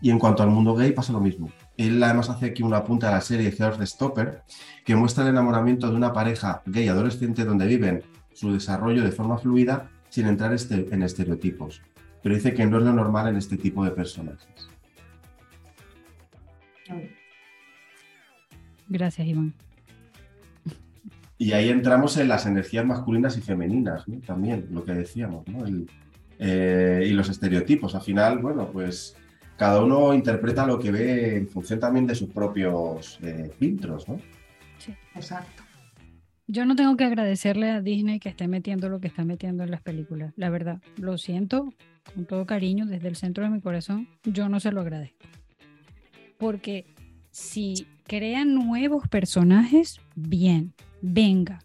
Y 0.00 0.10
en 0.10 0.18
cuanto 0.18 0.42
al 0.42 0.50
mundo 0.50 0.74
gay 0.74 0.92
pasa 0.92 1.12
lo 1.12 1.20
mismo. 1.20 1.50
Él 1.76 2.02
además 2.02 2.30
hace 2.30 2.46
aquí 2.46 2.62
una 2.62 2.84
punta 2.84 3.08
a 3.08 3.12
la 3.12 3.20
serie 3.20 3.50
the 3.50 3.86
Stopper 3.86 4.42
que 4.84 4.96
muestra 4.96 5.24
el 5.24 5.30
enamoramiento 5.30 5.90
de 5.90 5.96
una 5.96 6.12
pareja 6.12 6.62
gay 6.66 6.88
adolescente 6.88 7.44
donde 7.44 7.66
viven 7.66 8.02
su 8.32 8.52
desarrollo 8.52 9.02
de 9.02 9.12
forma 9.12 9.38
fluida 9.38 9.90
sin 10.10 10.26
entrar 10.26 10.52
este, 10.52 10.86
en 10.92 11.02
estereotipos. 11.02 11.82
Pero 12.22 12.34
dice 12.34 12.54
que 12.54 12.66
no 12.66 12.78
es 12.78 12.84
lo 12.84 12.92
normal 12.92 13.28
en 13.28 13.36
este 13.36 13.56
tipo 13.56 13.84
de 13.84 13.90
personajes. 13.90 14.68
Gracias, 18.88 19.26
Iván. 19.26 19.54
Y 21.46 21.52
ahí 21.52 21.68
entramos 21.68 22.16
en 22.16 22.26
las 22.26 22.44
energías 22.44 22.84
masculinas 22.84 23.38
y 23.38 23.40
femeninas, 23.40 24.04
también, 24.26 24.66
lo 24.72 24.84
que 24.84 24.94
decíamos, 24.94 25.46
¿no? 25.46 25.64
Eh, 26.40 27.06
y 27.06 27.12
los 27.12 27.28
estereotipos. 27.28 27.94
Al 27.94 28.00
final, 28.00 28.38
bueno, 28.38 28.68
pues 28.72 29.16
cada 29.56 29.80
uno 29.80 30.12
interpreta 30.12 30.66
lo 30.66 30.76
que 30.76 30.90
ve 30.90 31.36
en 31.36 31.46
función 31.46 31.78
también 31.78 32.04
de 32.04 32.16
sus 32.16 32.30
propios 32.30 33.20
eh, 33.22 33.48
filtros, 33.60 34.08
¿no? 34.08 34.18
Sí, 34.78 34.92
exacto. 35.14 35.62
Yo 36.48 36.66
no 36.66 36.74
tengo 36.74 36.96
que 36.96 37.04
agradecerle 37.04 37.70
a 37.70 37.80
Disney 37.80 38.18
que 38.18 38.30
esté 38.30 38.48
metiendo 38.48 38.88
lo 38.88 38.98
que 38.98 39.06
está 39.06 39.24
metiendo 39.24 39.62
en 39.62 39.70
las 39.70 39.82
películas. 39.82 40.32
La 40.34 40.50
verdad, 40.50 40.82
lo 40.96 41.16
siento 41.16 41.72
con 42.12 42.26
todo 42.26 42.44
cariño 42.44 42.86
desde 42.86 43.06
el 43.06 43.14
centro 43.14 43.44
de 43.44 43.50
mi 43.50 43.60
corazón. 43.60 44.08
Yo 44.24 44.48
no 44.48 44.58
se 44.58 44.72
lo 44.72 44.80
agradezco. 44.80 45.28
Porque 46.38 46.86
si 47.30 47.86
crean 48.04 48.52
nuevos 48.52 49.06
personajes, 49.06 50.00
bien 50.16 50.74
venga, 51.00 51.62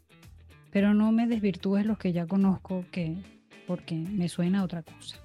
pero 0.72 0.94
no 0.94 1.12
me 1.12 1.28
desvirtúes 1.28 1.86
los 1.86 1.98
que 1.98 2.14
ya 2.14 2.26
conozco 2.28 2.86
que 2.92 3.18
porque 3.68 3.96
me 3.96 4.30
suena 4.30 4.64
otra 4.64 4.84
cosa. 4.84 5.18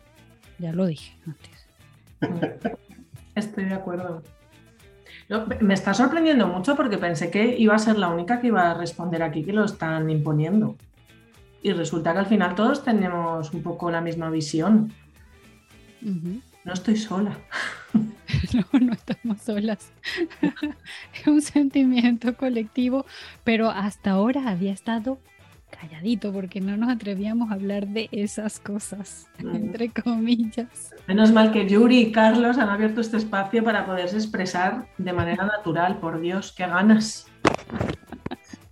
Ya 0.59 0.73
lo 0.73 0.87
dije 0.87 1.17
antes. 1.27 1.67
Estoy 3.35 3.65
de 3.65 3.75
acuerdo. 3.75 4.23
me 5.61 5.75
está 5.75 5.93
sorprendiendo 5.95 6.47
mucho 6.47 6.77
porque 6.77 6.99
pensé 6.99 7.31
que 7.31 7.59
iba 7.59 7.75
a 7.75 7.79
ser 7.79 7.99
la 7.99 8.09
única 8.09 8.41
que 8.41 8.47
iba 8.49 8.71
a 8.71 8.75
responder 8.75 9.23
aquí 9.23 9.45
que 9.45 9.53
lo 9.53 9.65
están 9.65 10.09
imponiendo. 10.11 10.77
Y 11.63 11.73
resulta 11.73 12.13
que 12.13 12.21
al 12.21 12.27
final 12.27 12.55
todos 12.55 12.85
tenemos 12.85 13.53
un 13.53 13.63
poco 13.63 13.91
la 13.91 14.01
misma 14.01 14.31
visión. 14.31 14.93
No 16.03 16.73
estoy 16.73 16.97
sola. 16.97 17.37
no, 18.73 18.81
no 18.81 18.93
estamos 18.93 19.43
solas. 19.43 19.93
es 21.15 21.27
un 21.27 21.43
sentimiento 21.43 22.37
colectivo, 22.37 23.05
pero 23.45 23.71
hasta 23.71 24.13
ahora 24.13 24.49
había 24.49 24.73
estado 24.73 25.19
calladito 25.71 26.33
porque 26.33 26.61
no 26.61 26.77
nos 26.77 26.89
atrevíamos 26.89 27.51
a 27.51 27.55
hablar 27.55 27.89
de 27.89 28.09
esas 28.13 28.61
cosas, 28.61 29.29
entre 29.39 29.91
comillas. 29.91 30.95
Menos 31.07 31.33
mal 31.33 31.53
que 31.53 31.69
Yuri 31.69 31.99
y 31.99 32.13
Carlos 32.13 32.57
han 32.59 32.69
abierto 32.69 33.01
este 33.01 33.17
espacio 33.19 33.63
para 33.63 33.85
poderse 33.85 34.17
expresar 34.17 34.87
de 34.97 35.13
manera 35.13 35.45
natural, 35.45 35.99
por 35.99 36.21
Dios, 36.21 36.53
qué 36.57 36.67
ganas. 36.67 37.27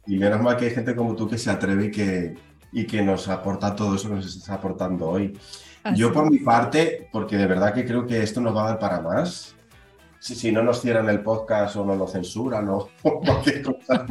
Y 0.06 0.16
menos 0.16 0.40
mal 0.40 0.56
que 0.56 0.66
hay 0.66 0.70
gente 0.70 0.94
como 0.94 1.14
tú 1.14 1.28
que 1.28 1.36
se 1.36 1.50
atreve 1.50 1.86
y 1.86 1.90
que, 1.90 2.34
y 2.72 2.86
que 2.86 3.02
nos 3.02 3.28
aporta 3.28 3.74
todo 3.74 3.96
eso 3.96 4.08
que 4.08 4.16
nos 4.16 4.26
estás 4.26 4.50
aportando 4.50 5.08
hoy. 5.08 5.36
Yo 5.94 6.12
por 6.12 6.30
mi 6.30 6.38
parte, 6.38 7.08
porque 7.12 7.36
de 7.36 7.46
verdad 7.46 7.74
que 7.74 7.84
creo 7.84 8.06
que 8.06 8.22
esto 8.22 8.40
nos 8.40 8.56
va 8.56 8.64
a 8.64 8.68
dar 8.70 8.78
para 8.78 9.00
más, 9.02 9.53
si, 10.24 10.34
si 10.34 10.50
no 10.50 10.62
nos 10.62 10.80
cierran 10.80 11.10
el 11.10 11.20
podcast 11.20 11.76
o 11.76 11.84
no 11.84 11.94
lo 11.96 12.08
censuran 12.08 12.66
o 12.70 12.88
cualquier 13.02 13.60
cosa, 13.60 14.06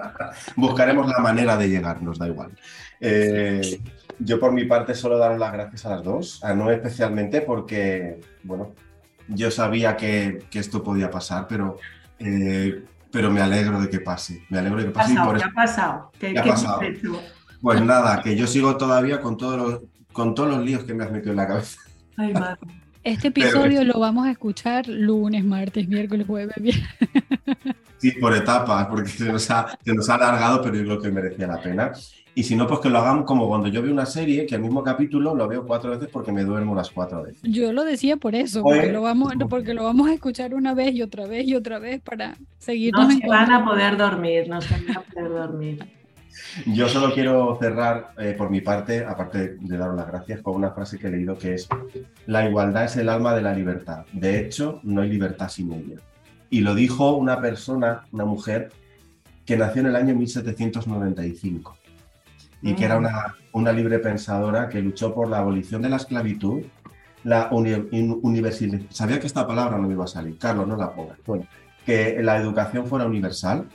buscaremos 0.56 1.08
la 1.08 1.18
manera 1.18 1.56
de 1.56 1.68
llegar, 1.68 2.00
nos 2.02 2.20
da 2.20 2.28
igual. 2.28 2.52
Eh, 3.00 3.80
yo 4.20 4.38
por 4.38 4.52
mi 4.52 4.64
parte 4.64 4.94
solo 4.94 5.18
dar 5.18 5.36
las 5.36 5.52
gracias 5.52 5.84
a 5.84 5.96
las 5.96 6.04
dos, 6.04 6.44
a 6.44 6.54
no 6.54 6.70
especialmente 6.70 7.40
porque, 7.40 8.20
bueno, 8.44 8.74
yo 9.26 9.50
sabía 9.50 9.96
que, 9.96 10.46
que 10.52 10.60
esto 10.60 10.84
podía 10.84 11.10
pasar, 11.10 11.48
pero, 11.48 11.78
eh, 12.20 12.84
pero 13.10 13.32
me 13.32 13.40
alegro 13.40 13.80
de 13.80 13.90
que 13.90 13.98
pase. 13.98 14.44
Me 14.48 14.60
alegro 14.60 14.78
de 14.78 14.84
que 14.84 14.90
pase. 14.92 15.14
¿Qué 15.14 15.42
ha 15.42 15.52
pasado? 15.52 16.12
¿Qué, 16.16 16.38
ha 16.38 16.44
pasado? 16.44 16.80
Pues 17.60 17.82
nada, 17.82 18.22
que 18.22 18.36
yo 18.36 18.46
sigo 18.46 18.76
todavía 18.76 19.20
con 19.20 19.36
todos 19.36 19.58
los, 19.58 19.80
con 20.12 20.32
todos 20.32 20.48
los 20.48 20.64
líos 20.64 20.84
que 20.84 20.94
me 20.94 21.02
has 21.02 21.10
metido 21.10 21.32
en 21.32 21.38
la 21.38 21.48
cabeza. 21.48 21.80
Ay, 22.16 22.32
madre. 22.32 22.85
Este 23.06 23.28
episodio 23.28 23.84
lo 23.84 24.00
vamos 24.00 24.26
a 24.26 24.32
escuchar 24.32 24.88
lunes, 24.88 25.44
martes, 25.44 25.86
miércoles, 25.86 26.26
jueves, 26.26 26.56
viernes. 26.56 26.88
Sí, 27.98 28.10
por 28.20 28.34
etapas, 28.34 28.88
porque 28.88 29.08
se 29.08 29.32
nos, 29.32 29.48
ha, 29.50 29.70
alargado, 30.14 30.60
pero 30.60 30.74
yo 30.74 30.82
creo 30.82 31.00
que 31.00 31.10
merecía 31.10 31.46
la 31.46 31.62
pena. 31.62 31.92
Y 32.34 32.42
si 32.42 32.54
no, 32.54 32.66
pues 32.66 32.80
que 32.80 32.90
lo 32.90 32.98
hagamos 32.98 33.24
como 33.24 33.48
cuando 33.48 33.68
yo 33.68 33.80
veo 33.80 33.90
una 33.90 34.04
serie, 34.04 34.44
que 34.44 34.56
el 34.56 34.60
mismo 34.60 34.82
capítulo 34.82 35.34
lo 35.34 35.48
veo 35.48 35.64
cuatro 35.64 35.92
veces 35.92 36.08
porque 36.12 36.30
me 36.30 36.42
duermo 36.44 36.74
las 36.74 36.90
cuatro 36.90 37.22
veces. 37.22 37.40
Yo 37.44 37.72
lo 37.72 37.84
decía 37.84 38.16
por 38.16 38.34
eso, 38.34 38.62
porque, 38.62 38.80
pues, 38.80 38.92
lo 38.92 39.02
vamos, 39.02 39.32
porque 39.48 39.72
lo 39.72 39.84
vamos 39.84 40.10
a 40.10 40.12
escuchar 40.12 40.52
una 40.52 40.74
vez 40.74 40.92
y 40.94 41.02
otra 41.02 41.26
vez 41.26 41.46
y 41.46 41.54
otra 41.54 41.78
vez 41.78 42.02
para 42.02 42.36
seguir. 42.58 42.92
No 42.92 43.08
se 43.08 43.26
van 43.26 43.52
a 43.52 43.64
poder 43.64 43.96
dormir, 43.96 44.48
no 44.48 44.60
se 44.60 44.74
van 44.74 44.96
a 44.96 45.00
poder 45.00 45.30
dormir. 45.30 45.78
Yo 46.66 46.88
solo 46.88 47.12
quiero 47.12 47.56
cerrar 47.60 48.12
eh, 48.18 48.34
por 48.36 48.50
mi 48.50 48.60
parte, 48.60 49.04
aparte 49.04 49.56
de 49.60 49.76
daros 49.76 49.96
las 49.96 50.06
gracias, 50.06 50.40
con 50.42 50.56
una 50.56 50.70
frase 50.70 50.98
que 50.98 51.08
he 51.08 51.10
leído 51.10 51.36
que 51.36 51.54
es, 51.54 51.68
la 52.26 52.48
igualdad 52.48 52.84
es 52.84 52.96
el 52.96 53.08
alma 53.08 53.34
de 53.34 53.42
la 53.42 53.52
libertad. 53.52 54.04
De 54.12 54.40
hecho, 54.40 54.80
no 54.82 55.02
hay 55.02 55.10
libertad 55.10 55.48
sin 55.48 55.72
ella. 55.72 55.96
Y 56.50 56.60
lo 56.60 56.74
dijo 56.74 57.16
una 57.16 57.40
persona, 57.40 58.04
una 58.12 58.24
mujer, 58.24 58.70
que 59.44 59.56
nació 59.56 59.82
en 59.82 59.88
el 59.88 59.96
año 59.96 60.14
1795 60.14 61.76
y 62.62 62.74
que 62.74 62.84
era 62.84 62.96
mm. 62.96 62.98
una, 62.98 63.34
una 63.52 63.72
libre 63.72 63.98
pensadora 63.98 64.68
que 64.68 64.80
luchó 64.82 65.14
por 65.14 65.28
la 65.28 65.38
abolición 65.38 65.82
de 65.82 65.88
la 65.88 65.96
esclavitud, 65.96 66.62
la 67.22 67.48
universalidad. 67.50 68.80
Sabía 68.90 69.20
que 69.20 69.26
esta 69.26 69.46
palabra 69.46 69.78
no 69.78 69.86
me 69.86 69.94
iba 69.94 70.04
a 70.04 70.08
salir, 70.08 70.38
Carlos, 70.38 70.66
no 70.66 70.76
la 70.76 70.92
pongas. 70.92 71.18
Bueno, 71.26 71.46
que 71.84 72.20
la 72.22 72.36
educación 72.36 72.86
fuera 72.86 73.06
universal 73.06 73.68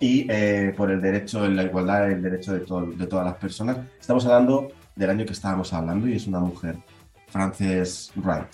y 0.00 0.26
eh, 0.30 0.74
por 0.76 0.90
el 0.90 1.00
derecho, 1.00 1.48
la 1.48 1.64
igualdad, 1.64 2.10
el 2.10 2.22
derecho 2.22 2.52
de, 2.52 2.60
de 2.96 3.06
todas 3.06 3.24
las 3.24 3.36
personas. 3.36 3.78
Estamos 4.00 4.24
hablando 4.26 4.72
del 4.96 5.10
año 5.10 5.24
que 5.24 5.32
estábamos 5.32 5.72
hablando 5.72 6.08
y 6.08 6.14
es 6.14 6.26
una 6.26 6.40
mujer, 6.40 6.76
Frances 7.28 8.12
Wright. 8.16 8.48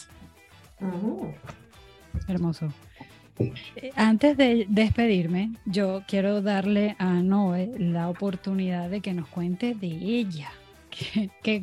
Hermoso. 2.29 2.69
Eh, 3.39 3.91
antes 3.97 4.37
de 4.37 4.67
despedirme, 4.69 5.53
yo 5.65 6.03
quiero 6.07 6.43
darle 6.43 6.95
a 6.99 7.15
Noé 7.15 7.73
la 7.79 8.09
oportunidad 8.09 8.91
de 8.91 9.01
que 9.01 9.15
nos 9.15 9.29
cuente 9.29 9.75
de 9.75 9.87
ella. 9.87 10.51
Que, 11.43 11.63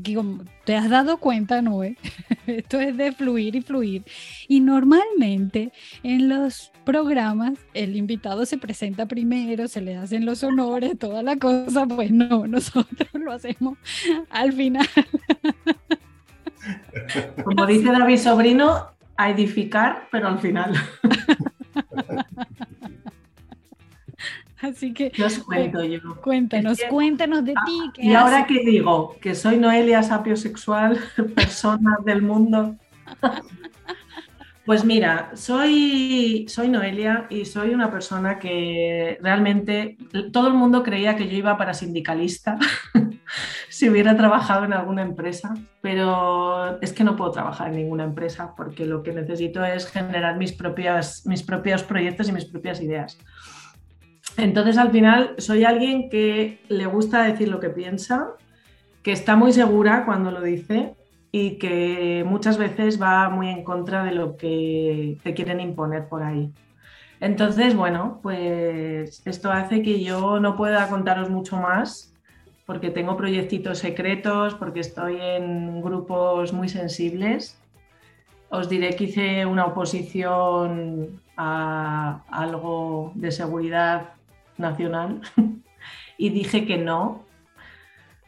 te 0.66 0.76
has 0.76 0.90
dado 0.90 1.18
cuenta, 1.18 1.62
Noé, 1.62 1.98
esto 2.48 2.80
es 2.80 2.98
de 2.98 3.12
fluir 3.12 3.56
y 3.56 3.62
fluir. 3.62 4.04
Y 4.48 4.60
normalmente 4.60 5.72
en 6.04 6.30
los 6.30 6.72
programas 6.84 7.60
el 7.74 7.96
invitado 7.96 8.46
se 8.46 8.58
presenta 8.58 9.06
primero, 9.06 9.68
se 9.68 9.82
le 9.82 9.96
hacen 9.96 10.26
los 10.26 10.44
honores, 10.44 10.98
toda 10.98 11.24
la 11.24 11.38
cosa, 11.38 11.86
pues 11.86 12.12
no, 12.12 12.48
nosotros 12.48 13.10
lo 13.14 13.32
hacemos 13.32 13.78
al 14.30 14.54
final. 14.54 14.88
Como 17.44 17.66
dice 17.66 17.92
David 17.92 18.18
Sobrino, 18.18 18.88
a 19.16 19.30
edificar, 19.30 20.08
pero 20.12 20.28
al 20.28 20.40
final. 20.40 20.74
Así 24.62 24.94
que 24.94 25.12
os 25.24 25.40
cuento 25.40 25.84
yo. 25.84 26.00
Cuéntanos, 26.22 26.80
cuéntanos 26.90 27.46
de 27.46 27.54
ti. 27.66 27.92
y 27.98 28.14
ahora 28.14 28.46
que 28.46 28.60
digo 28.64 29.16
que 29.22 29.36
soy 29.36 29.58
Noelia 29.58 30.02
sapiosexual, 30.04 31.00
persona 31.36 31.98
del 32.04 32.22
mundo. 32.22 32.76
Pues 34.66 34.84
mira, 34.84 35.32
soy, 35.34 36.46
soy 36.50 36.68
Noelia 36.68 37.26
y 37.30 37.46
soy 37.46 37.70
una 37.70 37.90
persona 37.90 38.38
que 38.38 39.18
realmente 39.22 39.98
todo 40.34 40.48
el 40.48 40.56
mundo 40.56 40.84
creía 40.84 41.16
que 41.16 41.30
yo 41.30 41.38
iba 41.38 41.58
para 41.58 41.74
sindicalista 41.74 42.58
si 43.70 43.90
hubiera 43.90 44.18
trabajado 44.18 44.66
en 44.66 44.74
alguna 44.74 45.04
empresa, 45.04 45.54
pero 45.80 46.82
es 46.82 46.92
que 46.92 47.06
no 47.06 47.16
puedo 47.16 47.32
trabajar 47.32 47.70
en 47.70 47.78
ninguna 47.78 48.04
empresa 48.04 48.56
porque 48.58 48.86
lo 48.86 49.04
que 49.04 49.14
necesito 49.14 49.64
es 49.64 49.88
generar 49.88 50.36
mis, 50.36 50.52
propias, 50.52 51.26
mis 51.26 51.44
propios 51.44 51.84
proyectos 51.84 52.28
y 52.28 52.34
mis 52.34 52.44
propias 52.44 52.82
ideas. 52.82 53.18
Entonces 54.38 54.78
al 54.78 54.92
final 54.92 55.34
soy 55.40 55.64
alguien 55.64 56.10
que 56.10 56.60
le 56.70 56.86
gusta 56.86 57.24
decir 57.24 57.50
lo 57.50 57.60
que 57.60 57.70
piensa, 57.70 58.34
que 59.02 59.12
está 59.12 59.36
muy 59.36 59.52
segura 59.52 60.06
cuando 60.06 60.30
lo 60.30 60.42
dice 60.42 60.94
y 61.32 61.58
que 61.58 62.24
muchas 62.26 62.58
veces 62.58 63.02
va 63.02 63.30
muy 63.30 63.50
en 63.50 63.64
contra 63.64 64.04
de 64.04 64.12
lo 64.12 64.38
que 64.38 65.18
te 65.24 65.34
quieren 65.34 65.60
imponer 65.60 66.08
por 66.08 66.22
ahí. 66.22 66.54
Entonces, 67.20 67.76
bueno, 67.76 68.20
pues 68.22 69.24
esto 69.26 69.52
hace 69.52 69.82
que 69.82 70.04
yo 70.04 70.40
no 70.40 70.56
pueda 70.56 70.88
contaros 70.88 71.32
mucho 71.32 71.58
más 71.58 72.14
porque 72.68 72.92
tengo 72.92 73.18
proyectitos 73.18 73.80
secretos, 73.80 74.54
porque 74.54 74.82
estoy 74.82 75.18
en 75.20 75.82
grupos 75.82 76.54
muy 76.54 76.70
sensibles. 76.70 77.58
Os 78.50 78.70
diré 78.70 78.96
que 78.96 79.06
hice 79.06 79.46
una 79.46 79.66
oposición 79.66 81.22
a 81.38 82.22
algo 82.30 83.14
de 83.16 83.32
seguridad 83.32 84.17
nacional 84.58 85.22
y 86.18 86.30
dije 86.30 86.66
que 86.66 86.78
no 86.78 87.26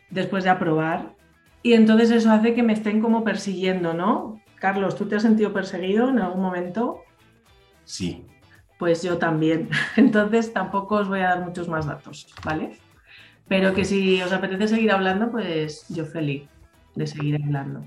después 0.09 0.43
de 0.43 0.49
aprobar 0.49 1.13
y 1.61 1.73
entonces 1.73 2.11
eso 2.11 2.31
hace 2.31 2.53
que 2.53 2.63
me 2.63 2.73
estén 2.73 3.01
como 3.01 3.23
persiguiendo, 3.23 3.93
¿no? 3.93 4.41
Carlos, 4.55 4.95
¿tú 4.95 5.07
te 5.07 5.15
has 5.15 5.23
sentido 5.23 5.53
perseguido 5.53 6.09
en 6.09 6.19
algún 6.19 6.41
momento? 6.41 7.01
Sí. 7.83 8.25
Pues 8.77 9.03
yo 9.03 9.17
también. 9.17 9.69
Entonces 9.97 10.53
tampoco 10.53 10.95
os 10.95 11.07
voy 11.07 11.19
a 11.19 11.29
dar 11.29 11.45
muchos 11.45 11.67
más 11.67 11.85
datos, 11.85 12.27
¿vale? 12.45 12.77
Pero 13.47 13.73
que 13.73 13.83
si 13.83 14.21
os 14.21 14.31
apetece 14.31 14.67
seguir 14.67 14.91
hablando, 14.91 15.31
pues 15.31 15.85
yo 15.89 16.05
feliz 16.05 16.43
de 16.95 17.07
seguir 17.07 17.41
hablando. 17.43 17.83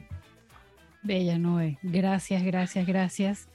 Bella 1.02 1.38
Noé, 1.38 1.78
gracias, 1.82 2.42
gracias, 2.42 2.86
gracias 2.86 3.48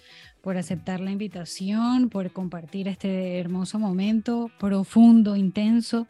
por 0.47 0.55
aceptar 0.55 1.01
la 1.01 1.11
invitación, 1.11 2.07
por 2.07 2.31
compartir 2.31 2.87
este 2.87 3.37
hermoso 3.37 3.79
momento 3.79 4.49
profundo, 4.57 5.35
intenso 5.35 6.07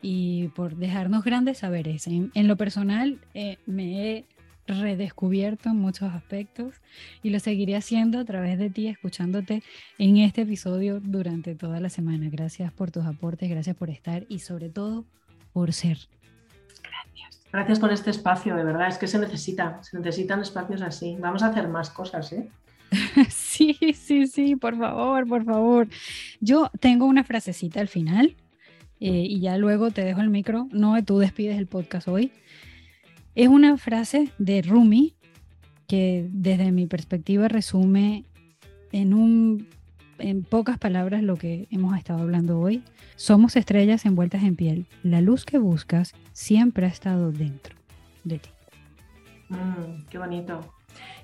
y 0.00 0.48
por 0.56 0.76
dejarnos 0.76 1.22
grandes 1.22 1.58
saberes. 1.58 2.06
En, 2.06 2.48
lo 2.48 2.56
personal, 2.56 3.18
eh, 3.34 3.58
me 3.66 4.08
he 4.08 4.24
redescubierto 4.66 5.68
en 5.68 5.76
muchos 5.76 6.14
aspectos 6.14 6.76
y 7.22 7.28
lo 7.28 7.38
seguiré 7.40 7.76
haciendo 7.76 8.20
a 8.20 8.24
través 8.24 8.58
de 8.58 8.70
ti, 8.70 8.88
escuchándote 8.88 9.62
en 9.98 10.16
este 10.16 10.40
episodio 10.40 10.98
durante 11.00 11.54
toda 11.54 11.78
la 11.78 11.90
semana. 11.90 12.30
Gracias 12.30 12.72
por 12.72 12.90
tus 12.90 13.04
aportes, 13.04 13.50
gracias 13.50 13.76
por 13.76 13.90
estar 13.90 14.24
y 14.30 14.38
sobre 14.38 14.70
todo 14.70 15.04
por 15.52 15.74
ser. 15.74 15.98
Gracias. 16.82 17.42
Gracias 17.52 17.78
por 17.78 17.92
este 17.92 18.08
espacio, 18.08 18.56
de 18.56 18.64
verdad, 18.64 18.88
es 18.88 18.96
que 18.96 19.08
se 19.08 19.18
necesita, 19.18 19.82
se 19.82 19.98
necesitan 19.98 20.40
espacios 20.40 20.80
así. 20.80 21.18
Vamos 21.20 21.42
a 21.42 21.48
hacer 21.48 21.68
más 21.68 21.90
cosas, 21.90 22.32
¿eh? 22.32 22.48
sí, 23.28 23.76
sí, 23.94 24.26
sí, 24.26 24.56
por 24.56 24.78
favor, 24.78 25.26
por 25.26 25.44
favor. 25.44 25.88
Yo 26.40 26.70
tengo 26.80 27.06
una 27.06 27.24
frasecita 27.24 27.80
al 27.80 27.88
final 27.88 28.36
eh, 29.00 29.26
y 29.28 29.40
ya 29.40 29.58
luego 29.58 29.90
te 29.90 30.04
dejo 30.04 30.20
el 30.20 30.30
micro. 30.30 30.68
No, 30.72 31.02
tú 31.04 31.18
despides 31.18 31.58
el 31.58 31.66
podcast 31.66 32.08
hoy. 32.08 32.32
Es 33.34 33.48
una 33.48 33.76
frase 33.76 34.30
de 34.38 34.62
Rumi 34.62 35.14
que 35.88 36.28
desde 36.30 36.72
mi 36.72 36.86
perspectiva 36.86 37.48
resume 37.48 38.24
en, 38.92 39.12
un, 39.12 39.66
en 40.18 40.44
pocas 40.44 40.78
palabras 40.78 41.22
lo 41.22 41.36
que 41.36 41.66
hemos 41.70 41.96
estado 41.96 42.20
hablando 42.20 42.60
hoy. 42.60 42.82
Somos 43.16 43.56
estrellas 43.56 44.06
envueltas 44.06 44.42
en 44.42 44.56
piel. 44.56 44.86
La 45.02 45.20
luz 45.20 45.44
que 45.44 45.58
buscas 45.58 46.14
siempre 46.32 46.86
ha 46.86 46.88
estado 46.88 47.32
dentro 47.32 47.74
de 48.24 48.38
ti. 48.38 48.50
Mm, 49.48 50.06
qué 50.08 50.18
bonito. 50.18 50.60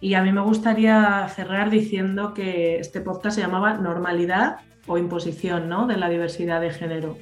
Y 0.00 0.14
a 0.14 0.22
mí 0.22 0.32
me 0.32 0.40
gustaría 0.40 1.28
cerrar 1.34 1.70
diciendo 1.70 2.34
que 2.34 2.78
este 2.78 3.00
podcast 3.00 3.36
se 3.36 3.42
llamaba 3.42 3.74
Normalidad 3.74 4.58
o 4.86 4.98
Imposición 4.98 5.68
¿no? 5.68 5.86
de 5.86 5.96
la 5.96 6.08
diversidad 6.08 6.60
de 6.60 6.70
género. 6.70 7.16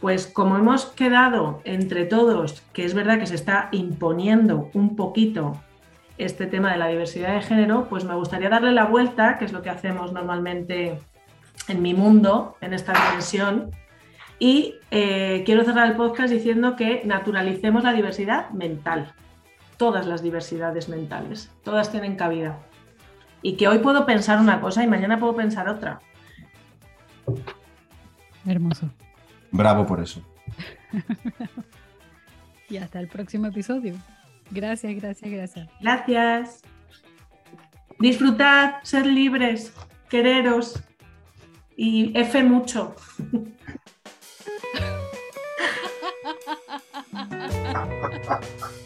Pues 0.00 0.26
como 0.26 0.56
hemos 0.56 0.86
quedado 0.86 1.60
entre 1.64 2.04
todos, 2.04 2.62
que 2.72 2.84
es 2.84 2.94
verdad 2.94 3.18
que 3.18 3.26
se 3.26 3.34
está 3.34 3.68
imponiendo 3.72 4.70
un 4.74 4.94
poquito 4.94 5.60
este 6.18 6.46
tema 6.46 6.72
de 6.72 6.78
la 6.78 6.88
diversidad 6.88 7.34
de 7.34 7.42
género, 7.42 7.88
pues 7.88 8.04
me 8.04 8.14
gustaría 8.14 8.48
darle 8.48 8.72
la 8.72 8.84
vuelta, 8.84 9.38
que 9.38 9.44
es 9.44 9.52
lo 9.52 9.62
que 9.62 9.70
hacemos 9.70 10.12
normalmente 10.12 10.98
en 11.68 11.82
mi 11.82 11.94
mundo, 11.94 12.56
en 12.60 12.74
esta 12.74 12.92
dimensión, 12.92 13.70
y 14.38 14.76
eh, 14.90 15.42
quiero 15.44 15.64
cerrar 15.64 15.88
el 15.88 15.96
podcast 15.96 16.32
diciendo 16.32 16.76
que 16.76 17.02
naturalicemos 17.04 17.82
la 17.82 17.92
diversidad 17.92 18.50
mental, 18.50 19.12
todas 19.78 20.06
las 20.06 20.22
diversidades 20.22 20.90
mentales, 20.90 21.50
todas 21.62 21.90
tienen 21.90 22.16
cabida. 22.16 22.58
Y 23.40 23.56
que 23.56 23.68
hoy 23.68 23.78
puedo 23.78 24.04
pensar 24.04 24.40
una 24.40 24.60
cosa 24.60 24.82
y 24.82 24.88
mañana 24.88 25.18
puedo 25.18 25.34
pensar 25.34 25.68
otra. 25.68 26.00
Hermoso. 28.44 28.90
Bravo 29.50 29.86
por 29.86 30.00
eso. 30.00 30.20
y 32.68 32.76
hasta 32.76 33.00
el 33.00 33.08
próximo 33.08 33.46
episodio. 33.46 33.94
Gracias, 34.50 34.94
gracias, 34.96 35.30
gracias. 35.30 35.68
Gracias. 35.80 36.62
Disfrutad, 37.98 38.82
ser 38.82 39.06
libres, 39.06 39.72
quereros 40.08 40.82
y 41.76 42.12
F 42.18 42.42
mucho. 42.42 42.94